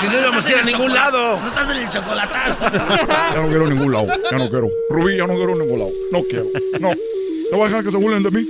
[0.00, 1.40] Si no íbamos a ir a ningún lado.
[1.40, 2.70] No estás en el chocolatazo.
[2.70, 4.06] Ya no quiero a ningún lado.
[4.30, 4.68] Ya no quiero.
[4.90, 5.90] Rubí, ya no quiero a ningún lado.
[6.12, 6.44] No quiero.
[6.80, 6.92] No.
[7.50, 8.46] No voy a dejar que se burlen de mí.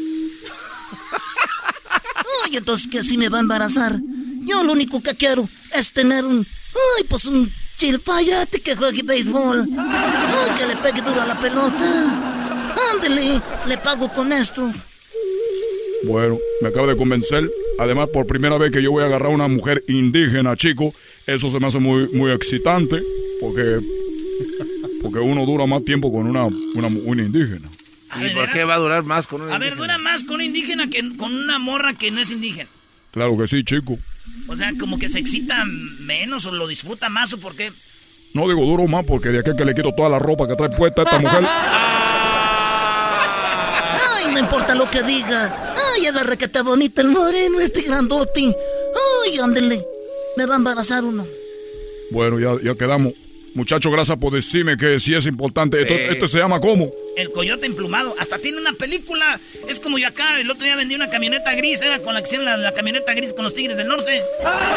[2.44, 3.98] Ay, entonces que así me va a embarazar.
[4.44, 6.38] Yo lo único que quiero es tener un.
[6.98, 9.66] Ay, pues un chilpayate que juegue béisbol.
[9.78, 12.74] Ay, que le pegue duro a la pelota.
[12.92, 14.72] Ándele, le pago con esto.
[16.04, 17.48] Bueno, me acaba de convencer.
[17.78, 20.92] Además, por primera vez que yo voy a agarrar a una mujer indígena, chico,
[21.26, 23.00] eso se me hace muy, muy excitante,
[23.40, 23.78] porque,
[25.02, 27.68] porque uno dura más tiempo con una, una, indígena.
[28.20, 29.66] ¿Y por qué va a durar más con una indígena?
[29.66, 32.68] A ver, dura más con una indígena que con una morra que no es indígena.
[33.12, 33.98] Claro que sí, chico.
[34.48, 35.64] O sea, como que se excita
[36.00, 37.70] menos o lo disfruta más o por qué.
[38.34, 40.70] No digo duro más porque de aquel que le quito toda la ropa que trae
[40.70, 41.44] puesta a esta mujer.
[44.16, 45.74] Ay, no importa lo que diga.
[45.94, 48.54] Ay, es la requeta bonita el moreno, este grandote.
[49.24, 49.84] Ay, ándele.
[50.36, 51.26] Me va a embarazar uno.
[52.10, 53.12] Bueno, ya, ya quedamos.
[53.54, 56.10] Muchacho, gracias por decirme que sí es importante.
[56.12, 56.90] ¿Esto, se llama cómo?
[57.16, 58.14] El coyote emplumado.
[58.20, 59.38] Hasta tiene una película.
[59.68, 60.40] Es como yo acá.
[60.40, 61.82] El otro día vendí una camioneta gris.
[61.82, 64.22] Era con la acción la, la camioneta gris con los tigres del norte.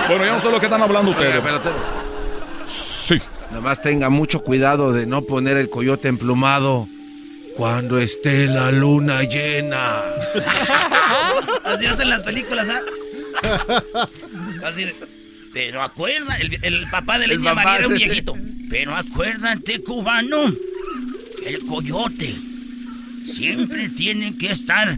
[0.08, 1.36] Bueno, ya no sé lo que están hablando ustedes.
[1.36, 1.70] espérate.
[2.68, 3.22] Sí.
[3.50, 6.88] Nada más tenga mucho cuidado de no poner el coyote emplumado
[7.58, 10.02] cuando esté la luna llena.
[11.66, 14.08] Así hacen las películas, ¿ah?
[14.66, 14.96] Así de...
[15.54, 18.36] Pero acuerda, el, papá de la niña María era un viejito.
[18.72, 20.46] Pero acuérdate, cubano,
[21.46, 22.34] el coyote
[23.36, 24.96] siempre tiene que estar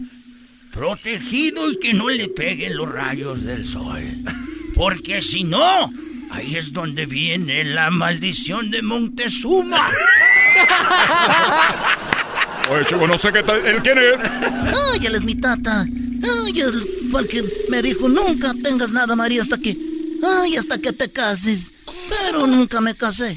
[0.72, 4.00] protegido y que no le peguen los rayos del sol.
[4.76, 5.90] Porque si no,
[6.30, 9.84] ahí es donde viene la maldición de Montezuma.
[12.70, 13.58] Oye, chico, no sé qué tal.
[13.66, 14.14] ¿Él quién es?
[14.92, 15.80] Ay, él es mi tata.
[15.82, 19.76] Ay, él fue el que me dijo, nunca tengas nada, María, hasta que...
[20.22, 21.73] Ay, hasta que te cases.
[22.08, 23.36] Pero nunca me casé.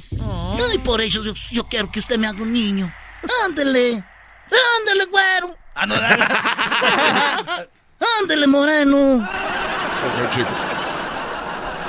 [0.69, 2.91] Ay, por eso yo, quiero que usted me haga un niño.
[3.45, 4.03] Ándele.
[4.79, 5.55] Ándele, güero.
[5.75, 7.65] Ah,
[8.21, 9.17] Ándele, moreno.
[9.17, 10.49] Ok, chico.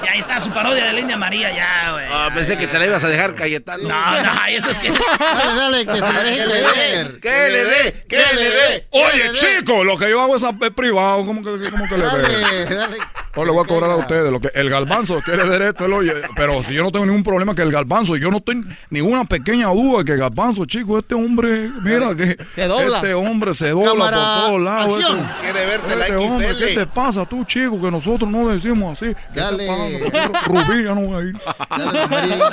[0.05, 2.07] Ya está su parodia de Linda María, ya, güey.
[2.11, 3.89] Ah, pensé que te la ibas a dejar Cayetano.
[3.89, 4.91] No, no, eso es que.
[4.91, 7.21] Dale, dale, que se le dé.
[7.21, 8.89] Que le dé, que le dé.
[8.91, 10.45] Oye, chico, lo que yo hago es
[10.75, 11.27] privado.
[11.27, 12.11] ¿Cómo que, cómo que le dé?
[12.11, 12.99] Dale, dale.
[13.33, 14.31] Pues le voy a cobrar a ustedes.
[14.31, 16.13] Lo que, el galbanzo quiere ver esto, oye.
[16.37, 19.69] Pero si yo no tengo ningún problema que el galbanzo, yo no tengo ninguna pequeña
[19.69, 24.61] duda que el galbanzo, chico, este hombre, mira que este hombre se dobla por todos
[24.61, 25.01] lados.
[25.01, 27.81] Este, quiere verte este la hombre, ¿qué te pasa tú, chico?
[27.81, 29.15] Que nosotros no decimos así.
[29.33, 29.67] ¿Qué dale.
[29.67, 30.47] te pasa?
[30.47, 31.37] Rubí, ya no voy a ir.
[31.71, 32.39] Dale.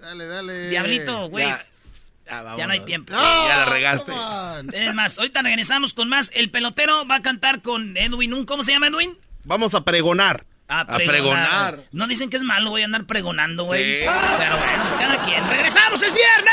[0.00, 0.68] Dale, dale.
[0.70, 1.46] Diablito, güey.
[2.56, 3.12] Ya, no hay tiempo.
[3.12, 4.12] ya la regaste.
[4.72, 6.30] Es más, ahorita regresamos con más.
[6.34, 8.44] El pelotero va a cantar con Edwin.
[8.44, 9.18] ¿Cómo se llama Edwin?
[9.44, 10.44] Vamos a pregonar.
[10.68, 11.80] A pregonar.
[11.90, 14.00] No dicen que es malo, voy a andar pregonando, güey.
[14.00, 15.48] Pero bueno, pues cada quien.
[15.48, 16.00] ¡Regresamos!
[16.02, 16.50] ¡Es viernes!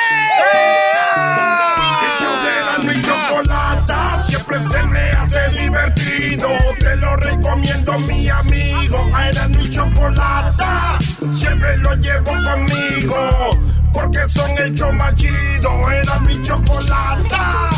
[2.83, 6.49] mi chocolata siempre se me hace divertido.
[6.79, 9.09] Te lo recomiendo, mi amigo.
[9.19, 10.97] Era mi chocolata,
[11.35, 13.49] siempre lo llevo conmigo.
[13.93, 14.75] Porque son el
[15.15, 15.91] chido.
[15.91, 17.69] Era mi chocolata.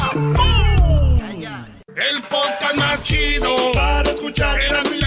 [1.95, 4.59] El podcast más chido para escuchar.
[4.61, 4.98] Era mi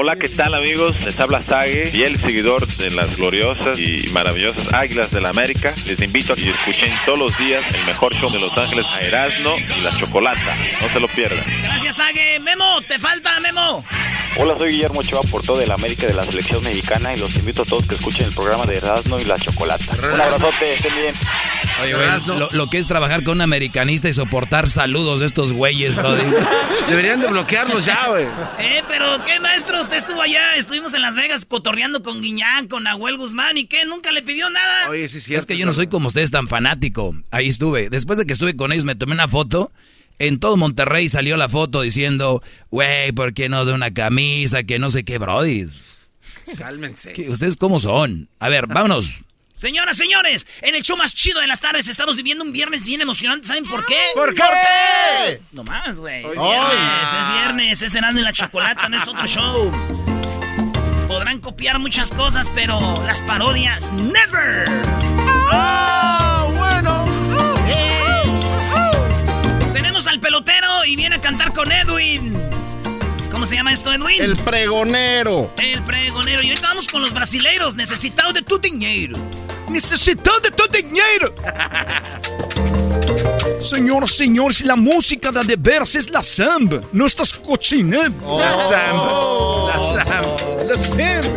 [0.00, 0.94] Hola, ¿qué tal amigos?
[1.04, 5.74] Les habla Sage, y el seguidor de las gloriosas y maravillosas Águilas de la América.
[5.88, 9.00] Les invito a que escuchen todos los días el mejor show de Los Ángeles a
[9.00, 10.56] Erasmo y la Chocolata.
[10.80, 11.42] No se lo pierdan.
[11.64, 12.38] Gracias, Sage.
[12.38, 13.84] Memo, te falta, Memo.
[14.36, 17.62] Hola, soy Guillermo Ochoa, por todo el América de la selección mexicana y los invito
[17.62, 19.96] a todos que escuchen el programa de Erasmo y la Chocolata.
[19.96, 21.14] Un abrazote, estén bien.
[21.82, 25.52] Oye, güey, lo, lo que es trabajar con un americanista y soportar saludos de estos
[25.52, 26.22] güeyes, brody.
[26.88, 28.26] Deberían de bloquearlos ya, güey.
[28.58, 32.82] Eh, pero qué maestro, usted estuvo allá, estuvimos en Las Vegas cotorreando con Guiñán, con
[32.84, 33.86] Nahuel Guzmán, ¿y qué?
[33.86, 34.90] ¿Nunca le pidió nada?
[34.90, 35.34] Oye, sí, sí.
[35.34, 37.14] Es que yo no soy como ustedes tan fanático.
[37.30, 37.88] Ahí estuve.
[37.88, 39.72] Después de que estuve con ellos, me tomé una foto.
[40.18, 44.62] En todo Monterrey salió la foto diciendo, güey, ¿por qué no de una camisa?
[44.64, 45.68] Que no sé qué, brody.
[46.58, 47.12] Cálmense.
[47.14, 48.28] ¿Qué- ¿Ustedes cómo son?
[48.40, 49.20] A ver, vámonos.
[49.58, 53.00] Señoras, señores, en el show más chido de las tardes estamos viviendo un viernes bien
[53.00, 53.48] emocionante.
[53.48, 53.98] ¿Saben por qué?
[54.14, 55.42] ¿Por qué?
[55.50, 56.20] No más, güey.
[56.24, 56.48] Es Hoy.
[56.48, 59.72] viernes, es viernes, es Cenando y la Chocolata, no es otro show.
[61.08, 64.68] Podrán copiar muchas cosas, pero las parodias, never.
[65.50, 67.04] ¡Oh, bueno!
[69.72, 72.57] Tenemos al pelotero y viene a cantar con Edwin.
[73.38, 74.20] ¿Cómo se llama esto, Edwin?
[74.20, 75.52] El pregonero.
[75.58, 76.42] El pregonero.
[76.42, 79.16] Y ahorita vamos con los brasileiros, necesitados de tu dinero.
[79.68, 81.32] Necesitado de tu dinero.
[83.60, 88.10] Señoras, señores, la música de de veras es la samba, no estas cochineras.
[88.26, 89.68] La samba.
[89.68, 89.74] La
[90.04, 90.36] samba.
[90.66, 91.28] La samba.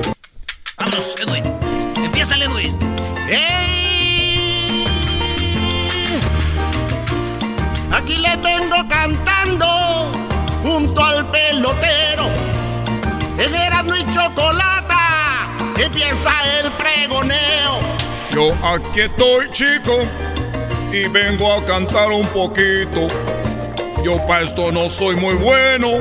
[0.79, 1.43] Vámonos, Edwin.
[2.03, 2.75] Empieza el Edwin.
[7.91, 9.80] Aquí le vengo cantando
[10.81, 12.31] junto al pelotero.
[13.37, 15.45] En Erasmo y Chocolata
[15.77, 17.77] empieza el pregoneo.
[18.33, 19.99] Yo aquí estoy, chico,
[20.91, 23.07] y vengo a cantar un poquito.
[24.03, 25.99] Yo pa' esto no soy muy bueno,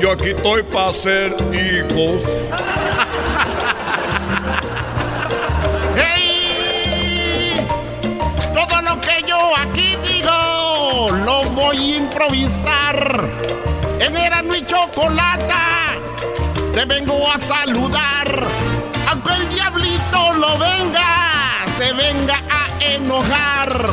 [0.00, 2.22] yo aquí estoy para ser hijos.
[5.94, 7.66] ¡Hey!
[8.54, 13.75] Todo lo que yo aquí digo lo voy a improvisar.
[14.00, 15.94] En Erasmo y Chocolata
[16.74, 18.44] te vengo a saludar.
[19.08, 23.84] Aunque el diablito lo venga, se venga a enojar.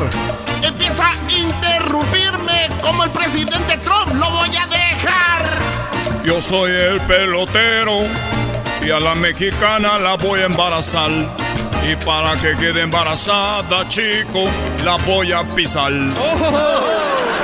[0.62, 5.58] Empieza a interrumpirme como el presidente Trump, lo voy a dejar.
[6.24, 8.02] Yo soy el pelotero
[8.82, 11.10] y a la mexicana la voy a embarazar.
[11.90, 14.44] Y para que quede embarazada, chico,
[14.84, 15.92] la voy a pisar.
[15.92, 17.43] Dale,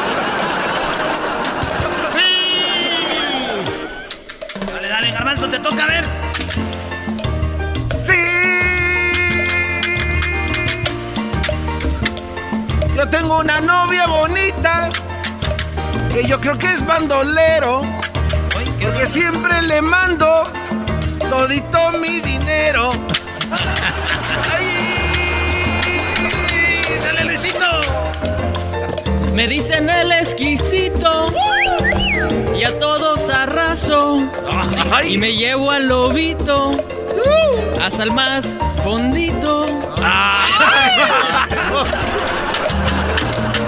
[5.41, 6.05] Garbanzo, te toca ver.
[12.97, 14.91] Yo tengo una novia bonita
[16.12, 17.83] que yo creo que es bandolero.
[18.53, 20.43] Porque siempre le mando
[21.31, 22.93] todito mi dinero.
[27.05, 27.81] Dale, Luisito.
[29.33, 31.33] Me dicen el exquisito
[32.59, 34.19] y a todos arraso
[35.09, 36.73] y me llevo al lobito
[37.82, 38.47] hasta el más
[38.85, 39.66] fondito.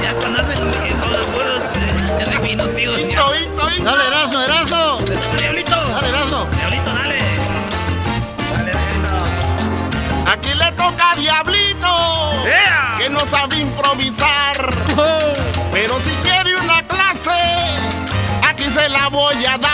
[0.02, 2.98] Ya cuando hacen de diminutivos.
[2.98, 3.84] ya.
[3.84, 4.98] Dale, Erasmo, Erasmo.
[5.38, 5.76] Diablito.
[5.76, 6.46] Dale, Erasmo.
[6.56, 7.18] Diablito, dale.
[8.52, 10.30] Dale, Diablito.
[10.32, 11.88] Aquí le toca a Diablito,
[12.98, 14.74] que no sabe improvisar.
[15.72, 17.30] Pero si quiere una clase,
[18.72, 19.71] se la voy a dar.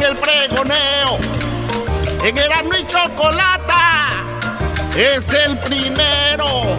[0.00, 1.18] En el pregoneo.
[2.24, 4.10] En Erasmo y Chocolata
[4.96, 6.76] es el primero.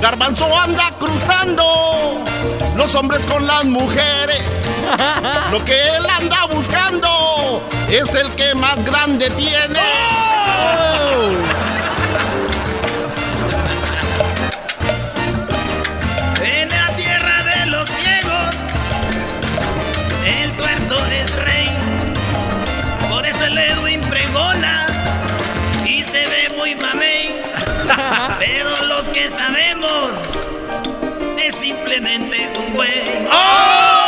[0.00, 2.24] Garbanzo anda cruzando
[2.76, 4.68] los hombres con las mujeres.
[5.50, 9.80] Lo que él anda buscando es el que más grande tiene.
[11.20, 11.67] En
[28.38, 30.46] Pero los que sabemos
[31.38, 33.28] es simplemente un güey.
[33.30, 33.98] ¡Oh!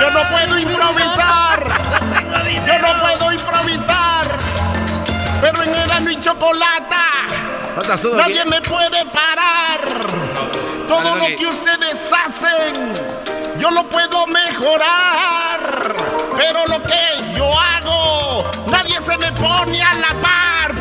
[0.00, 1.66] Yo no puedo improvisar.
[2.66, 4.26] Yo no puedo improvisar.
[5.40, 7.04] Pero en el y chocolata.
[8.16, 9.80] Nadie me puede parar.
[10.88, 12.94] Todo lo que ustedes hacen,
[13.58, 16.09] yo lo puedo mejorar.
[16.40, 20.74] Pero lo que yo hago, nadie se me pone a la par.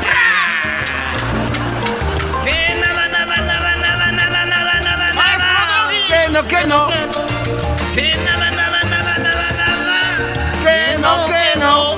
[2.45, 5.90] Que nada, nada, nada, nada, nada, nada, nada, nada.
[6.07, 6.88] Que no, que no.
[7.94, 9.99] Que nada, nada, nada, nada, nada.
[10.64, 11.98] Que no, que no.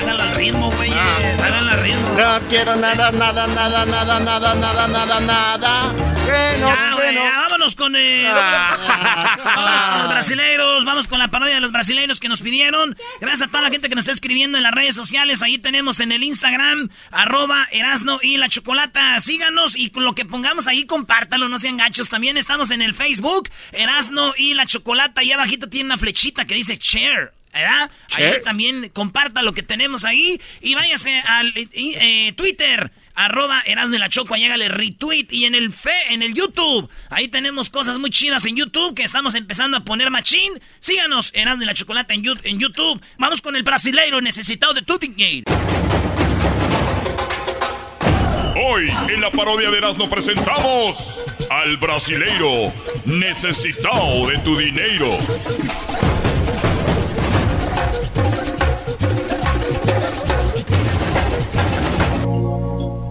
[0.00, 1.40] Háganlo al ritmo, güeyes.
[1.40, 2.08] Háganlo al ritmo.
[2.16, 6.13] No quiero nada, nada, nada, nada, nada, nada, nada, nada.
[6.24, 7.22] Que no, Ya, que güey, no.
[7.22, 12.20] ya, vámonos con, eh, vámonos con los brasileiros, vamos con la parodia de los brasileiros
[12.20, 12.96] que nos pidieron.
[13.20, 15.42] Gracias a toda la gente que nos está escribiendo en las redes sociales.
[15.42, 19.18] Ahí tenemos en el Instagram, arroba Erasno y la Chocolata.
[19.20, 22.08] Síganos y lo que pongamos ahí, compártalo, no sean gachos.
[22.08, 25.22] También estamos en el Facebook, Erasno y la Chocolata.
[25.22, 27.32] Y abajito tiene una flechita que dice share.
[27.52, 27.88] ¿Verdad?
[28.16, 33.96] Ahí también comparta lo que tenemos ahí y váyase al eh, eh, Twitter, arroba Erasmo
[33.96, 36.88] y la Choco, llégale retweet y en el fe, en el YouTube.
[37.10, 40.60] Ahí tenemos cosas muy chidas en YouTube que estamos empezando a poner machín.
[40.80, 43.00] Síganos, Erasmo y la Chocolata en, YouTube.
[43.18, 45.44] Vamos con el brasileiro necesitado de tu dinero.
[48.56, 52.72] Hoy en la parodia de Erasmo presentamos al brasileiro
[53.04, 55.18] necesitado de tu dinero.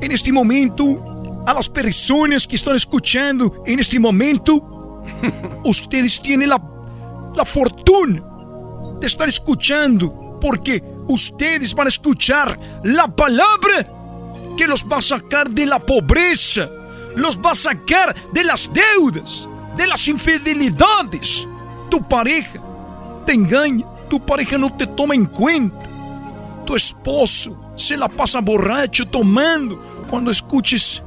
[0.03, 5.01] En este momento, a las personas que están escuchando en este momento,
[5.63, 6.61] ustedes tienen la,
[7.33, 8.21] la fortuna
[8.99, 13.87] de estar escuchando, porque ustedes van a escuchar la palabra
[14.57, 16.69] que los va a sacar de la pobreza,
[17.15, 19.47] los va a sacar de las deudas,
[19.77, 21.47] de las infidelidades.
[21.89, 22.61] Tu pareja
[23.25, 25.79] te engaña, tu pareja no te toma en cuenta.
[26.65, 29.92] Tu esposo se la pasa borracho tomando.
[30.09, 31.01] Cuando escuches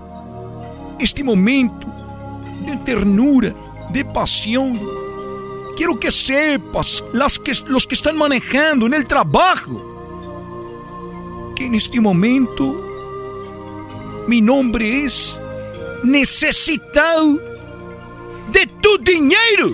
[0.98, 1.86] este momento
[2.66, 3.54] de ternura,
[3.90, 4.80] de pasión,
[5.76, 9.94] quiero que sepas, las que, los que están manejando en el trabajo,
[11.54, 12.86] que en este momento
[14.26, 15.40] mi nombre es
[16.02, 17.38] necesitado
[18.50, 19.72] de tu dinero.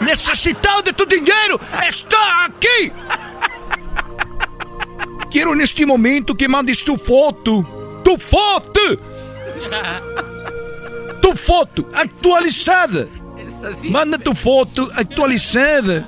[0.00, 1.58] Necesitado de tu dinero.
[1.86, 2.92] Está aquí.
[5.30, 7.75] Quiero en este momento que mandes tu foto.
[8.06, 8.80] Tu foto.
[11.20, 13.08] Tu foto actualizada.
[13.82, 16.06] Manda tu foto actualizada.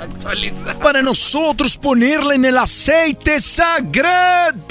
[0.00, 0.78] Actualiza.
[0.78, 4.64] Para nosotros ponerla en el aceite sagrado.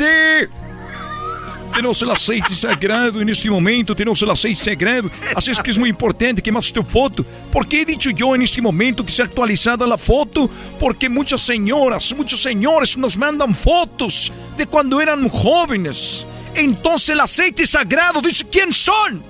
[1.75, 5.09] Tenemos el aceite sagrado en este momento, tenemos el aceite sagrado.
[5.37, 7.25] Es que es muy importante que mandes tu foto.
[7.51, 10.49] ¿Por qué he dicho yo en este momento que sea actualizada la foto?
[10.79, 16.25] Porque muchas señoras, muchos señores nos mandan fotos de cuando eran jóvenes.
[16.55, 19.23] Entonces el aceite sagrado dice quién son.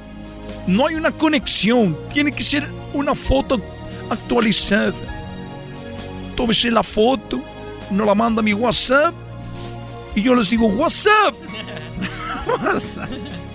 [0.68, 3.61] No hay una conexión, tiene que ser una foto
[4.10, 4.94] actualizada.
[6.36, 7.41] Tómese la foto,
[7.90, 9.14] nos la manda a mi WhatsApp
[10.15, 11.36] y yo les digo WhatsApp.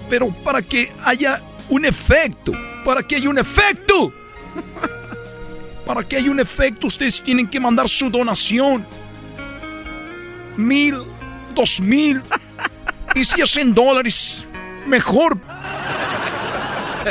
[0.08, 2.52] Pero para que haya un efecto,
[2.84, 4.12] para que haya un efecto,
[5.86, 8.84] para que haya un efecto, ustedes tienen que mandar su donación.
[10.56, 10.96] Mil,
[11.54, 12.22] dos mil,
[13.14, 14.46] y si es en dólares,
[14.86, 15.38] mejor.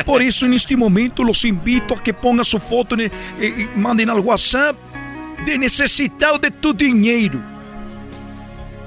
[0.05, 3.77] Por eso en este momento los invito a que pongan su foto, el- eh, y
[3.79, 4.75] manden al WhatsApp
[5.45, 7.39] de necesitado de tu dinero.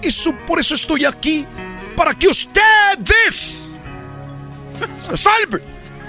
[0.02, 1.44] Eso, por eso estoy aquí,
[2.00, 3.68] para que ustedes
[4.98, 5.60] se salven.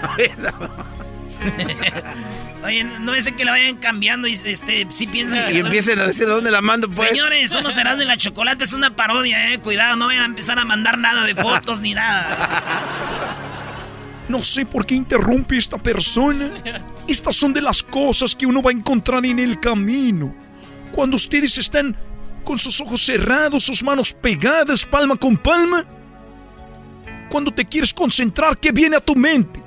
[2.63, 5.99] Oye, no es que la vayan cambiando y este, sí piensan que Y son- empiecen
[5.99, 7.09] a decir de dónde la mando, pues.
[7.09, 9.59] Señores, somos Erasmo y la Chocolate, es una parodia, eh.
[9.59, 12.63] Cuidado, no vayan a empezar a mandar nada de fotos ni nada.
[14.29, 16.51] No sé por qué interrumpe esta persona.
[17.05, 20.33] Estas son de las cosas que uno va a encontrar en el camino.
[20.93, 21.97] Cuando ustedes están
[22.43, 25.85] con sus ojos cerrados, sus manos pegadas, palma con palma.
[27.29, 29.63] Cuando te quieres concentrar, ¿qué viene a tu mente?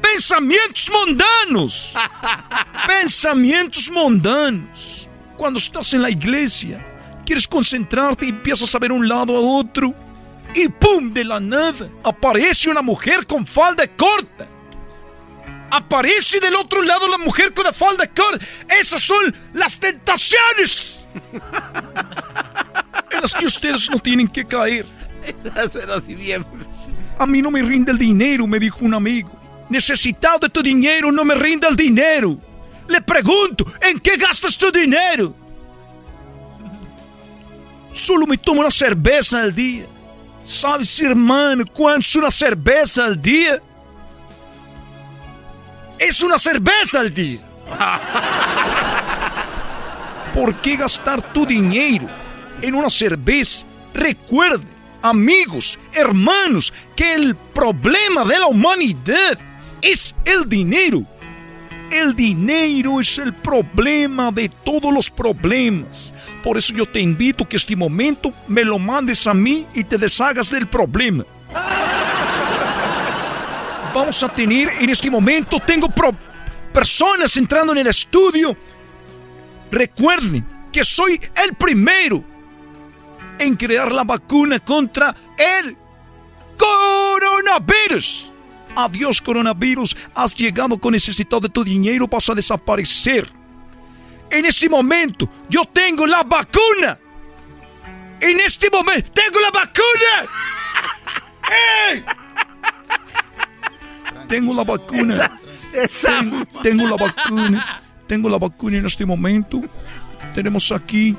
[0.00, 1.92] Pensamientos mundanos.
[2.86, 5.10] Pensamientos mundanos.
[5.36, 6.84] Cuando estás en la iglesia,
[7.26, 9.94] quieres concentrarte y empiezas a ver un lado a otro.
[10.54, 11.12] Y ¡pum!
[11.12, 14.46] De la nada aparece una mujer con falda corta.
[15.70, 18.46] Aparece del otro lado la mujer con la falda corta.
[18.68, 21.05] Esas son las tentaciones
[23.10, 24.86] en las que ustedes no tienen que caer.
[27.18, 29.30] A mí no me rinde el dinero, me dijo un amigo.
[29.68, 32.38] Necesitado de tu dinero, no me rinde el dinero.
[32.88, 35.34] Le pregunto, ¿en qué gastas tu dinero?
[37.92, 39.86] Solo me tomo una cerveza al día.
[40.44, 43.60] ¿Sabes, hermano, cuánto es una cerveza al día?
[45.98, 47.40] Es una cerveza al día.
[50.36, 52.06] ¿Por qué gastar tu dinero
[52.60, 53.66] en una cerveza?
[53.94, 54.66] Recuerde,
[55.00, 59.38] amigos, hermanos, que el problema de la humanidad
[59.80, 61.04] es el dinero.
[61.90, 66.12] El dinero es el problema de todos los problemas.
[66.44, 69.96] Por eso yo te invito que este momento me lo mandes a mí y te
[69.96, 71.24] deshagas del problema.
[73.94, 75.88] Vamos a tener en este momento, tengo
[76.74, 78.54] personas entrando en el estudio.
[79.70, 82.22] Recuerden que soy el primero
[83.38, 85.76] en crear la vacuna contra el
[86.56, 88.32] coronavirus.
[88.74, 93.26] Adiós coronavirus, has llegado con necesidad de tu dinero, vas a desaparecer.
[94.30, 96.98] En este momento, yo tengo la vacuna.
[98.20, 100.26] En este momento, tengo la vacuna.
[104.28, 105.40] Tengo la vacuna.
[106.02, 107.85] Tengo, tengo la vacuna.
[108.06, 109.62] Tengo la vacuna en este momento.
[110.34, 111.16] Tenemos aquí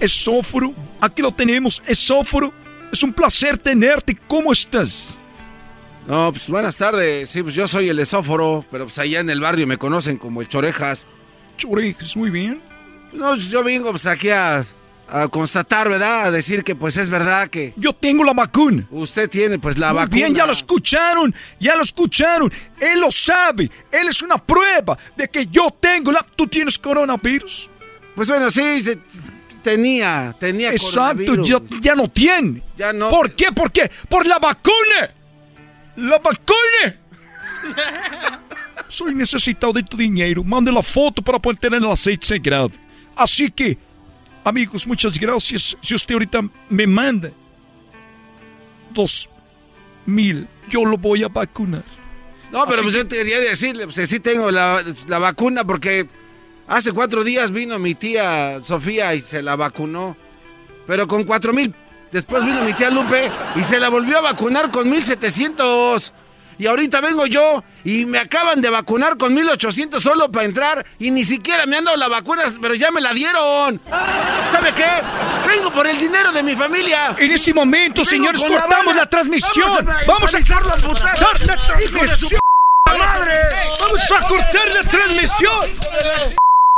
[0.00, 0.72] esóforo.
[1.00, 2.52] Aquí lo tenemos, esóforo.
[2.92, 4.16] Es un placer tenerte.
[4.26, 5.18] ¿Cómo estás?
[6.06, 7.30] No, pues buenas tardes.
[7.30, 10.40] Sí, pues yo soy el esóforo, pero pues allá en el barrio me conocen como
[10.40, 11.06] el Chorejas.
[11.58, 12.62] Chorejas, muy bien.
[13.12, 14.64] No, yo vengo pues aquí a,
[15.10, 16.26] a constatar, ¿verdad?
[16.26, 17.72] A decir que pues es verdad que...
[17.76, 18.86] Yo tengo la vacuna.
[18.90, 20.14] Usted tiene pues la Muy vacuna.
[20.16, 22.52] bien, ya lo escucharon, ya lo escucharon.
[22.80, 23.70] Él lo sabe.
[23.90, 26.24] Él es una prueba de que yo tengo la...
[26.36, 27.70] ¿Tú tienes coronavirus?
[28.14, 28.98] Pues bueno, sí, se-
[29.62, 32.62] tenía, tenía Exacto, ya, ya no tiene.
[32.76, 33.10] Ya no.
[33.10, 33.50] ¿Por qué?
[33.52, 33.90] ¿Por qué?
[34.08, 35.10] ¡Por la vacuna!
[35.96, 36.96] ¡La vacuna!
[38.88, 40.42] Soy necesitado de tu dinero.
[40.44, 42.70] Mande la foto para poder tener el aceite sagrado.
[43.16, 43.76] Así que,
[44.48, 45.76] amigos, muchas gracias.
[45.80, 47.30] Si usted ahorita me manda
[48.92, 49.28] dos
[50.06, 51.84] mil, yo lo voy a vacunar.
[52.50, 56.08] No, pero pues yo te quería decirle, pues sí tengo la, la vacuna porque
[56.66, 60.16] hace cuatro días vino mi tía Sofía y se la vacunó.
[60.86, 61.74] Pero con cuatro mil.
[62.10, 66.12] Después vino mi tía Lupe y se la volvió a vacunar con mil setecientos.
[66.58, 71.10] Y ahorita vengo yo y me acaban de vacunar con 1800 solo para entrar y
[71.10, 73.80] ni siquiera me han dado la vacuna, pero ya me la dieron.
[74.50, 74.86] ¿Sabe qué?
[75.46, 77.14] Vengo por el dinero de mi familia.
[77.16, 79.00] En este momento, Vengo señores, la cortamos bala.
[79.02, 79.86] la transmisión.
[80.06, 80.76] Vamos a, cortar la
[81.80, 82.40] ¡Hijo de su transmisión.
[82.98, 83.38] madre!
[83.80, 85.70] Vamos a cortar la transmisión.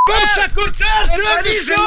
[0.07, 1.87] Vamos a cortar la la transmisión.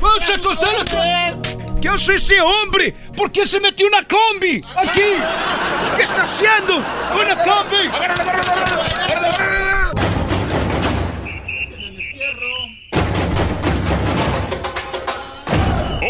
[0.00, 1.57] Vamos a cortar la transmisión.
[1.80, 2.92] ¿Qué hace ese hombre?
[3.16, 5.00] ¿Por qué se metió una combi aquí?
[5.96, 6.76] ¿Qué está haciendo?
[6.76, 7.88] ¡Una combi!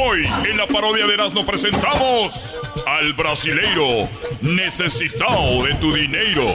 [0.01, 4.09] Hoy en la parodia de Erasmo presentamos al brasileiro
[4.41, 6.55] necesitado de tu dinero.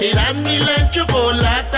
[0.00, 1.77] Eras mi la chocolata.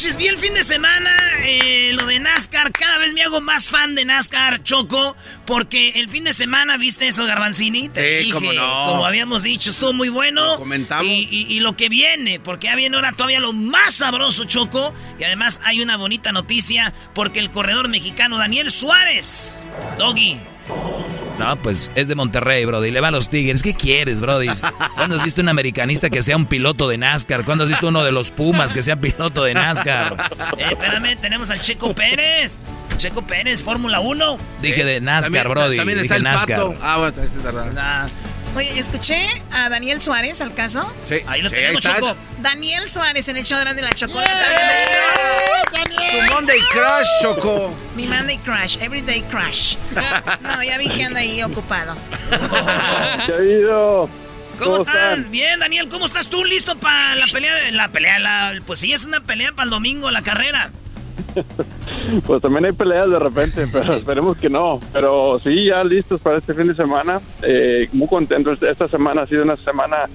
[0.00, 1.10] Manches, vi el fin de semana
[1.44, 2.72] eh, lo de NASCAR.
[2.72, 5.14] Cada vez me hago más fan de NASCAR, Choco,
[5.44, 7.90] porque el fin de semana, ¿viste eso, Garbanzini?
[7.90, 8.86] Te Sí, cómo no.
[8.86, 10.56] Como habíamos dicho, estuvo muy bueno.
[10.56, 11.04] comentamos.
[11.04, 14.94] Y, y- y lo que viene, porque ya viene ahora todavía lo más sabroso, Choco.
[15.18, 19.66] Y además hay una bonita noticia, porque el corredor mexicano Daniel Suárez,
[19.98, 20.38] Doggy,
[21.40, 22.90] No, pues es de Monterrey, Brody.
[22.90, 23.62] Le va a los Tigres.
[23.62, 24.48] ¿Qué quieres, Brody?
[24.94, 27.44] ¿Cuándo has visto un americanista que sea un piloto de NASCAR?
[27.44, 30.30] ¿Cuándo has visto uno de los Pumas que sea piloto de NASCAR?
[30.58, 32.58] Eh, espérame, tenemos al Checo Pérez.
[32.98, 34.36] Checo Pérez, Fórmula 1.
[34.60, 35.76] Dije de NASCAR, También- Brody.
[35.78, 36.58] También Dije está el NASCAR.
[36.58, 36.74] pato.
[36.82, 38.08] Ah, bueno, es verdad.
[38.56, 40.92] Oye, escuché a Daniel Suárez al caso.
[41.08, 41.80] Sí, Ahí lo sí, tenemos.
[41.80, 42.16] Choco.
[42.40, 44.46] Daniel Suárez en el show de la chocolata.
[45.72, 46.26] Bienvenido.
[46.28, 47.74] Tu Monday Crush, Choco.
[47.94, 49.76] Mi Monday Crash, Everyday Crash.
[50.40, 51.96] No, ya vi que anda ahí ocupado.
[53.26, 54.10] ¿Qué ha habido?
[54.58, 55.18] ¿Cómo, ¿Cómo estás?
[55.18, 55.30] están?
[55.30, 56.44] Bien, Daniel, ¿cómo estás tú?
[56.44, 57.54] ¿Listo para la pelea?
[57.54, 60.70] de- La pelea, la, pues sí, es una pelea para el domingo, la carrera.
[62.26, 64.80] Pues también hay peleas de repente, pero esperemos que no.
[64.92, 67.20] Pero sí, ya listos para este fin de semana.
[67.42, 68.62] Eh, muy contentos.
[68.62, 70.08] Esta semana ha sido una semana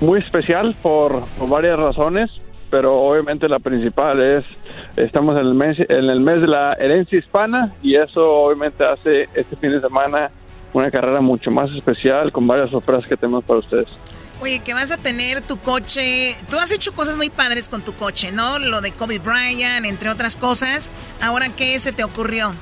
[0.00, 2.30] muy especial por, por varias razones,
[2.70, 4.44] pero obviamente la principal es
[4.96, 9.28] estamos en el mes en el mes de la herencia hispana y eso obviamente hace
[9.34, 10.30] este fin de semana
[10.72, 13.88] una carrera mucho más especial con varias sorpresas que tenemos para ustedes.
[14.40, 16.36] Oye, que vas a tener tu coche.
[16.48, 18.58] Tú has hecho cosas muy padres con tu coche, ¿no?
[18.60, 20.92] Lo de Kobe Bryant, entre otras cosas.
[21.20, 22.52] Ahora, ¿qué se te ocurrió?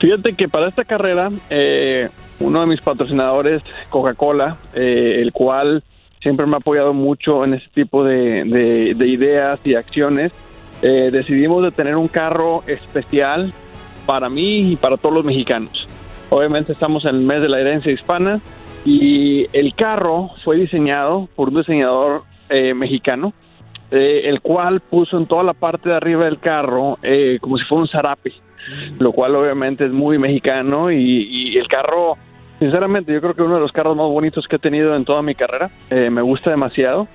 [0.00, 2.08] Fíjate que para esta carrera, eh,
[2.40, 5.82] uno de mis patrocinadores, Coca-Cola, eh, el cual
[6.20, 10.32] siempre me ha apoyado mucho en este tipo de, de- de ideas y acciones,
[10.82, 13.52] eh, decidimos de tener un carro especial
[14.06, 15.86] para mí y para todos los mexicanos.
[16.30, 18.40] Obviamente estamos en el mes de la herencia hispana
[18.84, 23.32] y el carro fue diseñado por un diseñador eh, mexicano,
[23.90, 27.64] eh, el cual puso en toda la parte de arriba del carro eh, como si
[27.64, 28.32] fuera un zarape
[28.98, 32.16] lo cual obviamente es muy mexicano y, el carro,
[32.58, 35.22] sinceramente yo creo que uno de los carros más bonitos que he tenido en toda
[35.22, 37.08] mi carrera, Eh, me gusta demasiado.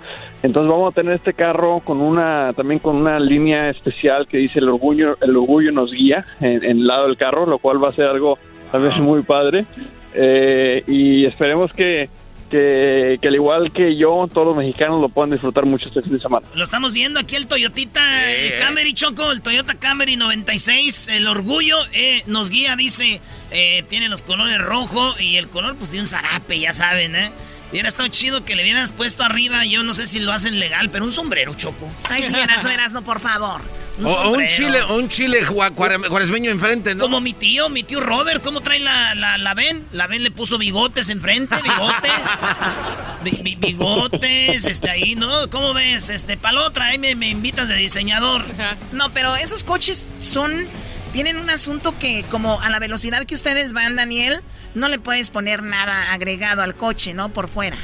[0.43, 4.59] Entonces vamos a tener este carro con una, también con una línea especial que dice
[4.59, 7.89] el orgullo, el orgullo nos guía en, en el lado del carro, lo cual va
[7.89, 8.37] a ser algo
[8.71, 9.65] también muy padre.
[10.13, 12.09] Eh, y esperemos que,
[12.49, 16.13] que, que al igual que yo, todos los mexicanos lo puedan disfrutar mucho este fin
[16.13, 16.45] de semana.
[16.55, 21.77] Lo estamos viendo aquí el Toyotita el Camry Choco, el Toyota Camry 96, el orgullo
[21.93, 23.21] eh, nos guía, dice,
[23.51, 27.31] eh, tiene los colores rojo y el color pues de un zarape, ya saben, ¿eh?
[27.71, 30.89] Hubiera estado chido que le hubieras puesto arriba, yo no sé si lo hacen legal,
[30.89, 31.89] pero un sombrero, Choco.
[32.05, 33.61] Ay, sí, Erasmo, Erasmo, por favor.
[33.97, 34.55] Un O, o un sombrero.
[34.55, 35.39] chile, o un chile
[35.75, 37.03] cuaresmeño enfrente, ¿no?
[37.03, 39.85] Como mi tío, mi tío Robert, ¿cómo trae la, la, la Ben?
[39.91, 42.11] La Ben le puso bigotes enfrente, bigotes.
[43.23, 45.49] Bi- bi- bigotes, este ahí, ¿no?
[45.49, 46.09] ¿Cómo ves?
[46.09, 48.45] Este, pa'l otra, ahí me, me invitas de diseñador.
[48.93, 50.67] No, pero esos coches son.
[51.13, 54.41] Tienen un asunto que, como a la velocidad que ustedes van, Daniel,
[54.75, 57.29] no le puedes poner nada agregado al coche, ¿no?
[57.29, 57.77] Por fuera.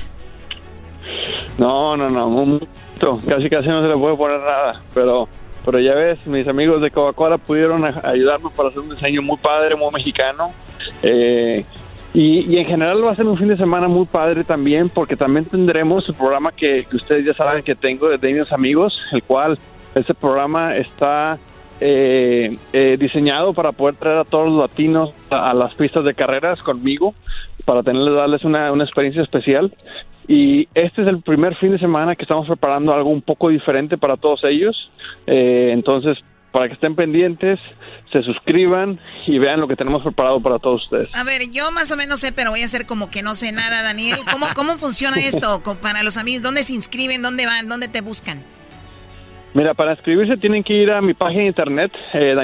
[1.58, 2.68] No, no, no, un
[3.28, 5.28] casi casi no se le puede poner nada, pero
[5.66, 9.76] pero ya ves, mis amigos de Coca-Cola pudieron ayudarnos para hacer un diseño muy padre,
[9.76, 10.52] muy mexicano.
[11.02, 11.64] Eh,
[12.14, 15.46] y, en general va a ser un fin de semana muy padre también, porque también
[15.46, 19.58] tendremos el programa que, que ustedes ya saben que tengo de Niños Amigos, el cual
[19.96, 21.40] este programa está
[21.86, 26.14] eh, eh, diseñado para poder traer a todos los latinos a, a las pistas de
[26.14, 27.14] carreras conmigo,
[27.66, 29.74] para tenerles darles una, una experiencia especial.
[30.30, 33.98] Y este es el primer fin de semana que estamos preparando algo un poco diferente
[33.98, 34.90] para todos ellos.
[35.28, 36.18] Eh, entonces,
[36.54, 37.60] para que estén pendientes,
[38.14, 38.98] se suscriban
[39.28, 41.14] y vean lo que tenemos preparado para todos ustedes.
[41.14, 43.52] A ver, yo más o menos sé, pero voy a hacer como que no sé
[43.52, 44.20] nada, Daniel.
[44.32, 46.44] ¿Cómo, cómo funciona esto para los amigos?
[46.44, 47.22] ¿Dónde se inscriben?
[47.22, 47.68] ¿Dónde van?
[47.68, 48.42] ¿Dónde te buscan?
[49.54, 52.36] Mira, para inscribirse tienen que ir a mi página de internet, eh.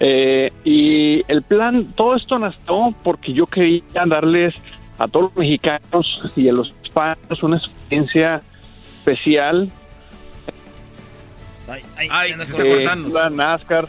[0.00, 4.54] Eh, y el plan, todo esto nació porque yo quería darles
[4.98, 8.42] a todos los mexicanos y a los hispanos una experiencia
[8.98, 9.68] especial
[11.96, 13.08] Ay, se está Eh, cortando.
[13.18, 13.88] la NASCAR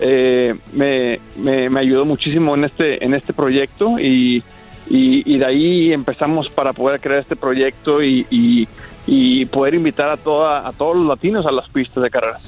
[0.00, 4.42] eh, me, me, me ayudó muchísimo en este en este proyecto y,
[4.90, 8.68] y, y de ahí empezamos para poder crear este proyecto y, y,
[9.06, 12.42] y poder invitar a toda a todos los latinos a las pistas de carreras.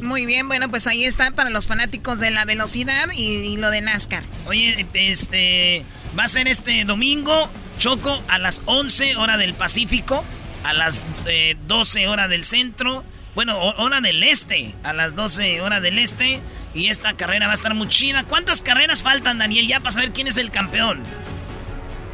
[0.00, 3.70] Muy bien, bueno, pues ahí está para los fanáticos de la velocidad y, y lo
[3.70, 4.24] de NASCAR.
[4.46, 5.84] Oye, este,
[6.18, 7.48] va a ser este domingo,
[7.78, 10.24] Choco, a las 11 hora del Pacífico,
[10.64, 13.04] a las eh, 12 hora del centro,
[13.34, 16.40] bueno, ho- hora del este, a las 12 hora del este,
[16.74, 18.24] y esta carrera va a estar muy chida.
[18.24, 21.00] ¿Cuántas carreras faltan, Daniel, ya para saber quién es el campeón?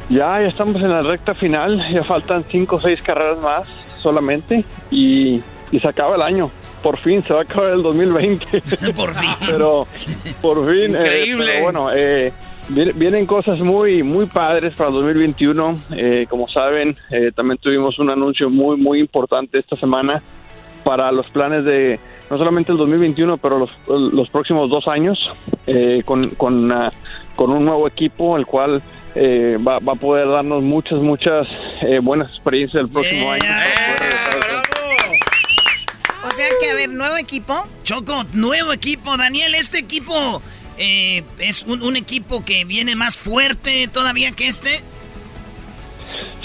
[0.09, 3.67] Ya, ya estamos en la recta final, ya faltan cinco o seis carreras más
[4.01, 5.41] solamente y,
[5.71, 6.49] y se acaba el año.
[6.81, 8.45] por fin se va a acabar el 2020.
[8.95, 9.29] por fin.
[9.45, 9.85] pero
[10.41, 10.95] por fin.
[10.95, 11.45] eh, Increíble.
[11.51, 12.31] pero bueno, eh,
[12.69, 15.83] viene- vienen cosas muy muy padres para el 2021.
[15.91, 20.23] Eh, como saben, eh, también tuvimos un anuncio muy muy importante esta semana
[20.83, 21.99] para los planes de
[22.31, 23.69] no solamente el 2021, pero los,
[24.13, 25.19] los próximos dos años
[25.67, 26.91] eh, con con, ah,
[27.35, 28.81] con un nuevo equipo, el cual
[29.15, 31.47] eh, va, va a poder darnos muchas muchas
[31.81, 33.43] eh, buenas experiencias el próximo año.
[36.27, 37.65] O sea que, a ver, nuevo equipo.
[37.83, 39.15] Choco, nuevo equipo.
[39.17, 40.41] Daniel, este equipo
[40.77, 44.81] eh, es un, un equipo que viene más fuerte todavía que este.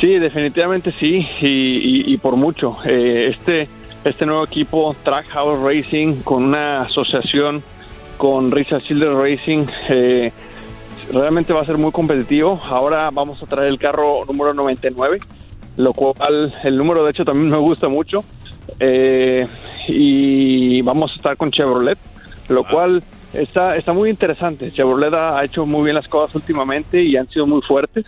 [0.01, 2.77] Sí, definitivamente sí, y, y- y por mucho.
[2.85, 3.69] Eh, este,
[4.05, 7.63] este nuevo equipo, Trackhouse Racing, con una asociación
[8.17, 10.33] con Richard Children Racing, eh,
[11.13, 12.61] realmente va a ser muy competitivo.
[12.65, 15.19] Ahora vamos a traer el carro número 99,
[15.77, 18.25] lo cual el número de hecho también me gusta mucho.
[18.81, 19.47] Eh,
[19.89, 21.99] y vamos a estar con Chevrolet,
[22.49, 23.03] lo cual
[23.33, 24.73] está, está muy interesante.
[24.73, 28.07] Chevrolet ha ha hecho muy bien las cosas últimamente y han sido muy fuertes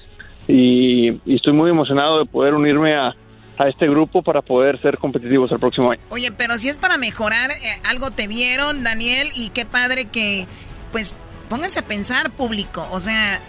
[0.49, 3.15] y, y estoy muy emocionado de poder unirme a,
[3.59, 6.01] a este grupo para poder ser competitivos el próximo año.
[6.11, 7.55] Oye, pero si es para mejorar, eh,
[7.89, 10.47] algo te vieron, Daniel, y qué padre que,
[10.93, 11.19] pues,
[11.49, 12.87] pónganse a pensar, público.
[12.91, 13.41] O sea,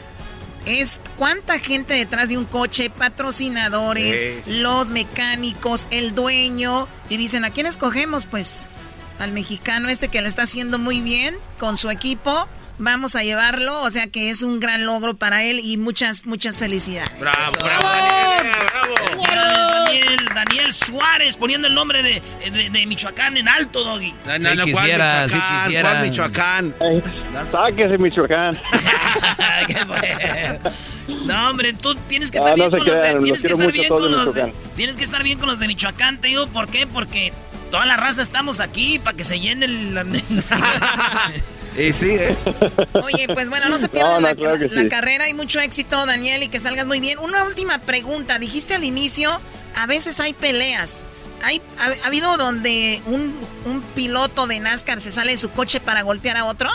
[0.66, 4.54] es cuánta gente detrás de un coche, patrocinadores, Sí, sí.
[4.60, 8.26] los mecánicos, el dueño, y dicen, ¿a quién escogemos?
[8.26, 8.68] Pues
[9.20, 12.48] al mexicano este que lo está haciendo muy bien con su equipo.
[12.80, 16.60] Vamos a llevarlo, o sea que es un gran logro para él y muchas, muchas
[16.60, 17.10] felicidades.
[17.20, 18.96] Bravo, bravo, Daniel, bravo.
[19.08, 22.22] Felicidades, Daniel, Daniel Suárez, poniendo el nombre de,
[22.52, 24.14] de- de Michoacán en alto, Doggy.
[24.26, 25.64] No, Sí no, ¿cuál quisiera, sí Michoacán?
[25.66, 25.90] quisiera.
[25.92, 26.76] ¿Cuál Michoacán?
[27.52, 28.60] Sáquese Michoacán.
[31.26, 33.22] No, hombre, tú tienes que Ah, estar no bien con los de, Michoacán.
[34.76, 36.86] tienes que estar bien con los de Michoacán, te digo, ¿por qué?
[36.86, 37.32] Porque
[37.72, 39.94] toda la raza estamos aquí para que se llene el
[41.78, 42.36] Y sí, ¿eh?
[43.04, 44.90] Oye, pues bueno, no se pierdan No, no, la, claro que la sí.
[44.90, 47.20] carrera y mucho éxito, Daniel, y que salgas muy bien.
[47.20, 48.40] Una última pregunta.
[48.40, 49.30] Dijiste al inicio,
[49.76, 51.06] a veces hay peleas.
[51.44, 53.34] ¿Hay, ha, ha habido donde un,
[53.66, 56.70] un piloto de NASCAR se sale de su coche para golpear a otro?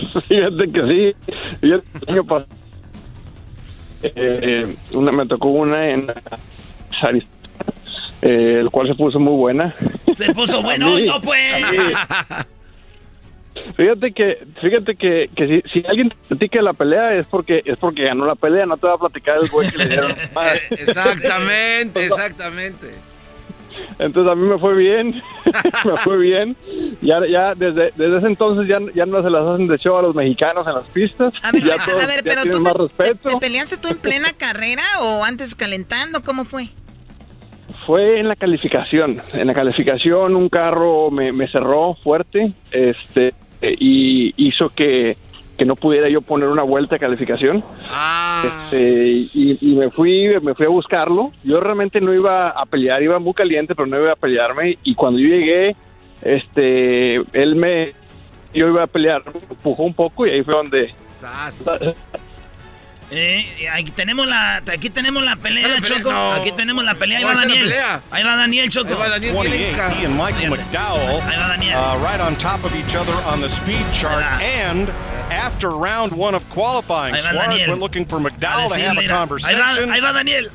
[0.28, 1.34] Fíjate que sí.
[1.60, 2.48] Fíjate, año pasado,
[4.02, 6.06] eh, una, me tocó una en
[6.98, 7.24] Saris,
[8.22, 9.74] eh, el cual se puso muy buena.
[10.14, 11.62] Se puso bueno, no pues.
[13.76, 17.76] Fíjate que, fíjate que, que si, si alguien te platica la pelea es porque es
[17.78, 20.12] porque ganó la pelea, no te va a platicar el güey que le dieron.
[20.70, 22.90] Exactamente, exactamente.
[23.98, 25.22] Entonces a mí me fue bien,
[25.84, 26.56] me fue bien.
[27.00, 30.02] Ya, ya desde, desde ese entonces ya, ya no se las hacen de show a
[30.02, 31.32] los mexicanos en las pistas.
[31.42, 33.28] A ver, ya a- todos a ver, pero tienen tú más te, respeto.
[33.28, 36.22] te- te peleaste tú en plena carrera o antes calentando?
[36.22, 36.68] ¿Cómo fue?
[37.86, 39.22] Fue en la calificación.
[39.32, 45.16] En la calificación un carro me, me cerró fuerte este eh, y hizo que,
[45.58, 47.62] que no pudiera yo poner una vuelta de calificación.
[48.44, 51.32] Este, y, y me fui me fui a buscarlo.
[51.44, 54.78] Yo realmente no iba a pelear, iba muy caliente, pero no iba a pelearme.
[54.84, 55.76] Y cuando yo llegué,
[56.22, 57.92] este, él me,
[58.54, 60.94] yo iba a pelear, me empujó un poco y ahí fue donde...
[63.12, 66.12] Eh, aquí tenemos la, aquí tenemos la pelea, Choco.
[66.12, 66.32] no.
[66.32, 67.18] Aquí tenemos la pelea.
[67.18, 67.72] Ahí va Daniel.
[68.10, 68.94] Ahí va Daniel, Choco.
[68.94, 71.76] Ahí va Daniel, 28, he and Michael McDowell Ahí va Daniel.
[71.76, 74.22] uh, right on top of each other on the speed chart.
[74.40, 74.88] And
[75.30, 77.68] after round one of qualifying, Ahí va Suarez Daniel.
[77.70, 79.60] went looking for McDowell to have a conversation.
[79.60, 80.50] Ahí va, ahí va Daniel.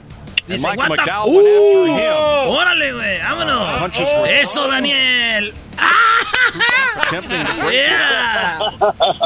[0.47, 2.49] Dice, "What the McDowell f- went after him.
[2.49, 3.91] Órale, güey, vámonos.
[4.29, 5.53] Eso, Daniel.
[7.71, 8.59] Yeah.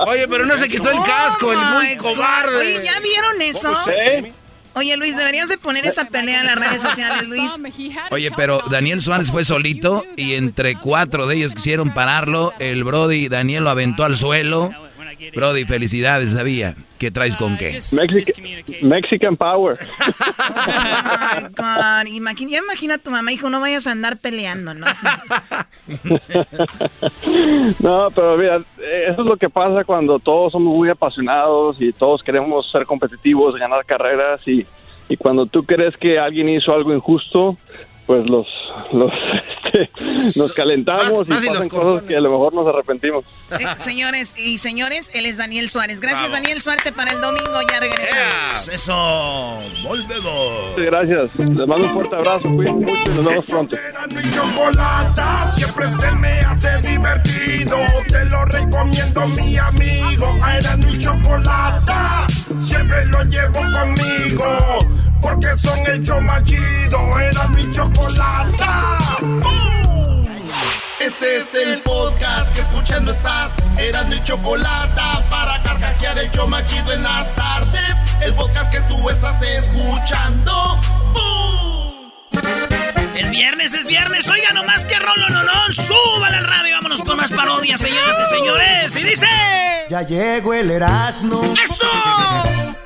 [0.08, 2.58] Oye, pero no se quitó el casco, el muy cobarde.
[2.58, 3.76] Oye, ¿ya vieron eso?
[3.90, 4.34] ¿Eh?
[4.74, 7.60] Oye, Luis, deberías de poner esta pelea en las redes sociales, Luis.
[8.12, 12.54] Oye, pero Daniel Suárez fue solito y entre cuatro de ellos quisieron pararlo.
[12.60, 14.72] El Brody Daniel lo aventó al suelo.
[15.36, 16.76] Brody, felicidades, sabía.
[16.98, 17.80] ¿Qué traes con qué?
[17.94, 18.46] Mexican,
[18.82, 19.80] Mexican Power.
[19.80, 22.08] Oh, my God.
[22.08, 24.86] Imagina, ya imagina a tu mamá, hijo, no vayas a andar peleando, ¿no?
[27.80, 31.94] No, pero mira, eh, eso es lo que pasa cuando todos somos muy apasionados y
[31.94, 34.66] todos queremos ser competitivos, ganar carreras y,
[35.08, 37.58] y cuando tú crees que alguien hizo algo injusto,
[38.10, 38.48] pues los,
[38.92, 39.12] los
[39.68, 43.24] este, nos calentamos Más- más y y pasan cosas que a lo mejor nos arrepentimos.
[43.52, 46.02] Eh, señores y señores, él es Daniel Suárez.
[46.02, 46.60] Gracias, Daniel.
[46.60, 47.52] Suerte para el domingo.
[47.72, 48.68] Ya regresamos.
[48.68, 50.76] Eso, volvemos.
[50.76, 53.78] Gracias, les mando un fuerte abrazo, cuídense mucho y nos vemos pronto.
[55.56, 57.78] Siempre se me hace divertido.
[58.08, 60.36] Te lo recomiendo, mi amigo.
[60.58, 62.26] Era mi chocolata.
[62.70, 64.80] Siempre lo llevo conmigo.
[65.22, 67.20] Porque son el show más chido.
[67.20, 68.98] Era mi chocolata.
[71.00, 73.52] Este es el podcast que escuchando estás.
[73.78, 77.96] Eran mi chocolate para carcajear el yo machido en las tardes.
[78.22, 80.80] El podcast que tú estás escuchando.
[81.14, 81.89] ¡Bum!
[83.20, 84.30] Es viernes, es viernes.
[84.30, 85.74] Oiga, nomás que rolo, no, no.
[85.74, 86.76] Súbale al radio.
[86.76, 88.96] Vámonos con más parodias, señoras y señores.
[88.96, 89.28] Y dice.
[89.90, 91.42] Ya llegó el Erasmo.
[91.62, 91.86] ¡Eso!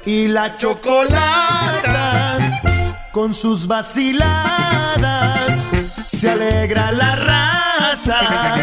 [0.08, 2.40] Y la chocolata.
[3.12, 5.68] Con sus vaciladas.
[6.08, 8.56] Se alegra la raza.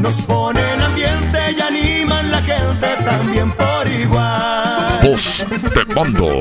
[0.00, 5.00] Nos ponen ambiente y animan la gente también por igual.
[5.02, 5.44] Voz
[5.74, 6.40] de mando.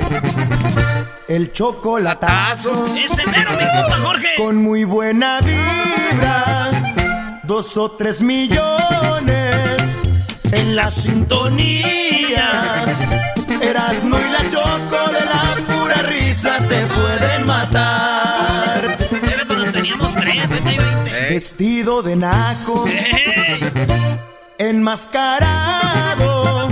[1.27, 2.95] El chocolatazo.
[2.97, 4.27] Ese mero, mi compa Jorge.
[4.37, 6.69] Con muy buena vibra.
[7.43, 9.81] Dos o tres millones
[10.51, 12.83] en la sintonía.
[13.61, 18.97] Erasmo y la choco de la pura risa te pueden matar.
[19.11, 20.79] Era cuando teníamos tres, de 20.
[21.29, 22.85] Vestido de naco.
[24.57, 26.67] Enmascarado.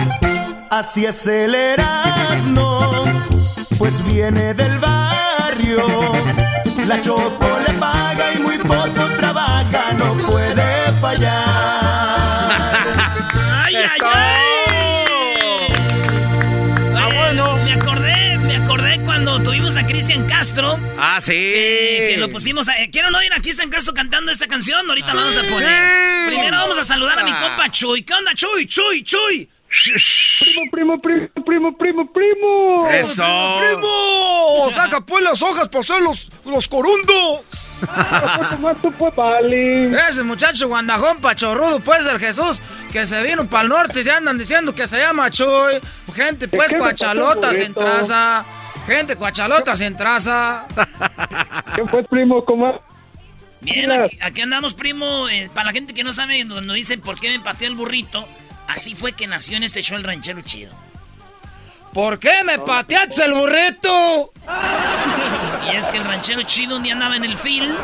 [0.70, 2.80] Así es el Erasmo.
[3.82, 6.14] Pues viene del barrio.
[6.86, 9.94] La choco le paga y muy poco trabaja.
[9.98, 11.32] No puede fallar.
[13.66, 15.68] ¡Ay, ay, ay!
[16.96, 17.58] Ah, bueno.
[17.66, 20.80] Me acordé, me acordé cuando tuvimos a Cristian Castro.
[21.00, 21.34] Ah, sí.
[21.34, 22.74] eh, que lo pusimos a.
[22.92, 24.88] ¿Quieren oír a Cristian Castro cantando esta canción?
[24.88, 26.28] Ahorita la vamos a poner.
[26.28, 28.04] Primero vamos a saludar a mi compa Chuy.
[28.04, 28.68] ¿Qué onda, Chuy?
[28.68, 29.50] Chuy, Chuy.
[29.72, 32.90] Primo, primo, primo, primo, primo, primo.
[32.90, 33.24] Eso.
[33.60, 34.72] Primo, primo.
[34.72, 37.42] Saca pues las hojas para hacer los, los corundos.
[39.00, 40.10] Pues.
[40.10, 42.60] Ese muchacho guandajón pachorrudo, pues, del Jesús,
[42.92, 45.80] que se vino para el norte y ya andan diciendo que se llama Chuy.
[46.14, 48.46] Gente, pues, cuachalotas en traza.
[48.86, 50.68] Gente, cuachalotas en traza.
[51.76, 52.44] ¿Qué pues, primo?
[52.44, 52.82] ¿Cómo?
[53.62, 55.30] Bien, aquí, aquí andamos, primo.
[55.30, 58.28] eh, para la gente que no sabe, cuando dicen por qué me pateé el burrito,
[58.72, 60.74] así fue que nació en este show el ranchero chido.
[61.94, 64.34] ¿Por qué me pateaste el burrito?
[65.72, 67.78] Y es que el ranchero chido un día andaba en el field.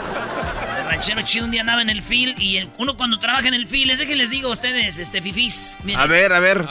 [0.87, 2.39] Ranchero chido un día andaba en el field.
[2.39, 4.97] Y el- uno cuando trabaja en el field, es de que les digo a ustedes,
[4.97, 5.77] este fifís.
[5.83, 5.99] miren.
[6.01, 6.65] A ver, a ver.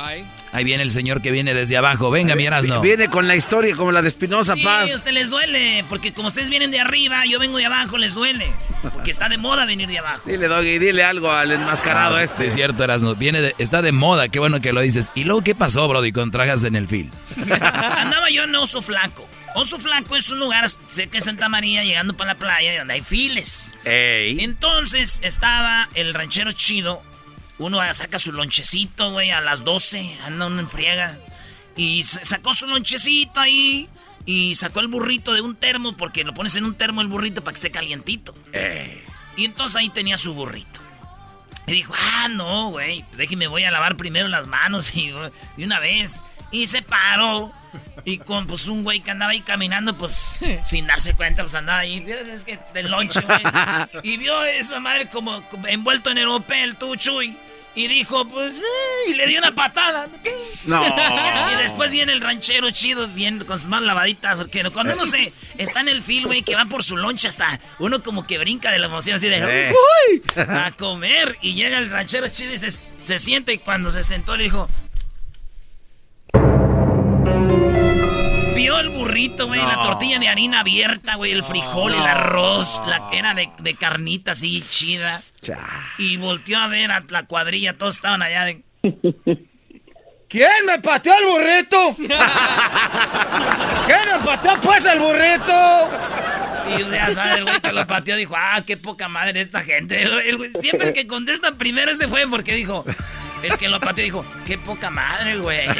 [0.52, 2.10] Ahí viene el señor que viene desde abajo.
[2.10, 2.80] Venga, mi Erasno.
[2.80, 4.90] Viene con la historia como la de Espinosa Sí, Paz.
[4.90, 8.14] a ustedes les duele, porque como ustedes vienen de arriba, yo vengo de abajo, les
[8.14, 8.46] duele.
[8.82, 10.22] Porque está de moda venir de abajo.
[10.24, 12.42] Dile, Doggy, dile algo al enmascarado Ah, este.
[12.42, 13.14] Sí, es cierto, Erasno.
[13.16, 15.10] Viene de- está de moda, qué bueno que lo dices.
[15.14, 17.12] ¿Y luego qué pasó, Brody, con trajas en el field?
[17.60, 19.28] Andaba yo en Oso Flaco.
[19.58, 22.92] Oso Flaco es un lugar, sé que es Santa María, llegando para la playa, donde
[22.92, 23.72] hay files.
[23.86, 24.36] Ey.
[24.40, 27.02] Entonces estaba el ranchero chido.
[27.56, 31.16] Uno saca su lonchecito, güey, a las 12, anda uno en friega.
[31.74, 33.88] Y sacó su lonchecito ahí.
[34.26, 37.42] Y sacó el burrito de un termo, porque lo pones en un termo el burrito
[37.42, 38.34] para que esté calientito.
[39.38, 40.80] Y entonces ahí tenía su burrito.
[41.66, 45.12] Y dijo, ah, no, güey, déjeme, voy a lavar primero las manos y
[45.56, 46.20] de una vez.
[46.50, 47.54] Y se paró.
[48.04, 51.80] Y con pues un güey que andaba ahí caminando, pues sin darse cuenta, pues andaba
[51.80, 52.04] ahí.
[52.32, 53.40] Es que del lonche, güey.
[54.02, 57.36] Y vio esa madre como, envuelto en europel, tú, Chuy.
[57.74, 60.06] Y dijo, pues, eh, y le dio una patada.
[60.64, 60.82] No.
[61.52, 64.38] Y después viene el ranchero chido, bien con sus manos lavaditas.
[64.38, 67.60] Porque cuando uno se está en el fil, güey, que va por su loncha hasta
[67.78, 69.74] uno como que brinca de la emoción así de Eh.
[70.10, 70.22] ¡Uy!
[70.36, 71.36] A comer.
[71.42, 74.66] Y llega el ranchero chido y se, se siente y cuando se sentó le dijo.
[78.66, 83.08] Vio el burrito, güey, la tortilla de harina abierta, güey, el frijol, el arroz, la
[83.10, 85.22] que era de, de carnita así chida.
[85.98, 88.64] Y volteó a ver a la cuadrilla, todos estaban allá de.
[90.28, 91.94] ¿Quién me pateó el burrito?
[91.96, 92.08] ¿Quién
[94.12, 95.88] me pateó pues el burrito?
[96.76, 100.02] Y ya sabes, el güey que lo pateó dijo, ah, qué poca madre esta gente.
[100.02, 102.84] El- el güey- siempre el que contesta primero ese fue porque dijo,
[103.44, 105.68] el que lo pateó dijo, qué poca madre, güey.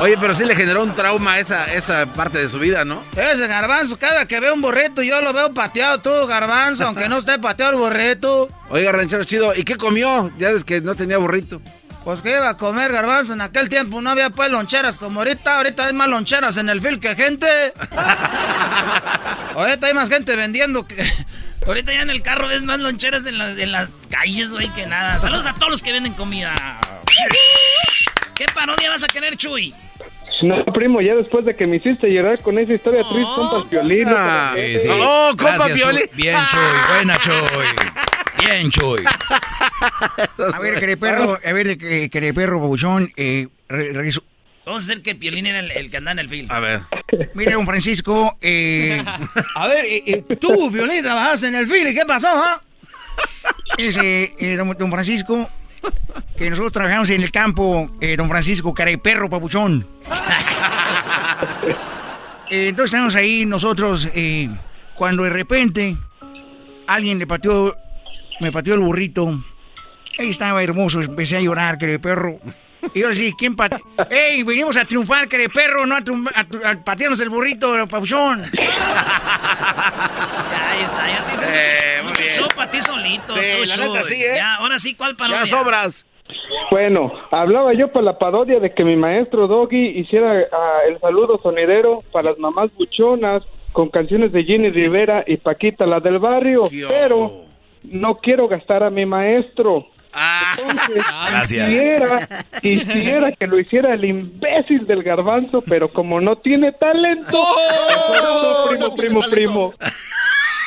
[0.00, 3.04] Oye, pero sí le generó un trauma esa, esa parte de su vida, ¿no?
[3.16, 7.18] Ese garbanzo, cada que veo un burrito, yo lo veo pateado todo, garbanzo, aunque no
[7.18, 8.48] esté pateado el burrito.
[8.70, 10.32] Oiga, ranchero chido, ¿y qué comió?
[10.38, 11.60] Ya es que no tenía burrito.
[12.02, 15.58] Pues que iba a comer garbanzo, en aquel tiempo no había pues loncheras como ahorita,
[15.58, 17.74] ahorita hay más loncheras en el fil que gente.
[19.54, 20.96] ahorita hay más gente vendiendo que...
[21.66, 24.86] Ahorita ya en el carro ves más loncheras en, la- en las calles, güey, que
[24.86, 25.20] nada.
[25.20, 26.54] Saludos a todos los que venden comida.
[28.34, 29.74] ¿Qué parodia vas a querer, Chuy?
[30.42, 34.06] No, primo, ya después de que me hiciste llorar con esa historia triste, compas violín.
[34.08, 34.88] Ah, sí, sí.
[34.90, 35.66] Oh, compa.
[35.66, 36.60] Bien, Chuy.
[36.94, 37.34] Buena, Chuy.
[38.44, 39.04] Bien, Chuy.
[40.54, 44.22] A ver, querido perro, a ver, eh, querido perro, babuchón, eh, re- reviso-
[44.64, 46.46] Vamos a hacer que Piolín era el, el que anda en el film.
[46.50, 46.82] A ver.
[47.34, 49.02] Mire, don Francisco, eh,
[49.56, 52.62] a ver, eh, eh, tú, Violín, trabajaste en el fil, ¿y qué pasó, ah?
[53.76, 55.48] Ese, eh, don, don Francisco,
[56.36, 59.86] que nosotros trabajamos en el campo, eh, don Francisco, cara de perro, papuchón.
[62.52, 64.50] Eh, entonces estamos ahí nosotros, eh,
[64.96, 65.96] cuando de repente
[66.88, 67.76] alguien le pateó,
[68.40, 69.40] me pateó el burrito.
[70.18, 72.40] Ahí estaba hermoso, empecé a llorar, de perro.
[72.94, 73.78] Y ahora sí, ¿quién pateó?
[74.10, 76.02] ¡Ey, venimos a triunfar, que de perro, no a, a
[76.44, 78.44] tu- a patearnos el burrito, papuchón!
[80.50, 81.44] Ya, ahí está, ya te hice
[81.98, 83.34] Eh, mucho, show para ti solito.
[83.34, 83.92] Sí, la show.
[83.92, 84.32] neta sí, ¿eh?
[84.36, 85.40] Ya, ahora sí, ¿cuál parodia?
[85.40, 86.06] Ya sobras.
[86.70, 91.38] Bueno, hablaba yo para la parodia de que mi maestro Doggy hiciera ah, el saludo
[91.42, 93.42] sonidero para las mamás buchonas
[93.72, 97.44] con canciones de Jenny Rivera y Paquita, la del barrio, pero
[97.84, 99.86] no quiero gastar a mi maestro.
[100.12, 101.68] Entonces, Gracias.
[101.68, 102.28] Quisiera,
[102.60, 107.38] quisiera que lo hiciera el imbécil del garbanzo, pero como no tiene talento,
[108.12, 109.74] mejor primo, primo, primo.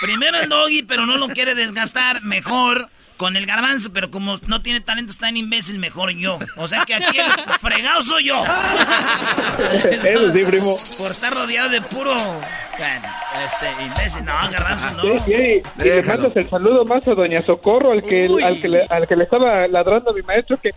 [0.01, 2.21] Primero el doggy, pero no lo quiere desgastar.
[2.23, 2.89] Mejor
[3.23, 6.39] con el garbanzo, pero como no tiene talento, está en imbécil, mejor yo.
[6.57, 8.43] O sea que aquí el fregado soy yo.
[10.03, 10.75] Eso sí, primo.
[10.99, 13.07] Por estar rodeado de puro bueno,
[13.45, 14.25] este, imbécil.
[14.25, 15.19] No, garbanzo no.
[15.19, 18.43] Sí, sí, y le mandas el saludo más a Doña Socorro, al que, Uy.
[18.43, 20.71] al que, le, al que le estaba ladrando a mi maestro, que...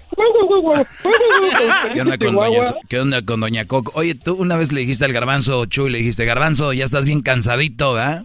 [1.95, 3.91] ¿Qué onda, con doña, ¿Qué onda con Doña Coco?
[3.97, 7.23] Oye, tú una vez le dijiste al garbanzo, Chuy, le dijiste, garbanzo, ya estás bien
[7.23, 8.25] cansadito, ¿verdad?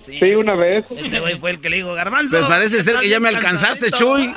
[0.00, 0.84] Sí, una vez.
[0.90, 2.38] Este güey fue el que le dijo, garbanzo.
[2.38, 3.98] Pues parece ser que ya me alcanzaste, cansadito".
[3.98, 4.34] Chuy.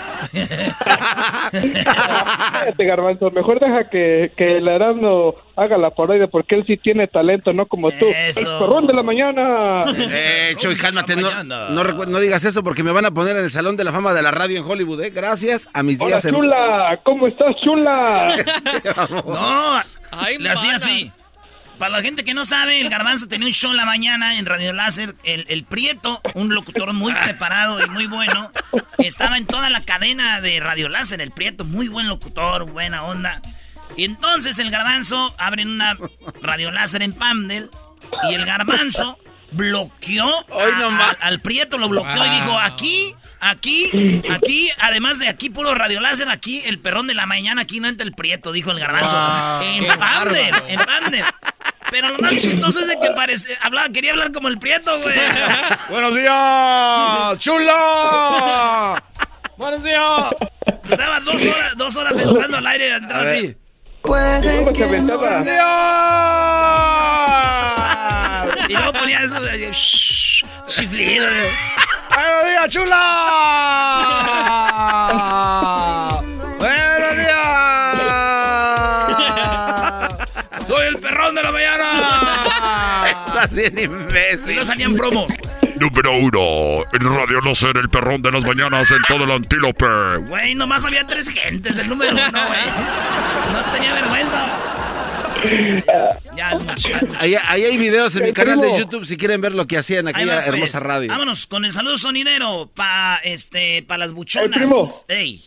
[1.84, 7.08] Cállate, garbanzo, mejor deja que, que el Erasmo haga la parodia, porque él sí tiene
[7.08, 8.08] talento, no como tú.
[8.08, 8.40] Eso.
[8.40, 9.86] El perrón de la mañana.
[9.98, 11.16] Eh, Chuy, cálmate.
[11.16, 13.92] No, no, no digas eso porque me van a poner en el Salón de la
[13.92, 15.10] Fama de la Radio en Hollywood, ¿eh?
[15.12, 16.36] Gracias a mis Hola, días en...
[16.36, 18.36] chula, ¿cómo estás, chula?
[19.26, 19.82] No,
[20.12, 21.12] Ay, le hacía así.
[21.84, 24.46] Para la gente que no sabe, el Garbanzo tenía un show en la mañana en
[24.46, 25.16] Radio Láser.
[25.26, 28.54] El, el Prieto, un locutor muy preparado y muy bueno,
[29.00, 31.20] estaba en toda la cadena de Radio Láser.
[31.20, 33.42] El Prieto, muy buen locutor, buena onda.
[33.98, 35.98] Y entonces el Garbanzo abre una
[36.42, 37.70] Radio Láser en Pamdel
[38.30, 39.20] y el Garbanzo
[39.52, 43.92] bloqueó a- a- al Prieto, lo bloqueó y dijo, aquí, aquí,
[44.32, 47.90] aquí, además de aquí puro Radio Láser, aquí el perrón de la mañana, aquí no
[47.90, 49.16] entra el Prieto, dijo el Garbanzo.
[49.20, 50.34] Wow, en bárbaro.
[50.70, 51.26] en Pamdel.
[51.94, 55.14] Pero lo más chistoso es de que parece, hablaba, quería hablar como el Prieto, güey.
[55.90, 57.38] ¡Buenos días!
[57.38, 59.04] ¡Chula!
[59.58, 60.02] ¡Buenos días!
[60.90, 63.56] Estaba dos horas, dos horas entrando al aire, entrando así.
[64.02, 65.44] ¿Cómo se aventaba?
[68.70, 69.70] Y luego ponía eso de
[70.66, 71.28] chiflido.
[71.28, 71.52] de-
[72.10, 72.98] ¡Buenos días, chula!
[81.36, 83.06] De la mañana!
[83.28, 84.56] Estás bien imbécil.
[84.56, 85.28] No salían promos.
[85.80, 89.86] Número uno, en Radio Láser, el perrón de las mañanas en todo el antílope.
[90.28, 92.62] Güey, nomás había tres gentes, el número uno, güey.
[93.52, 94.46] No tenía vergüenza.
[96.38, 96.58] Ya.
[97.20, 98.78] Ahí, ahí hay videos en mi El canal de primo.
[98.78, 100.54] YouTube si quieren ver lo que hacía en aquella va, pues.
[100.54, 101.10] hermosa radio.
[101.10, 104.58] Vámonos con el saludo sonidero para este, pa las buchonas.
[104.58, 104.88] primo.
[105.10, 105.44] Ey.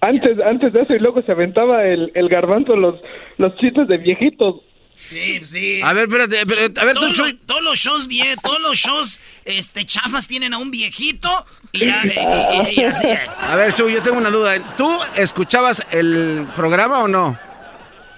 [0.00, 3.00] Antes, antes de eso, y luego se aventaba el, el garbanzo los,
[3.38, 4.56] los chistes de viejitos.
[4.96, 5.80] Sí, sí.
[5.82, 8.78] A ver, espérate, pero, a ver, tú, todos, los, todos los shows bien, todos los
[8.78, 11.28] shows este, chafas tienen a un viejito
[11.72, 12.08] y, ya, y-
[12.76, 13.20] y- y así es.
[13.40, 14.54] A ver, Chuy, yo tengo una duda.
[14.76, 17.38] ¿Tú escuchabas el programa o no?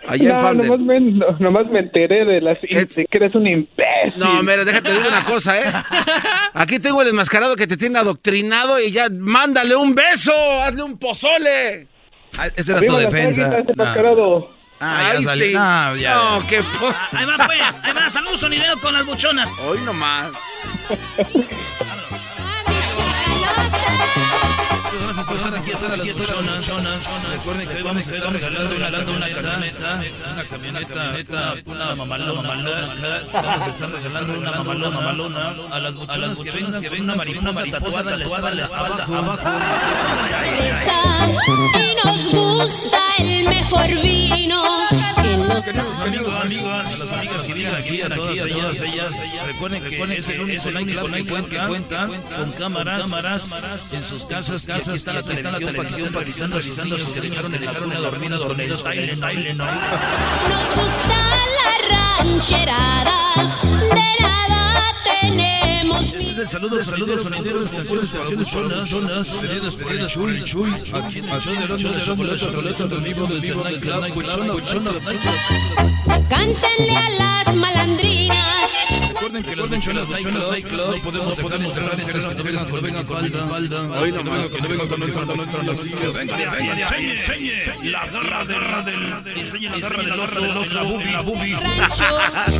[0.08, 2.68] Allá en No, nomás me, no- nomás me enteré de, las, de
[3.10, 4.14] que eres un imbécil.
[4.18, 5.64] No, mira, déjate decir una cosa, ¿eh?
[6.54, 10.32] Aquí tengo el enmascarado que te tiene adoctrinado y ya, mándale un beso,
[10.62, 11.88] hazle un pozole.
[12.38, 13.46] Ah, Esa era tu Arriba defensa.
[13.46, 14.48] águilas, ese No.
[14.80, 15.46] Ah, ya salió.
[15.46, 15.54] sí.
[15.54, 16.14] No, ya.
[16.14, 16.92] No, qué fo...
[17.12, 19.50] Ahí va pues, ahí va, saludos sonidero con las buchonas.
[19.66, 20.30] Hoy nomás.
[25.76, 26.72] Estar aquí, buchonas.
[27.30, 30.00] Recuerden que hoy vamos a estar regalando una, una camioneta,
[30.32, 32.48] una camioneta, una mamalona.
[33.30, 37.16] Vamos a estar regalando una mamalona, mamalona a las buchonas que vengan, que venga una
[37.16, 38.24] mariposa tatuada en la
[38.64, 39.48] espalda, abajo.
[41.74, 45.05] Y nos gusta el mejor vino.
[45.64, 49.14] Queridos amigos, amigas, a las amigas que vienen aquí, a todas ellas, ellas,
[49.46, 55.12] recuerden que es el único nightclub que cuenta con cámaras en sus casas, casas, está
[55.14, 59.66] la televisión participando, revisando a sus niños que dejaron dormidos con el Tylenol.
[60.48, 61.18] nos gusta
[61.56, 63.16] la rancherada.
[65.86, 66.12] Tenemos.
[66.12, 71.18] Este es el saludo, saludos, sonideros, canciones para buchonas, buchonas, pedidos, pedidos, chuy, chuy, aquí
[71.18, 76.28] en el show Chocolate, Chocolate, en vivo desde el nightclub, buchonas, buchonas, nightclub.
[76.28, 78.70] Cántenle a las malandrinas.
[79.08, 83.06] Recuerden que los buchonas nightclub no podemos podemos cerrar mujeres que no vengan con vengan
[83.06, 84.00] con falda.
[84.00, 86.14] Hoy nomás que no vengan con falda no entran las sillas.
[86.14, 88.44] Venga, venga, enseñe, enseñe la garra
[88.82, 90.74] del enseñe la garra del oso, del oso,
[91.12, 91.56] la bubi.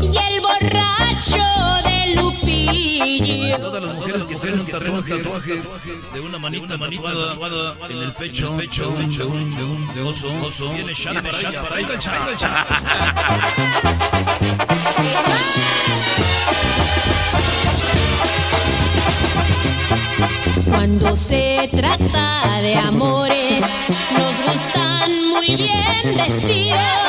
[0.02, 3.58] Y el borracho de Lupillo.
[3.58, 4.66] Todas las mujeres que tienen un
[5.04, 5.62] tatuaje
[6.14, 10.70] de una manita manita tatuada en el pecho, pecho de un de oso, oso.
[10.70, 12.66] Tiene chat para ella, para ella, chat, chat.
[20.64, 23.60] Cuando se trata de amores,
[24.16, 27.05] nos gustan muy bien vestidos,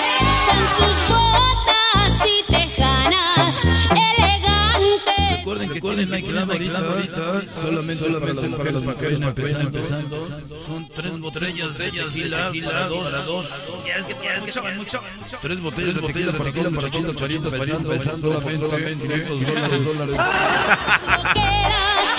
[5.96, 8.34] la ahorita solamente para
[8.82, 10.24] para empezando, empezando.
[10.60, 13.48] Son tres botellas de tequila para dos, para dos.
[13.86, 15.02] Ya es que, ya es que son mucho.
[15.42, 20.18] Tres botellas de tequila para todos los charitos, charitos, empezando, empezando solamente 500 dólares, dólares.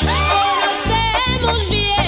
[0.00, 2.07] Conocemos bien el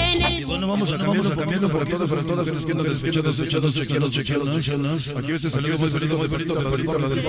[0.71, 5.13] vamos a cambiarlo, cambiarlo para todos, para todas las que nos escuchan, escuchan, chequeanos, chequeanos.
[5.17, 7.21] Aquí este salió muy bonito, muy bonito, muy bonito, la del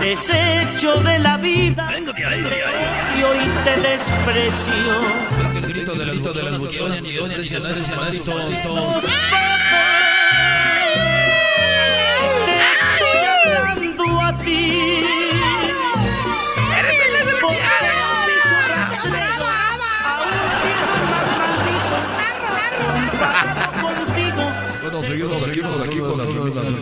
[0.00, 1.88] desecho de la vida.
[1.90, 4.72] Venga de ahí, de Y hoy te desprecio.
[5.54, 7.02] El grito de las de las buchonas y.
[12.44, 12.56] Te
[13.00, 14.89] estoy hablando a ti.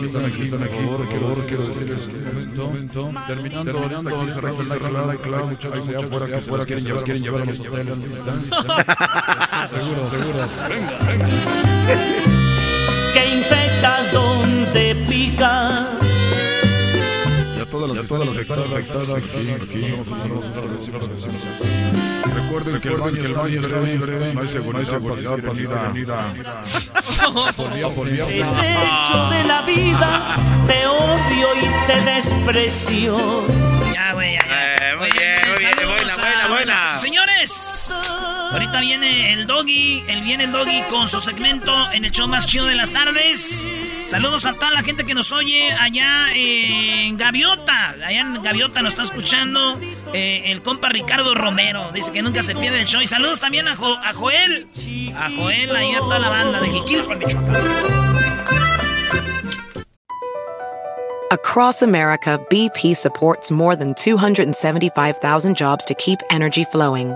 [0.09, 5.21] Están aquí, están aquí, por favor, quiero decirles un momento, terminando, terminando, aquí cerrando nightclub,
[5.21, 7.95] claro, muchachos allá afuera, que afuera quieren llevar, quieren llevar a los hoteles,
[9.67, 11.27] seguro, seguro, venga, venga.
[13.13, 15.98] Que infectas donde picas.
[17.87, 19.95] Las afectadas, afectadas, aquí, aquí,
[22.33, 25.17] Recuerden que el baño, el baño es breve, breve, no hay seguridad, por
[28.09, 30.35] vía, Desecho de la vida,
[30.67, 33.45] te odio y te desprecio.
[33.93, 34.97] Ya, güey, ya, ya.
[34.97, 36.91] muy bien, muy bien, buena, buena, buena.
[36.97, 37.93] Señores,
[38.51, 42.45] ahorita viene el doggy, el viene el doggy con su segmento en el show más
[42.45, 43.69] chido de las tardes.
[44.05, 47.89] Saludos a toda la gente que nos oye allá en Gaviota.
[48.05, 49.79] Allá en Gaviota nos está escuchando
[50.13, 51.91] eh, el compa Ricardo Romero.
[51.93, 53.01] Dice que nunca se pierde el show.
[53.01, 54.67] Y saludos también a, Jo- a Joel.
[55.15, 57.55] A Joel, ahí a toda la banda de Jiquilpan, Michoacán.
[61.31, 67.15] Across America, BP supports more than 275,000 jobs to keep energy flowing.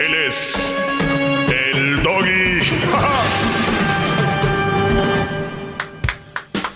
[0.00, 0.74] Él es
[1.48, 2.60] el doggy.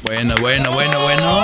[0.02, 1.42] Bueno, bueno, bueno, bueno.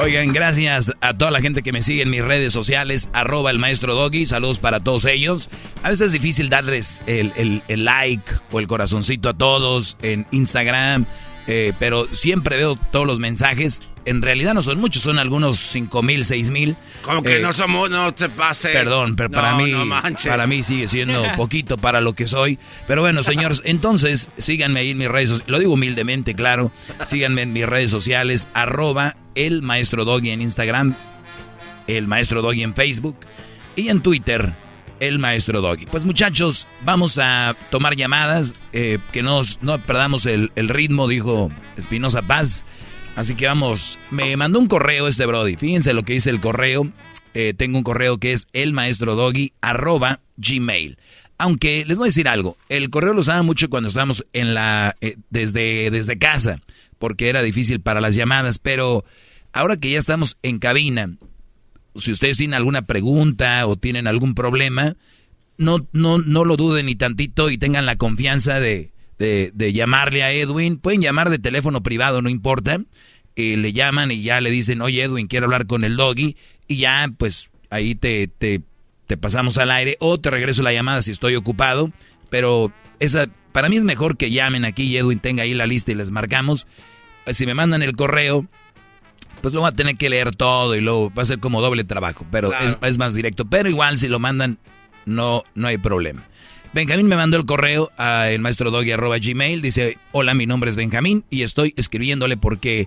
[0.00, 3.58] Oigan, gracias a toda la gente que me sigue en mis redes sociales, arroba el
[3.58, 5.50] maestro Doggy, saludos para todos ellos.
[5.82, 7.32] A veces es difícil darles el,
[7.68, 11.04] el- like o el corazoncito a todos en Instagram,
[11.46, 13.82] eh, pero siempre veo todos los mensajes.
[14.06, 16.76] En realidad no son muchos, son algunos cinco mil, seis mil.
[17.02, 18.70] Como que Eh, no somos, no te pase.
[18.70, 22.58] Perdón, pero para mí, no para mí sigue siendo poquito para lo que soy.
[22.86, 25.50] Pero bueno, señores, entonces síganme ahí en mis redes sociales.
[25.50, 26.72] Lo digo humildemente, claro.
[27.04, 30.94] Síganme en mis redes sociales, arroba el maestro Doggy en Instagram,
[31.86, 33.16] el maestro Doggy en Facebook
[33.76, 34.52] y en Twitter,
[34.98, 35.86] el maestro Doggy.
[35.86, 41.50] Pues muchachos, vamos a tomar llamadas, eh, que nos, no perdamos el, el ritmo, dijo
[41.76, 42.64] Espinosa Paz.
[43.20, 45.56] Así que vamos, me mandó un correo este Brody.
[45.56, 46.90] Fíjense lo que dice el correo.
[47.34, 50.96] Eh, tengo un correo que es elmaestrodoggy arroba gmail.
[51.36, 54.96] Aunque les voy a decir algo, el correo lo usaba mucho cuando estábamos en la,
[55.02, 56.62] eh, desde, desde casa,
[56.98, 59.04] porque era difícil para las llamadas, pero
[59.52, 61.10] ahora que ya estamos en cabina,
[61.96, 64.96] si ustedes tienen alguna pregunta o tienen algún problema,
[65.58, 70.32] no, no, no lo duden ni tantito y tengan la confianza de, de, llamarle a
[70.32, 70.78] Edwin.
[70.78, 72.78] Pueden llamar de teléfono privado, no importa.
[73.36, 76.36] Eh, le llaman y ya le dicen, oye Edwin, quiero hablar con el doggy.
[76.66, 78.62] Y ya, pues ahí te, te,
[79.06, 81.92] te pasamos al aire o te regreso la llamada si estoy ocupado.
[82.30, 85.92] Pero esa, para mí es mejor que llamen aquí y Edwin tenga ahí la lista
[85.92, 86.66] y les marcamos.
[87.26, 88.46] Si me mandan el correo,
[89.42, 91.84] pues lo voy a tener que leer todo y luego va a ser como doble
[91.84, 92.52] trabajo, pero
[92.82, 93.44] es, más directo.
[93.44, 94.58] Pero igual si lo mandan,
[95.04, 96.24] no, no hay problema.
[96.72, 99.60] Benjamín me mandó el correo a el maestro gmail.
[99.60, 102.86] Dice, hola, mi nombre es Benjamín y estoy escribiéndole porque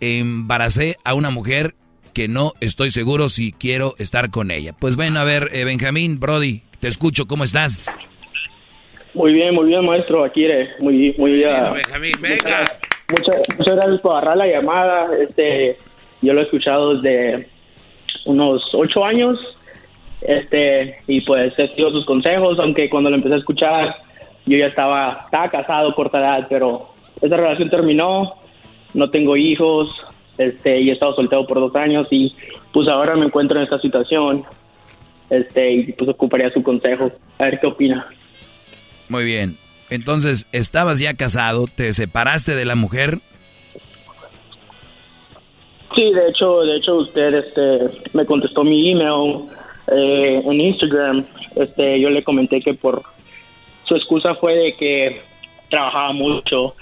[0.00, 1.74] embaracé a una mujer
[2.12, 4.74] que no estoy seguro si quiero estar con ella.
[4.78, 7.96] Pues bueno, a ver, eh, Benjamín, Brody, te escucho, ¿cómo estás?
[9.14, 10.22] Muy bien, muy bien, maestro.
[10.22, 11.50] Aquí eres, muy, muy bien.
[11.72, 12.64] Benjamín, venga.
[13.08, 15.08] Muchas, muchas gracias por agarrar la llamada.
[15.16, 15.78] Este,
[16.20, 17.48] yo lo he escuchado desde
[18.26, 19.38] unos ocho años.
[20.24, 23.94] Este, y pues he seguido sus consejos, aunque cuando lo empecé a escuchar,
[24.46, 26.88] yo ya estaba, estaba casado corta edad, pero
[27.20, 28.34] esa relación terminó,
[28.94, 29.94] no tengo hijos,
[30.38, 32.34] este, y he estado soltero por dos años y
[32.72, 34.44] pues ahora me encuentro en esta situación,
[35.28, 38.06] este, y pues ocuparía su consejo, a ver qué opina.
[39.10, 39.58] Muy bien.
[39.90, 43.18] Entonces, estabas ya casado, te separaste de la mujer.
[45.94, 49.44] Sí, de hecho, de hecho usted este me contestó mi email
[49.88, 51.24] eh, en Instagram.
[51.56, 53.02] Este, yo le comenté que por
[53.84, 55.20] su excusa fue de que
[55.68, 56.74] trabajaba mucho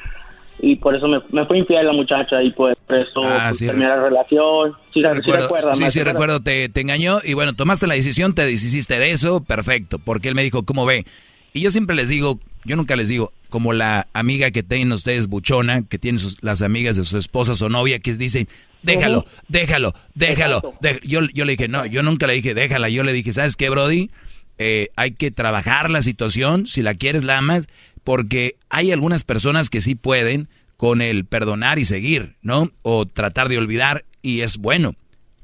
[0.60, 3.62] y por eso me, me fue infiel la muchacha y pues por eso ah, pues,
[3.62, 4.72] la relación.
[4.94, 8.46] Sí, sí, recuerdo, sí, sí recuerdo, te, te engañó y bueno, tomaste la decisión, te
[8.46, 11.04] deshiciste de eso, perfecto, porque él me dijo, ¿cómo ve?
[11.52, 15.26] Y yo siempre les digo, yo nunca les digo, como la amiga que tienen ustedes
[15.26, 18.48] buchona, que tienen las amigas de su esposa o novia, que dicen,
[18.82, 20.74] déjalo, déjalo, déjalo.
[21.02, 22.88] yo, yo le dije, no, yo nunca le dije, déjala.
[22.88, 24.10] Yo le dije, ¿sabes qué, Brody?
[24.58, 27.68] Eh, hay que trabajar la situación, si la quieres, la amas,
[28.04, 32.70] porque hay algunas personas que sí pueden con el perdonar y seguir, ¿no?
[32.82, 34.94] O tratar de olvidar, y es bueno.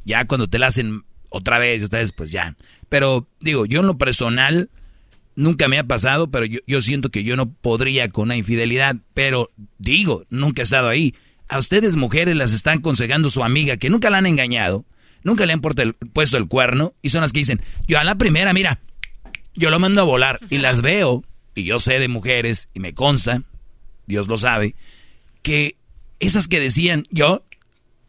[0.05, 2.57] Ya cuando te la hacen otra vez, otra vez, pues ya.
[2.89, 4.71] Pero digo, yo en lo personal
[5.39, 8.97] Nunca me ha pasado, pero yo, siento que yo no podría con una infidelidad.
[9.15, 11.15] Pero digo, nunca he estado ahí.
[11.49, 14.85] A ustedes mujeres las están aconsejando su amiga que nunca la han engañado,
[15.23, 18.53] nunca le han puesto el cuerno y son las que dicen, yo a la primera,
[18.53, 18.81] mira,
[19.55, 21.23] yo lo mando a volar y las veo
[21.55, 23.45] y yo sé de mujeres y me consta,
[24.09, 24.75] Dios lo sabe,
[25.43, 25.77] que
[26.19, 27.45] esas que decían, yo,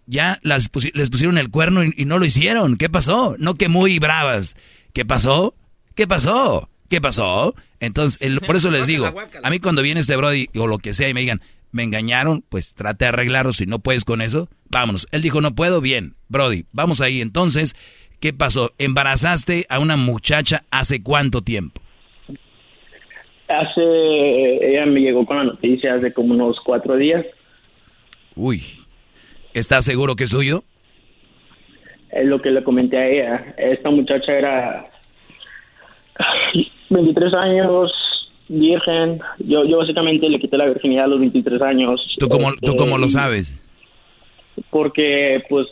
[0.08, 2.76] ya las les pusieron el cuerno y, y no lo hicieron.
[2.76, 3.36] ¿Qué pasó?
[3.38, 4.56] No que muy bravas.
[4.94, 5.54] ¿Qué pasó?
[5.94, 6.72] ¿Qué pasó?
[6.90, 7.54] ¿Qué pasó?
[7.80, 9.06] Entonces, por eso les digo,
[9.44, 11.40] a mí cuando viene este Brody o lo que sea y me digan,
[11.72, 13.54] me engañaron, pues trate de arreglarlo.
[13.54, 15.08] Si no puedes con eso, vámonos.
[15.12, 17.22] Él dijo, no puedo, bien, Brody, vamos ahí.
[17.22, 17.76] Entonces,
[18.20, 18.72] ¿qué pasó?
[18.80, 21.80] ¿Embarazaste a una muchacha hace cuánto tiempo?
[23.48, 27.24] Hace, ella me llegó con la noticia hace como unos cuatro días.
[28.36, 28.64] Uy,
[29.54, 30.64] ¿estás seguro que es suyo?
[32.12, 33.56] Es lo que le comenté a ella.
[33.58, 34.90] Esta muchacha era
[36.90, 37.92] 23 años,
[38.48, 39.20] virgen.
[39.40, 42.16] Yo, yo básicamente le quité la virginidad a los 23 años.
[42.18, 43.66] ¿Tú cómo, ¿tú cómo lo este, sabes?
[44.70, 45.68] Porque, pues,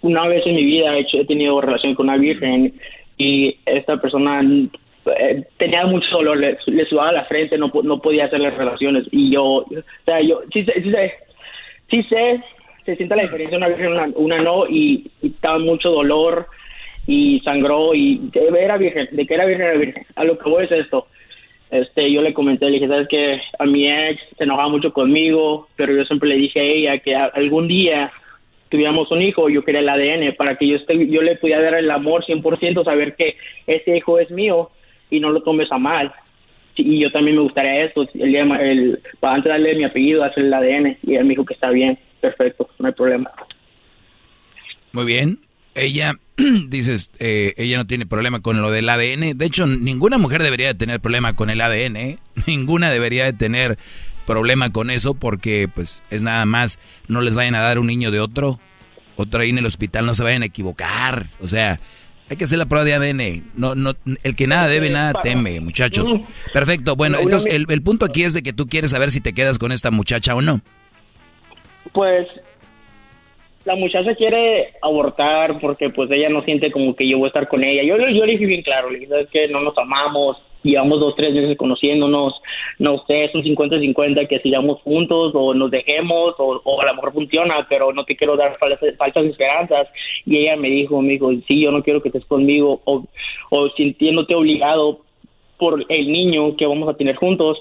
[0.00, 2.74] una vez en mi vida he, hecho, he tenido relación con una virgen
[3.16, 8.40] y esta persona eh, tenía mucho dolor, le, sudaba la frente, no, no podía hacer
[8.40, 9.06] las relaciones.
[9.10, 9.66] Y yo, o
[10.04, 11.14] sea, yo sí sé, sí sé,
[11.90, 12.44] sí sé
[12.88, 16.46] se siente la diferencia una virgen, una, una no, y, y estaba mucho dolor
[17.08, 20.06] y sangró y era virgen, de que era virgen era virgen.
[20.14, 21.06] A lo que voy es esto.
[21.70, 25.68] Este, yo le comenté, le dije, sabes que a mi ex se enojaba mucho conmigo,
[25.74, 28.12] pero yo siempre le dije a ella que algún día
[28.68, 31.76] tuviéramos un hijo, yo quería el ADN para que yo esté, yo le pudiera dar
[31.76, 34.70] el amor 100%, saber que ese hijo es mío
[35.08, 36.12] y no lo tomes a mal.
[36.76, 40.44] Y yo también me gustaría esto, el día, el, para antes darle mi apellido, hacer
[40.44, 40.98] el ADN.
[41.04, 43.30] Y él me dijo que está bien, perfecto, no hay problema.
[44.92, 45.38] Muy bien.
[45.74, 46.12] Ella
[46.68, 49.36] dices, eh, ella no tiene problema con lo del ADN.
[49.36, 51.96] De hecho, ninguna mujer debería de tener problema con el ADN.
[51.96, 52.18] ¿eh?
[52.46, 53.78] Ninguna debería de tener
[54.26, 56.78] problema con eso porque pues es nada más,
[57.08, 58.60] no les vayan a dar un niño de otro,
[59.16, 61.26] otro ahí en el hospital, no se vayan a equivocar.
[61.40, 61.80] O sea,
[62.28, 63.50] hay que hacer la prueba de ADN.
[63.54, 66.14] No, no, el que nada debe, nada teme, muchachos.
[66.52, 66.94] Perfecto.
[66.94, 69.58] Bueno, entonces el, el punto aquí es de que tú quieres saber si te quedas
[69.58, 70.60] con esta muchacha o no.
[71.92, 72.28] Pues
[73.64, 77.48] la muchacha quiere abortar porque pues ella no siente como que yo voy a estar
[77.48, 77.82] con ella.
[77.82, 81.56] Yo, le dije bien claro, le dije que no nos amamos, llevamos dos, tres meses
[81.56, 82.40] conociéndonos,
[82.78, 86.94] no sé, es un 50-50 que sigamos juntos o nos dejemos o, o a lo
[86.94, 89.88] mejor funciona, pero no te quiero dar falsas, falsas esperanzas.
[90.24, 93.04] Y ella me dijo, me dijo, sí, yo no quiero que estés conmigo o,
[93.50, 95.00] o sintiéndote obligado
[95.58, 97.58] por el niño que vamos a tener juntos.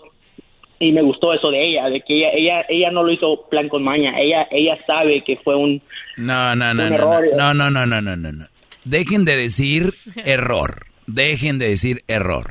[0.79, 3.67] Y me gustó eso de ella, de que ella, ella, ella no lo hizo plan
[3.67, 5.81] con maña, ella, ella sabe que fue un,
[6.17, 7.25] No, no, no, un no, error.
[7.35, 8.45] no, no, no, no, no, no, no.
[8.85, 9.93] Dejen de decir
[10.25, 10.85] error.
[11.07, 12.45] Dejen de decir error.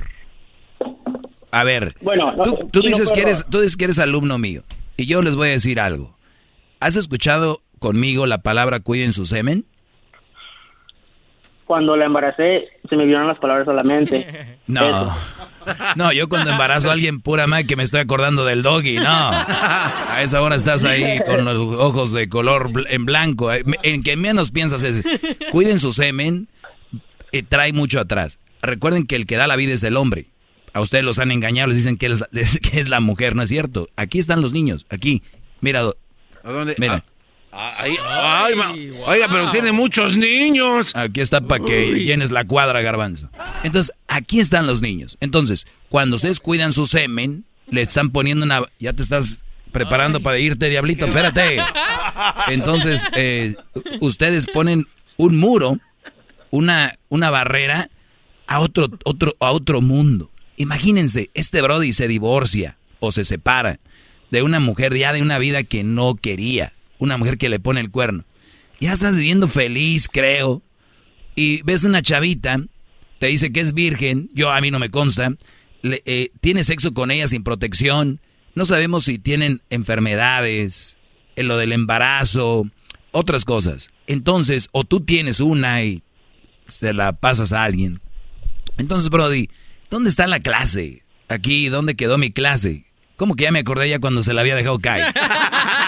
[1.52, 3.98] A ver, Bueno, no, tú, tú no dices fue que eres, tú dices que eres
[3.98, 4.62] alumno mío.
[4.96, 6.16] Y yo les voy a decir algo.
[6.80, 9.64] ¿Has escuchado conmigo la palabra cuiden su semen?
[11.66, 14.56] Cuando la embaracé, se me vieron las palabras solamente.
[14.68, 15.14] No.
[15.94, 19.04] No, yo cuando embarazo a alguien pura madre que me estoy acordando del doggy, no.
[19.30, 23.52] A esa hora estás ahí con los ojos de color bl- en blanco.
[23.52, 25.04] eh, En que menos piensas es,
[25.52, 26.48] cuiden su semen,
[27.30, 28.40] eh, trae mucho atrás.
[28.60, 30.26] Recuerden que el que da la vida es el hombre.
[30.72, 33.42] A ustedes los han engañado, les dicen que es, la- que es la mujer, no
[33.42, 33.86] es cierto.
[33.96, 35.22] Aquí están los niños, aquí.
[35.60, 35.80] Mira,
[36.42, 36.74] ¿A dónde?
[36.78, 37.04] mira.
[37.06, 37.12] Ah,
[37.56, 38.72] ahí- ay, ma-
[39.06, 40.94] Oiga, pero tiene muchos niños.
[40.94, 42.04] Aquí está para que Uy.
[42.04, 43.30] llenes la cuadra, garbanzo.
[43.62, 45.16] Entonces, aquí están los niños.
[45.20, 48.62] Entonces, cuando ustedes cuidan su semen, le están poniendo una...
[48.78, 49.42] Ya te estás
[49.72, 51.58] preparando para irte, diablito, espérate.
[52.48, 53.54] Entonces, eh,
[54.00, 55.78] ustedes ponen un muro,
[56.50, 57.90] una, una barrera
[58.46, 60.30] a otro, otro, a otro mundo.
[60.56, 63.78] Imagínense, este Brody se divorcia o se separa
[64.30, 67.80] de una mujer ya de una vida que no quería, una mujer que le pone
[67.80, 68.24] el cuerno.
[68.80, 70.62] Ya estás viviendo feliz, creo,
[71.34, 72.58] y ves una chavita,
[73.18, 75.32] te dice que es virgen, yo a mí no me consta,
[75.82, 78.20] le- eh, tiene sexo con ella sin protección,
[78.54, 80.96] no sabemos si tienen enfermedades,
[81.36, 82.66] en lo del embarazo,
[83.12, 83.90] otras cosas.
[84.06, 86.02] Entonces, o tú tienes una y
[86.68, 88.00] se la pasas a alguien.
[88.78, 89.48] Entonces, Brody,
[89.90, 91.02] ¿dónde está la clase?
[91.28, 92.84] Aquí, ¿dónde quedó mi clase?
[93.16, 95.14] ¿Cómo que ya me acordé ya cuando se la había dejado caer?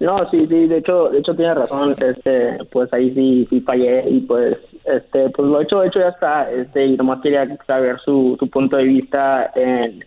[0.00, 4.08] No, sí, sí, de hecho, de hecho tiene razón, este, pues ahí sí, sí fallé
[4.08, 4.56] y pues,
[4.86, 8.78] este, pues lo hecho, hecho ya está, este, y nomás quería saber su, su punto
[8.78, 10.02] de vista en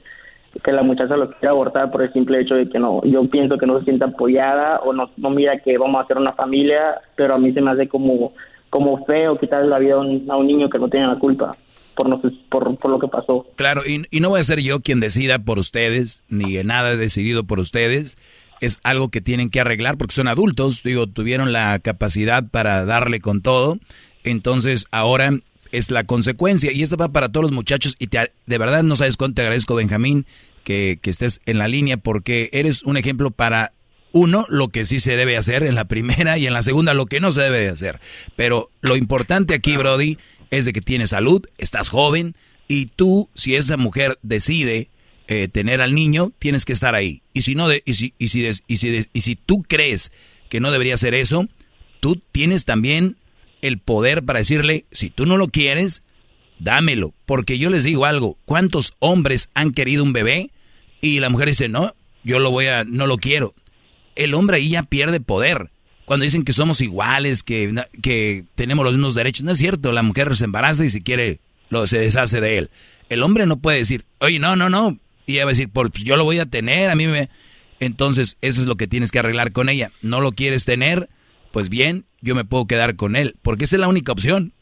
[0.64, 3.60] que la muchacha lo quiere abortar por el simple hecho de que no, yo pienso
[3.60, 7.00] que no se siente apoyada o no, no mira que vamos a hacer una familia,
[7.16, 8.34] pero a mí se me hace como,
[8.72, 11.56] como feo quitarle la vida a un, a un niño que no tiene la culpa
[11.96, 13.46] por, por, por lo que pasó.
[13.56, 17.44] Claro, y, y no voy a ser yo quien decida por ustedes, ni nada decidido
[17.44, 18.18] por ustedes.
[18.62, 23.20] Es algo que tienen que arreglar porque son adultos, digo, tuvieron la capacidad para darle
[23.20, 23.78] con todo.
[24.24, 25.32] Entonces ahora
[25.74, 26.72] es la consecuencia.
[26.72, 27.96] Y esto va para todos los muchachos.
[28.00, 30.26] Y te, de verdad no sabes cuánto te agradezco, Benjamín,
[30.64, 33.74] que, que estés en la línea porque eres un ejemplo para
[34.14, 37.08] uno, lo que sí se debe hacer en la primera y en la segunda lo
[37.08, 38.00] que no se debe de hacer.
[38.38, 40.18] Pero lo importante aquí, Brody,
[40.54, 42.36] es de que tienes salud, estás joven
[42.68, 44.90] y tú, si esa mujer decide
[45.28, 47.24] eh, tener al niño, tienes que estar ahí.
[47.34, 50.12] Y si no, de, y si, y si, y si, y si tú crees
[50.50, 51.48] que no debería hacer eso,
[52.00, 53.18] tú tienes también
[53.62, 56.04] el poder para decirle, si tú no lo quieres,
[56.60, 57.16] dámelo.
[57.26, 60.52] Porque yo les digo algo, ¿cuántos hombres han querido un bebé?
[61.02, 63.56] Y la mujer dice, no, yo lo voy a, no lo quiero.
[64.16, 65.72] El hombre ahí ya pierde poder.
[66.06, 69.92] Cuando dicen que somos iguales, que, que tenemos los mismos derechos, no es cierto.
[69.92, 71.40] La mujer se embaraza y si quiere,
[71.70, 72.70] lo, se deshace de él.
[73.10, 74.98] El hombre no puede decir, oye, no, no, no.
[75.26, 77.30] Y ella va a decir, pues yo lo voy a tener, a mí me...
[77.80, 79.92] Entonces, eso es lo que tienes que arreglar con ella.
[80.02, 81.10] ¿No lo quieres tener?
[81.52, 84.54] Pues bien, yo me puedo quedar con él, porque esa es la única opción.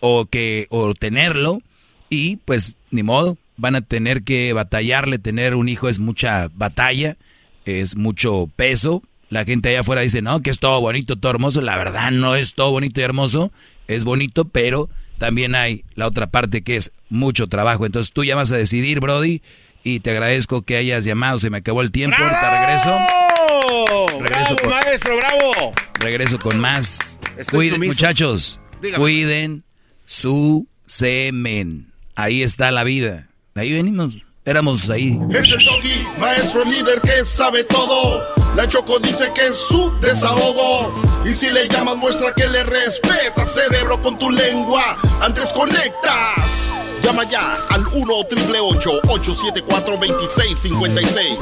[0.00, 1.62] O que, o tenerlo,
[2.10, 7.16] y pues ni modo, van a tener que batallarle, tener un hijo es mucha batalla,
[7.64, 9.02] es mucho peso.
[9.28, 11.60] La gente allá afuera dice, no, que es todo bonito, todo hermoso.
[11.60, 13.52] La verdad no es todo bonito y hermoso,
[13.88, 14.88] es bonito, pero
[15.18, 17.86] también hay la otra parte que es mucho trabajo.
[17.86, 19.42] Entonces tú ya vas a decidir, Brody,
[19.82, 24.18] y te agradezco que hayas llamado, se me acabó el tiempo, ahorita regreso.
[24.20, 25.72] Regreso ¡Bravo, con- maestro, bravo!
[26.00, 27.18] Regreso con más.
[27.50, 29.02] Cuiden, muchachos, Dígame.
[29.02, 29.64] cuiden
[30.06, 31.88] su semen.
[32.14, 33.28] Ahí está la vida.
[33.54, 34.14] De ahí venimos.
[34.46, 35.18] Éramos ahí.
[35.30, 38.22] Es el doggy, maestro líder que sabe todo.
[38.54, 40.94] La Choco dice que es su desahogo.
[41.24, 44.96] Y si le llamas, muestra que le respeta, cerebro, con tu lengua.
[45.20, 46.64] Antes conectas.
[47.02, 51.38] Llama ya al 1 triple 874 2656.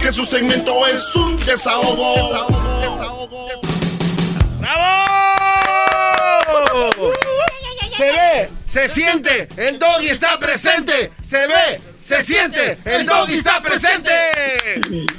[0.00, 2.14] Que su segmento es un desahogo.
[2.16, 3.60] Desahogo, desahogo.
[4.58, 4.98] ¡Bravo!
[7.96, 11.12] Se ve, se siente, el doggy está presente.
[11.22, 14.10] Se ve, se siente, el doggy está presente.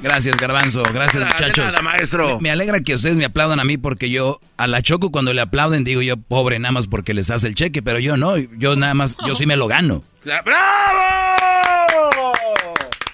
[0.02, 0.82] Gracias, Garbanzo.
[0.92, 1.84] Gracias, muchachos.
[1.84, 2.38] maestro.
[2.38, 5.32] Me, me, alegra que ustedes me aplaudan a mí porque yo a la Choco cuando
[5.32, 8.38] le aplauden digo yo, pobre, nada más porque les hace el cheque, pero yo no,
[8.38, 10.04] yo nada más, yo sí me lo gano.
[10.26, 10.50] ¡Bravo!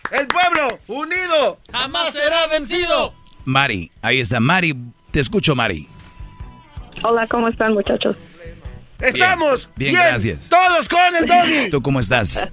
[0.10, 3.14] El pueblo unido jamás será vencido.
[3.44, 4.40] Mari, ahí está.
[4.40, 4.74] Mari,
[5.12, 5.90] te escucho, Mari.
[7.04, 8.16] Hola, ¿cómo están, muchachos?
[9.00, 10.50] Estamos bien, bien, gracias.
[10.50, 11.70] Todos con el doggy.
[11.70, 12.50] ¿Tú cómo estás?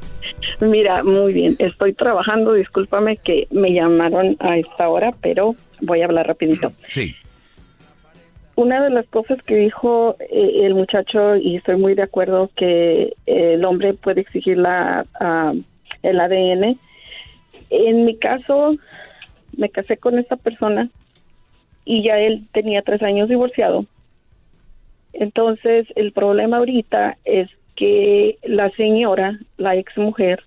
[0.60, 1.56] Mira, muy bien.
[1.58, 2.54] Estoy trabajando.
[2.54, 6.72] Discúlpame que me llamaron a esta hora, pero voy a hablar rapidito.
[6.88, 7.16] Sí.
[8.54, 13.14] Una de las cosas que dijo eh, el muchacho, y estoy muy de acuerdo, que
[13.24, 15.58] el hombre puede exigir la, uh,
[16.02, 16.78] el ADN.
[17.70, 18.76] En mi caso,
[19.56, 20.90] me casé con esta persona
[21.86, 23.86] y ya él tenía tres años divorciado.
[25.12, 30.42] Entonces, el problema ahorita es que la señora, la ex mujer,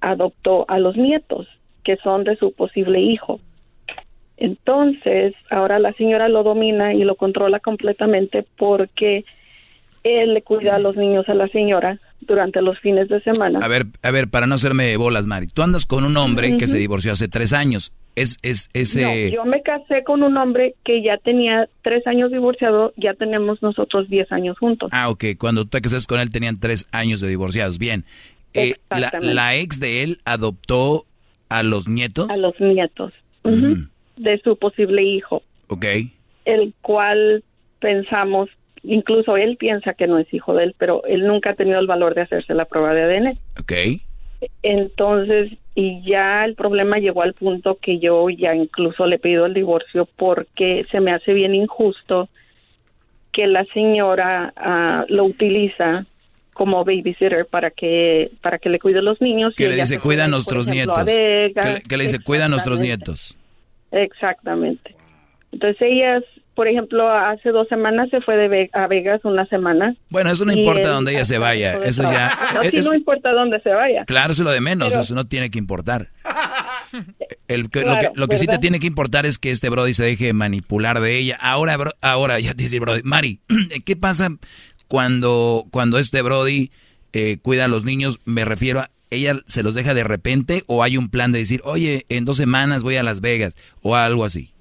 [0.00, 1.46] adoptó a los nietos,
[1.84, 3.40] que son de su posible hijo.
[4.36, 9.24] Entonces, ahora la señora lo domina y lo controla completamente porque
[10.02, 13.58] él le cuida a los niños a la señora durante los fines de semana.
[13.62, 16.52] A ver, a ver, para no hacerme bolas, Mari, tú andas con un hombre uh
[16.52, 16.58] -huh.
[16.58, 17.92] que se divorció hace tres años.
[18.14, 19.30] Es, es, ese...
[19.30, 23.62] No, yo me casé con un hombre que ya tenía tres años divorciado, ya tenemos
[23.62, 24.90] nosotros diez años juntos.
[24.92, 28.04] Ah, ok, cuando tú te casaste con él tenían tres años de divorciados, bien.
[28.54, 31.06] Eh, la, la, ex de él adoptó
[31.48, 32.28] a los nietos?
[32.28, 35.42] A los nietos, uh -huh, de su posible hijo.
[35.68, 35.86] Ok.
[36.44, 37.42] El cual
[37.80, 38.50] pensamos
[38.82, 41.86] incluso él piensa que no es hijo de él, pero él nunca ha tenido el
[41.86, 43.28] valor de hacerse la prueba de ADN.
[43.60, 43.72] Ok.
[44.62, 49.54] Entonces, y ya el problema llegó al punto que yo ya incluso le pido el
[49.54, 52.28] divorcio porque se me hace bien injusto
[53.32, 56.04] que la señora uh, lo utiliza
[56.52, 59.54] como babysitter para que para que le cuide a los niños.
[59.56, 61.06] Que le dice, cuida a nuestros ejemplo, nietos.
[61.06, 63.38] Vegas, que, le, que le dice, cuida a nuestros nietos.
[63.90, 64.94] Exactamente.
[65.52, 66.24] Entonces ellas
[66.62, 69.96] por ejemplo, hace dos semanas se fue de Ve a Vegas una semana.
[70.10, 71.72] Bueno, eso no importa dónde ella se vaya.
[71.84, 72.38] Eso ya.
[72.54, 74.04] No, es, sí no importa dónde se vaya.
[74.04, 74.90] Claro, eso es lo de menos.
[74.90, 76.10] Pero, eso no tiene que importar.
[77.48, 79.92] El, claro, lo que, lo que sí te tiene que importar es que este Brody
[79.92, 81.36] se deje manipular de ella.
[81.40, 83.02] Ahora, bro, ahora ya te dice Brody.
[83.02, 83.40] Mari,
[83.84, 84.28] ¿qué pasa
[84.86, 86.70] cuando, cuando este Brody
[87.12, 88.20] eh, cuida a los niños?
[88.24, 88.90] Me refiero a.
[89.10, 92.36] ¿Ella se los deja de repente o hay un plan de decir, oye, en dos
[92.36, 94.51] semanas voy a Las Vegas o algo así?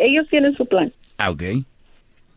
[0.00, 0.92] Ellos tienen su plan.
[1.18, 1.42] Ah, ok.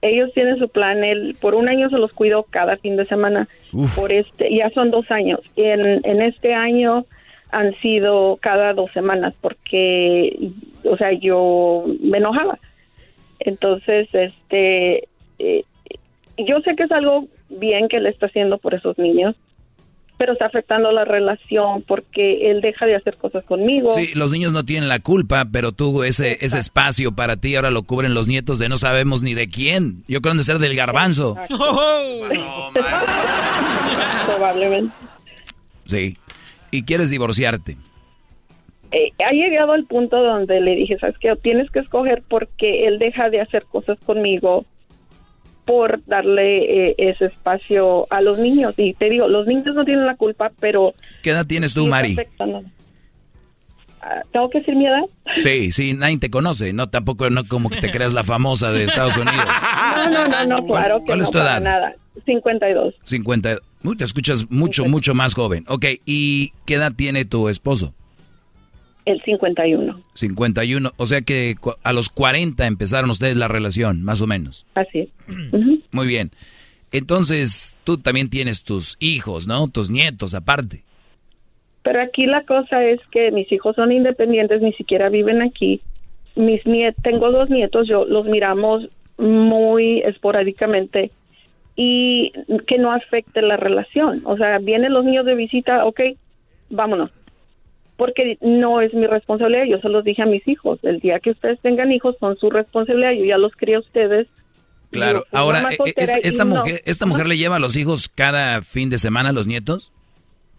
[0.02, 1.04] Ellos tienen su plan.
[1.04, 3.48] Él por un año se los cuido cada fin de semana.
[3.72, 3.96] Uf.
[3.96, 5.40] Por este, ya son dos años.
[5.56, 7.06] En, en este año
[7.52, 10.52] han sido cada dos semanas porque,
[10.84, 12.60] o sea, yo me enojaba.
[13.40, 15.08] Entonces, este,
[15.40, 15.64] eh,
[16.38, 19.36] yo sé que es algo bien que le está haciendo por esos niños,
[20.18, 23.92] pero está afectando la relación porque él deja de hacer cosas conmigo.
[23.92, 27.72] Sí, los niños no tienen la culpa, pero tú ese, ese espacio para ti ahora
[27.72, 30.04] lo cubren los nietos de no sabemos ni de quién.
[30.08, 31.36] Yo creo que de ser del garbanzo.
[31.52, 32.72] Oh, no,
[34.28, 34.94] Probablemente.
[35.86, 36.18] Sí.
[36.72, 37.78] ¿Y quieres divorciarte?
[38.92, 41.36] Eh, ha llegado al punto donde le dije, ¿sabes qué?
[41.36, 44.66] Tienes que escoger porque él deja de hacer cosas conmigo
[45.66, 48.74] por darle eh, ese espacio a los niños.
[48.78, 50.94] Y te digo, los niños no tienen la culpa, pero...
[51.22, 52.18] ¿Qué edad tienes tú, Mari?
[54.32, 55.04] ¿Tengo que decir mi edad?
[55.36, 58.84] Sí, sí, nadie te conoce, no tampoco no como que te creas la famosa de
[58.84, 59.46] Estados Unidos.
[59.96, 61.62] No, no, no, no claro ¿Cuál, cuál que es tu edad?
[61.62, 61.96] nada.
[62.26, 62.96] 52.
[63.04, 63.58] 50.
[63.84, 65.66] Uy, te escuchas mucho, mucho más joven.
[65.68, 67.94] Ok, ¿y qué edad tiene tu esposo?
[69.06, 70.02] El 51.
[70.14, 74.66] 51, o sea que a los 40 empezaron ustedes la relación, más o menos.
[74.76, 75.10] Así es.
[75.28, 75.82] Uh -huh.
[75.92, 76.32] Muy bien.
[76.92, 79.68] Entonces, tú también tienes tus hijos, ¿no?
[79.68, 80.84] Tus nietos aparte.
[81.82, 85.82] Pero aquí la cosa es que mis hijos son independientes, ni siquiera viven aquí.
[86.36, 91.12] Mis nietos, tengo dos nietos, yo los miramos muy esporádicamente
[91.76, 92.32] y
[92.68, 94.22] que no afecte la relación.
[94.26, 96.00] O sea, vienen los niños de visita, ok,
[96.70, 97.12] vámonos
[98.04, 101.30] porque no es mi responsabilidad, yo se los dije a mis hijos, el día que
[101.30, 104.28] ustedes tengan hijos son su responsabilidad, yo ya los crié a ustedes.
[104.92, 106.82] Claro, yo, pues, ahora, esta, esta mujer.
[106.84, 109.94] ¿esta mujer le lleva a los hijos cada fin de semana a los nietos?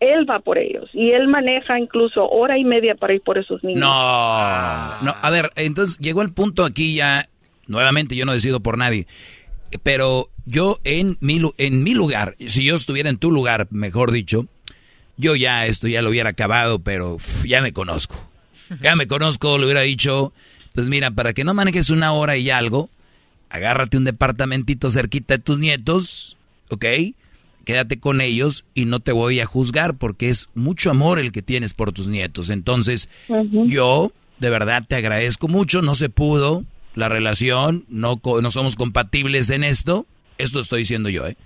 [0.01, 3.63] Él va por ellos y él maneja incluso hora y media para ir por esos
[3.63, 3.81] niños.
[3.81, 7.29] No, no, a ver, entonces llegó el punto aquí ya,
[7.67, 9.07] nuevamente yo no decido por nadie,
[9.83, 14.47] pero yo en mi, en mi lugar, si yo estuviera en tu lugar, mejor dicho,
[15.17, 18.17] yo ya esto ya lo hubiera acabado, pero ya me conozco.
[18.81, 20.33] Ya me conozco, le hubiera dicho,
[20.75, 22.89] pues mira, para que no manejes una hora y algo,
[23.51, 26.37] agárrate un departamentito cerquita de tus nietos,
[26.71, 26.85] ¿ok?
[27.65, 31.43] quédate con ellos y no te voy a juzgar porque es mucho amor el que
[31.43, 32.51] tienes por tus nietos.
[32.51, 33.09] Entonces,
[33.67, 39.51] yo de verdad te agradezco mucho, no se pudo la relación, no, no somos compatibles
[39.51, 40.07] en esto,
[40.39, 41.37] esto estoy diciendo yo, ¿eh?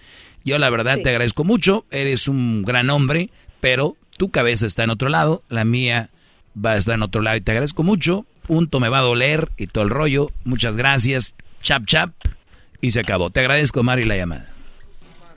[0.45, 3.31] Yo la verdad te agradezco mucho, eres un gran hombre,
[3.61, 6.11] pero tu cabeza está en otro lado, la mía
[6.55, 9.51] va a estar en otro lado y te agradezco mucho, punto me va a doler
[9.57, 12.13] y todo el rollo, muchas gracias, chap chap,
[12.81, 13.31] y se acabó.
[13.31, 14.49] Te agradezco, Mari, la llamada.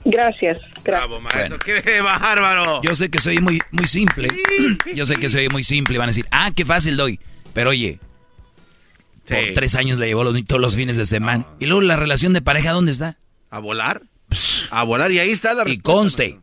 [0.04, 1.08] Gracias, gracias.
[1.08, 1.58] Bravo, maestro.
[1.58, 2.80] ¡Qué bárbaro!
[2.82, 4.28] Yo sé que soy muy, muy simple.
[4.94, 5.98] Yo sé que soy muy simple.
[5.98, 7.20] Van a decir, ah, qué fácil doy.
[7.54, 8.00] Pero oye,
[9.28, 11.46] por tres años le llevó los, todos los fines de semana.
[11.60, 13.18] Y luego la relación de pareja, ¿dónde está?
[13.50, 14.02] ¿A volar?
[14.70, 16.40] A volar y ahí está la Y conste,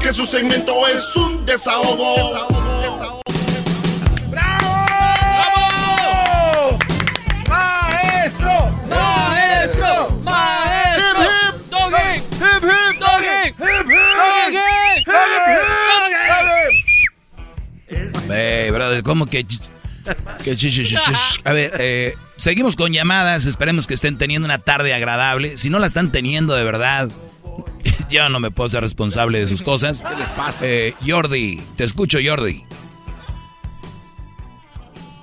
[0.00, 2.48] Que su segmento es un desahogo.
[2.82, 3.22] desahogo.
[3.22, 3.31] ¡Bravo!
[18.32, 19.44] Ey, brother, ¿cómo que...?
[19.44, 23.46] que ch- ch- ch- ch- A ver, eh, seguimos con llamadas.
[23.46, 25.56] Esperemos que estén teniendo una tarde agradable.
[25.58, 27.08] Si no la están teniendo de verdad,
[28.10, 30.02] yo no me puedo ser responsable de sus cosas.
[30.02, 30.64] ¿Qué les pasa?
[30.66, 32.64] Eh, Jordi, te escucho, Jordi.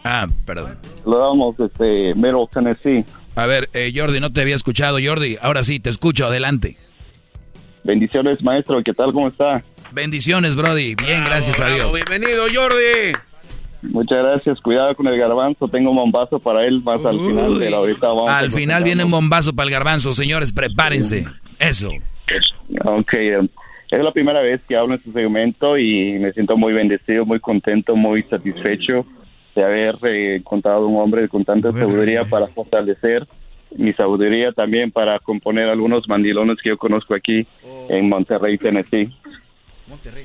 [0.04, 0.78] Ah, perdón.
[1.04, 3.04] Saludamos desde Middle Tennessee.
[3.36, 5.38] A ver, eh, Jordi, no te había escuchado, Jordi.
[5.42, 6.78] Ahora sí, te escucho, adelante.
[7.84, 8.82] Bendiciones, maestro.
[8.84, 9.12] ¿Qué tal?
[9.14, 9.64] ¿Cómo está?
[9.92, 10.95] Bendiciones, Brody.
[10.95, 12.06] Bien, gracias a Bravo, Dios.
[12.08, 13.14] Bienvenido, Jordi.
[13.82, 14.59] Muchas gracias.
[14.61, 15.68] Cuidado con el garbanzo.
[15.68, 19.03] Tengo un bombazo para él más al final, pero ahorita vamos a Al final viene
[19.03, 21.26] un bombazo para el garbanzo, señores, prepárense.
[21.59, 21.90] Eso.
[22.85, 23.50] Ok, eh,
[23.90, 27.40] es la primera vez que hablo en este segmento y me siento muy bendecido, muy
[27.40, 29.06] contento, muy satisfecho
[29.56, 33.27] de haber eh, encontrado un hombre con tanta sabiduría para fortalecer
[33.76, 37.45] mi sabiduría también para componer algunos mandilones que yo conozco aquí
[37.90, 39.14] en Monterrey, Tennessee.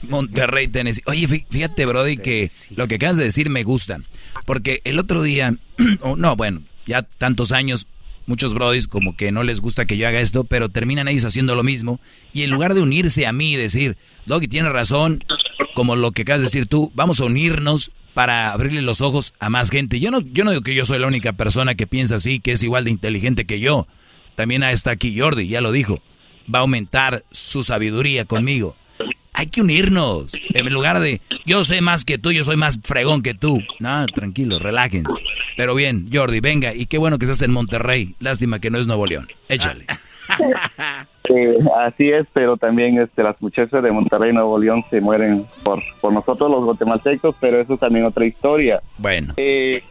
[0.09, 1.03] Monterrey, Tennessee.
[1.07, 3.99] Oye, fí- fíjate, Brody, que lo que acabas de decir me gusta.
[4.47, 5.57] Porque el otro día,
[6.01, 7.87] oh, no, bueno, ya tantos años,
[8.27, 11.55] muchos Brodis como que no les gusta que yo haga esto, pero terminan ellos haciendo
[11.55, 12.01] lo mismo.
[12.33, 15.23] Y en lugar de unirse a mí y decir, Doggy tiene razón,
[15.75, 19.51] como lo que acabas de decir tú, vamos a unirnos para abrirle los ojos a
[19.51, 19.99] más gente.
[19.99, 22.53] Yo no, yo no digo que yo soy la única persona que piensa así, que
[22.53, 23.89] es igual de inteligente que yo.
[24.37, 26.01] También está aquí Jordi, ya lo dijo.
[26.53, 28.77] Va a aumentar su sabiduría conmigo.
[29.35, 30.33] Hay que unirnos.
[30.55, 33.61] En lugar de yo sé más que tú, yo soy más fregón que tú.
[33.81, 35.13] No, tranquilo, relájense.
[35.57, 36.73] Pero bien, Jordi, venga.
[36.73, 38.15] Y qué bueno que estás en Monterrey.
[38.21, 39.29] Lástima que no es Nuevo León.
[39.49, 39.87] Échale.
[41.31, 45.83] Eh, así es, pero también este, las muchachas de Monterrey, Nuevo León, se mueren por,
[46.03, 48.83] por nosotros los guatemaltecos, pero eso es también otra historia.
[48.99, 49.33] Bueno.
[49.39, 49.83] Eh,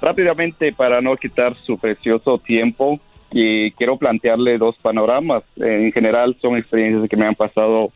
[0.00, 3.00] rápidamente, para no quitar su precioso tiempo,
[3.30, 5.42] y quiero plantearle dos panoramas.
[5.56, 7.92] Eh, en general, son experiencias que me han pasado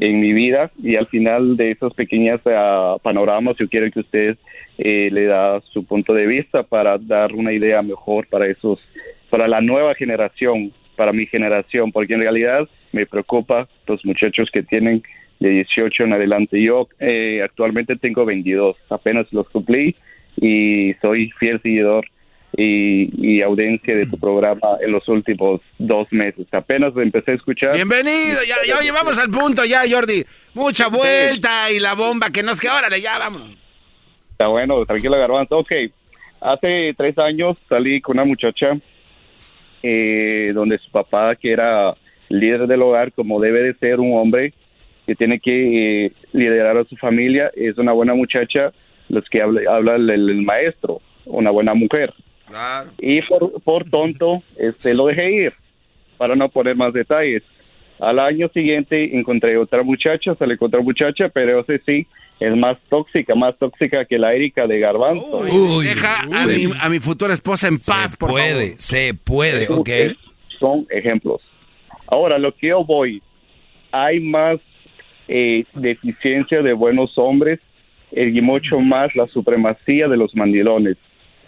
[0.00, 4.36] en mi vida y al final de esos pequeños ah, panoramas yo quiero que usted
[4.78, 8.78] eh, le da su punto de vista para dar una idea mejor para esos
[9.30, 14.62] para la nueva generación para mi generación porque en realidad me preocupa los muchachos que
[14.62, 15.02] tienen
[15.38, 16.62] de 18 en adelante.
[16.62, 19.94] Yo eh, actualmente tengo 22 apenas los cumplí
[20.36, 22.06] y soy fiel seguidor
[22.56, 26.46] y, y audiencia de tu programa en los últimos dos meses.
[26.52, 27.74] Apenas lo empecé a escuchar.
[27.74, 30.24] Bienvenido, ya, ya llevamos al punto ya, Jordi.
[30.54, 33.56] Mucha vuelta y la bomba que nos que órale, ya vámonos.
[34.30, 35.58] Está bueno, tranquilo, Garbanzo.
[35.58, 35.72] Ok,
[36.40, 38.78] hace tres años salí con una muchacha
[39.82, 41.94] eh, donde su papá, que era
[42.28, 44.52] líder del hogar, como debe de ser un hombre
[45.06, 48.72] que tiene que eh, liderar a su familia, es una buena muchacha,
[49.08, 52.12] los que habla, habla el, el maestro, una buena mujer.
[52.98, 55.52] Y por, por tonto, este, lo dejé ir,
[56.16, 57.42] para no poner más detalles.
[57.98, 62.06] Al año siguiente encontré otra muchacha, salí con otra muchacha, pero ese sí
[62.38, 65.44] es más tóxica, más tóxica que la Erika de Garbanzo.
[65.82, 68.74] Deja a mi, a mi futura esposa en paz, por puede, favor.
[68.78, 69.88] se puede, ok.
[70.58, 71.40] Son ejemplos.
[72.06, 73.22] Ahora, lo que yo voy,
[73.90, 74.58] hay más
[75.28, 77.60] eh, deficiencia de buenos hombres
[78.12, 80.96] y mucho más la supremacía de los mandilones.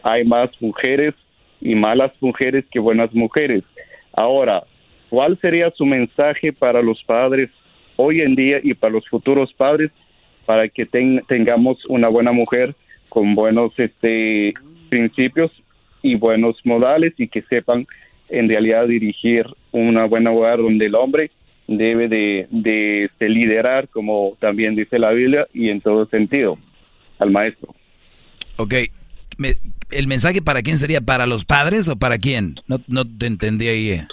[0.03, 1.15] Hay más mujeres
[1.61, 3.63] y malas mujeres que buenas mujeres.
[4.13, 4.63] Ahora,
[5.11, 7.51] ¿cuál sería su mensaje para los padres
[7.97, 9.91] hoy en día y para los futuros padres
[10.47, 12.75] para que ten- tengamos una buena mujer
[13.09, 14.55] con buenos este,
[14.89, 15.51] principios
[16.03, 17.87] y buenos modales y que sepan
[18.29, 21.31] en realidad dirigir una buena hogar donde el hombre
[21.67, 26.57] debe de, de, de liderar, como también dice la Biblia, y en todo sentido,
[27.19, 27.75] al maestro.
[28.57, 28.75] Ok,
[29.91, 31.01] ¿el mensaje para quién sería?
[31.01, 32.57] ¿Para los padres o para quién?
[32.67, 33.91] No, no te entendí ahí.
[33.91, 34.07] eh.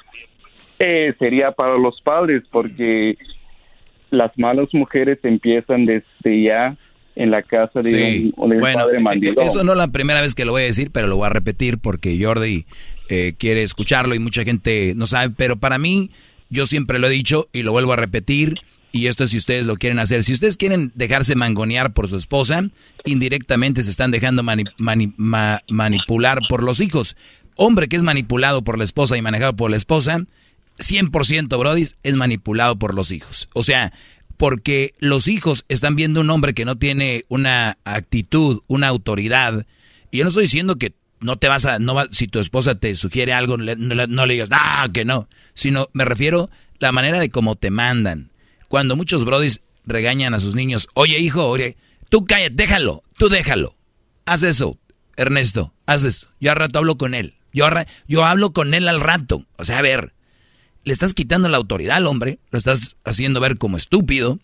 [0.80, 3.18] Eh, sería para los padres, porque
[4.12, 6.76] las malas mujeres empiezan desde ya
[7.16, 8.34] en la casa de Sí.
[8.36, 9.46] un, de Bueno, padre eh, mandilón.
[9.46, 11.30] eso no es la primera vez que lo voy a decir, pero lo voy a
[11.30, 12.66] repetir porque Jordi
[13.08, 15.34] eh, quiere escucharlo y mucha gente no sabe.
[15.38, 16.12] Pero para mí,
[16.50, 18.56] yo siempre lo he dicho y lo vuelvo a repetir.
[18.98, 20.24] Y esto es si ustedes lo quieren hacer.
[20.24, 22.64] Si ustedes quieren dejarse mangonear por su esposa,
[23.04, 27.18] indirectamente se están dejando mani- mani- ma- manipular por los hijos.
[27.58, 30.24] Hombre que es manipulado por la esposa y manejado por la esposa,
[30.80, 33.50] 100% Brody es manipulado por los hijos.
[33.54, 33.92] O sea,
[34.38, 39.66] porque los hijos están viendo un hombre que no tiene una actitud, una autoridad.
[40.10, 42.76] Y yo no estoy diciendo que no te vas a, no va- si tu esposa
[42.76, 43.76] te sugiere algo, no,
[44.08, 45.28] no le digas, ah, que no.
[45.54, 46.50] Sino me refiero
[46.80, 48.30] la manera de cómo te mandan.
[48.68, 51.78] Cuando muchos brodis regañan a sus niños, oye hijo, oye,
[52.10, 53.76] tú cállate, déjalo, tú déjalo.
[54.26, 54.80] Haz eso,
[55.16, 56.28] Ernesto, haz eso.
[56.40, 57.36] Yo al rato hablo con él.
[57.54, 57.68] Yo,
[58.08, 59.46] yo hablo con él al rato.
[59.58, 60.14] O sea, a ver,
[60.84, 64.40] le estás quitando la autoridad al hombre, lo estás haciendo ver como estúpido.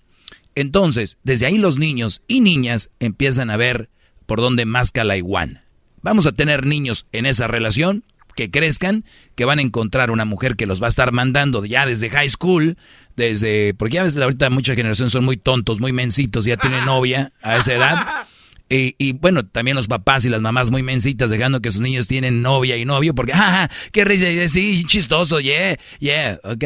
[0.55, 3.89] Entonces, desde ahí los niños y niñas empiezan a ver
[4.25, 5.65] por dónde masca la iguana.
[6.01, 8.03] Vamos a tener niños en esa relación
[8.35, 11.85] que crezcan, que van a encontrar una mujer que los va a estar mandando ya
[11.85, 12.77] desde high school,
[13.15, 17.33] desde, porque ya ves, ahorita mucha generación son muy tontos, muy mensitos, ya tienen novia
[17.41, 18.27] a esa edad.
[18.69, 22.07] Y, y, bueno, también los papás y las mamás muy mensitas dejando que sus niños
[22.07, 26.65] tienen novia y novio porque, jaja, qué risa, sí, chistoso, yeah, yeah, ok.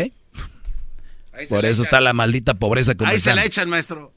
[1.49, 4.13] Por eso está la maldita pobreza como Ahí se la echan, maestro.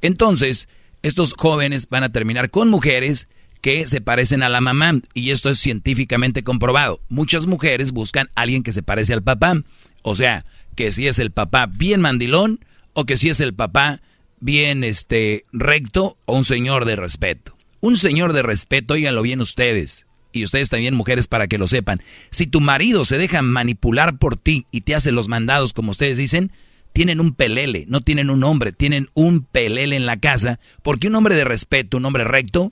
[0.00, 0.68] Entonces,
[1.02, 3.28] estos jóvenes van a terminar con mujeres
[3.64, 7.00] que se parecen a la mamá y esto es científicamente comprobado.
[7.08, 9.54] Muchas mujeres buscan a alguien que se parece al papá.
[10.02, 10.44] O sea,
[10.76, 12.62] que si es el papá bien mandilón
[12.92, 14.02] o que si es el papá
[14.38, 17.56] bien este recto o un señor de respeto.
[17.80, 20.06] Un señor de respeto, óiganlo bien ustedes.
[20.30, 22.02] Y ustedes también mujeres para que lo sepan.
[22.28, 26.18] Si tu marido se deja manipular por ti y te hace los mandados como ustedes
[26.18, 26.52] dicen,
[26.92, 31.14] tienen un pelele, no tienen un hombre, tienen un pelele en la casa, porque un
[31.14, 32.70] hombre de respeto, un hombre recto,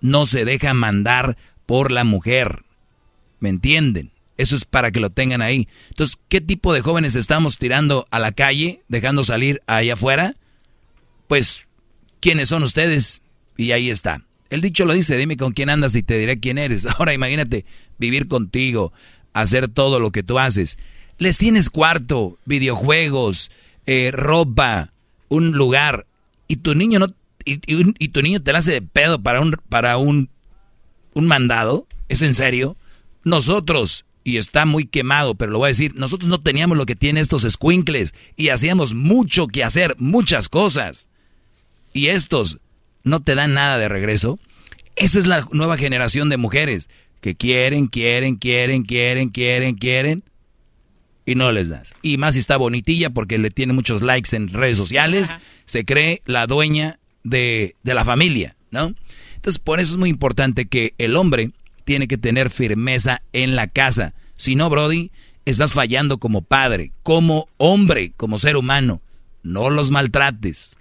[0.00, 2.64] no se deja mandar por la mujer.
[3.40, 4.12] ¿Me entienden?
[4.36, 5.68] Eso es para que lo tengan ahí.
[5.90, 10.34] Entonces, ¿qué tipo de jóvenes estamos tirando a la calle, dejando salir allá afuera?
[11.28, 11.68] Pues,
[12.20, 13.22] ¿quiénes son ustedes?
[13.56, 14.22] Y ahí está.
[14.50, 16.86] El dicho lo dice, dime con quién andas y te diré quién eres.
[16.98, 17.64] Ahora imagínate
[17.98, 18.92] vivir contigo,
[19.32, 20.78] hacer todo lo que tú haces.
[21.18, 23.50] Les tienes cuarto, videojuegos,
[23.86, 24.90] eh, ropa,
[25.28, 26.06] un lugar,
[26.48, 27.06] y tu niño no,
[27.44, 30.30] y, y- y tu niño te la hace de pedo para un, para un,
[31.14, 31.86] un mandado.
[32.08, 32.76] ¿Es en serio?
[33.24, 36.96] Nosotros, y está muy quemado, pero lo voy a decir, nosotros no teníamos lo que
[36.96, 41.08] tienen estos squinkles y hacíamos mucho que hacer, muchas cosas.
[41.92, 42.58] Y estos
[43.02, 44.38] no te dan nada de regreso.
[44.96, 46.88] Esa es la nueva generación de mujeres
[47.20, 50.24] que quieren, quieren, quieren, quieren, quieren, quieren
[51.26, 51.94] y no les das.
[52.02, 56.20] Y más si está bonitilla porque le tiene muchos likes en redes sociales, se cree
[56.26, 58.94] la dueña de, de la familia, ¿no?
[59.34, 61.50] Entonces, por eso es muy importante que el hombre
[61.84, 64.14] tiene que tener firmeza en la casa.
[64.36, 65.10] Si no, Brody,
[65.44, 69.02] estás fallando como padre, como hombre, como ser humano.
[69.42, 70.78] No los maltrates,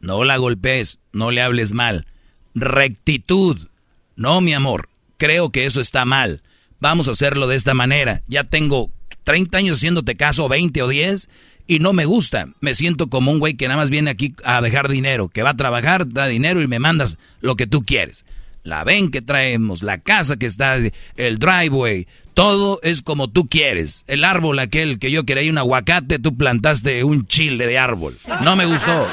[0.00, 2.06] no la golpees, no le hables mal.
[2.54, 3.68] Rectitud.
[4.14, 6.42] No, mi amor, creo que eso está mal.
[6.80, 8.22] Vamos a hacerlo de esta manera.
[8.28, 8.90] Ya tengo
[9.24, 11.28] 30 años haciéndote caso, 20 o 10,
[11.66, 12.48] y no me gusta.
[12.60, 15.50] Me siento como un güey que nada más viene aquí a dejar dinero, que va
[15.50, 18.24] a trabajar, da dinero y me mandas lo que tú quieres.
[18.64, 20.76] La ven que traemos, la casa que está,
[21.16, 24.04] el driveway, todo es como tú quieres.
[24.06, 28.18] El árbol aquel que yo quería un aguacate, tú plantaste un chile de árbol.
[28.42, 29.08] No me gustó.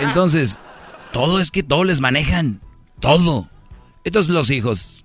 [0.00, 0.58] Entonces,
[1.12, 2.60] todo es que todo les manejan.
[3.00, 3.48] Todo.
[4.04, 5.04] Entonces los hijos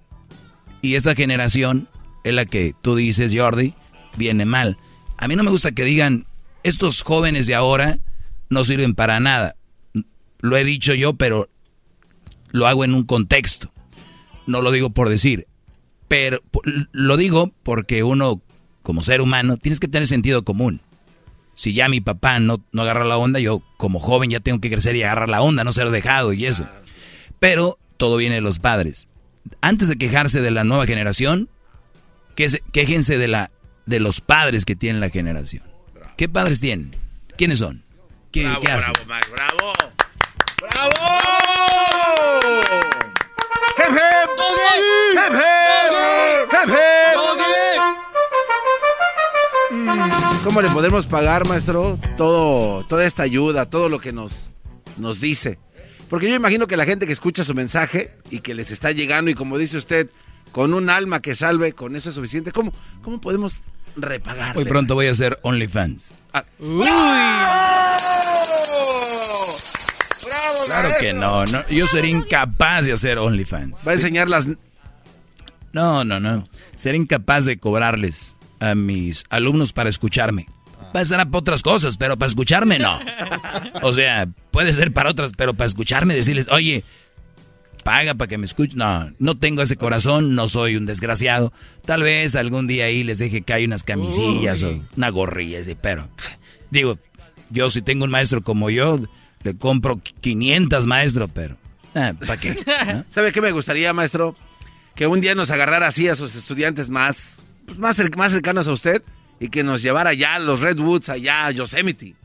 [0.81, 1.87] y esta generación
[2.23, 3.73] es la que tú dices, Jordi,
[4.17, 4.77] viene mal.
[5.17, 6.25] A mí no me gusta que digan,
[6.67, 7.99] estos jóvenes de ahora
[8.49, 9.55] no sirven para nada.
[10.39, 11.49] Lo he dicho yo, pero
[12.51, 13.71] lo hago en un contexto.
[14.45, 15.47] No lo digo por decir.
[16.07, 16.41] Pero
[16.91, 18.41] lo digo porque uno,
[18.83, 20.81] como ser humano, tienes que tener sentido común.
[21.53, 24.69] Si ya mi papá no, no agarra la onda, yo como joven ya tengo que
[24.69, 26.67] crecer y agarrar la onda, no ser dejado y eso.
[27.39, 29.07] Pero todo viene de los padres.
[29.59, 31.49] Antes de quejarse de la nueva generación,
[32.35, 33.51] quéjense de, la,
[33.85, 35.63] de los padres que tienen la generación.
[36.17, 36.95] ¿Qué padres tienen?
[37.37, 37.83] ¿Quiénes son?
[38.31, 38.93] ¿Qué, bravo, ¿qué hacen?
[38.93, 39.71] Bravo, Max, bravo.
[40.59, 40.91] ¡Bravo!
[43.77, 43.99] ¡Jefe!
[45.13, 45.45] ¡Jefe!
[46.49, 46.79] ¡Jefe!
[50.43, 54.49] ¿Cómo le podemos pagar, maestro, todo, toda esta ayuda, todo lo que nos,
[54.97, 55.59] nos dice?
[56.09, 59.29] Porque yo imagino que la gente que escucha su mensaje y que les está llegando
[59.29, 60.09] y como dice usted,
[60.51, 62.51] con un alma que salve, con eso es suficiente.
[62.51, 62.73] ¿Cómo,
[63.03, 63.61] cómo podemos
[63.97, 64.57] repagar?
[64.57, 66.13] Hoy pronto voy a hacer OnlyFans.
[66.33, 66.43] Ah.
[70.67, 73.87] Claro que no, no, yo sería incapaz de hacer OnlyFans.
[73.87, 74.47] Va a enseñar las...
[75.73, 76.47] No, no, no.
[76.75, 80.47] Sería incapaz de cobrarles a mis alumnos para escucharme.
[80.95, 82.99] Va a ser para otras cosas, pero para escucharme no.
[83.81, 86.83] O sea, puede ser para otras, pero para escucharme decirles, oye,
[87.87, 88.79] paga para que me escuchen.
[88.79, 91.53] No, no tengo ese corazón, no soy un desgraciado.
[91.85, 96.09] Tal vez algún día ahí les deje caer unas camisillas o una gorrilla, pero
[96.69, 96.99] digo,
[97.49, 98.99] yo si tengo un maestro como yo,
[99.41, 101.55] le compro 500 maestros, pero
[101.95, 102.61] ah, ¿para qué?
[103.09, 104.35] ¿Sabe qué me gustaría, maestro?
[104.93, 108.73] Que un día nos agarrara así a sus estudiantes más, pues, más, más cercanos a
[108.73, 109.01] usted
[109.39, 112.15] y que nos llevara allá a los Redwoods, allá a Yosemite.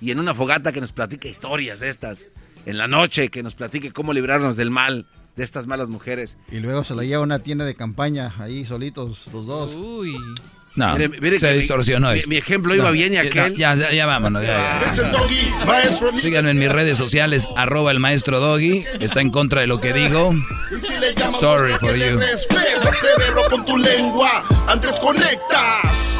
[0.00, 2.26] Y en una fogata que nos platique historias estas.
[2.66, 5.06] En la noche que nos platique cómo librarnos del mal
[5.36, 6.36] de estas malas mujeres.
[6.50, 9.74] Y luego se lo lleva a una tienda de campaña, ahí solitos los dos.
[9.74, 10.14] Uy.
[10.76, 13.56] No, se distorsionó mi, mi, ejemplo iba bien y aquel...
[13.56, 14.42] Ya, ya, ya vámonos.
[14.42, 16.20] Ya, ya.
[16.20, 18.84] Síganme en mis redes sociales, arroba el maestro Doggy.
[19.00, 20.32] Está en contra de lo que digo.
[21.38, 22.18] Sorry for you.
[22.18, 24.44] Respeta cerebro con tu lengua.
[24.68, 26.19] Antes conectas.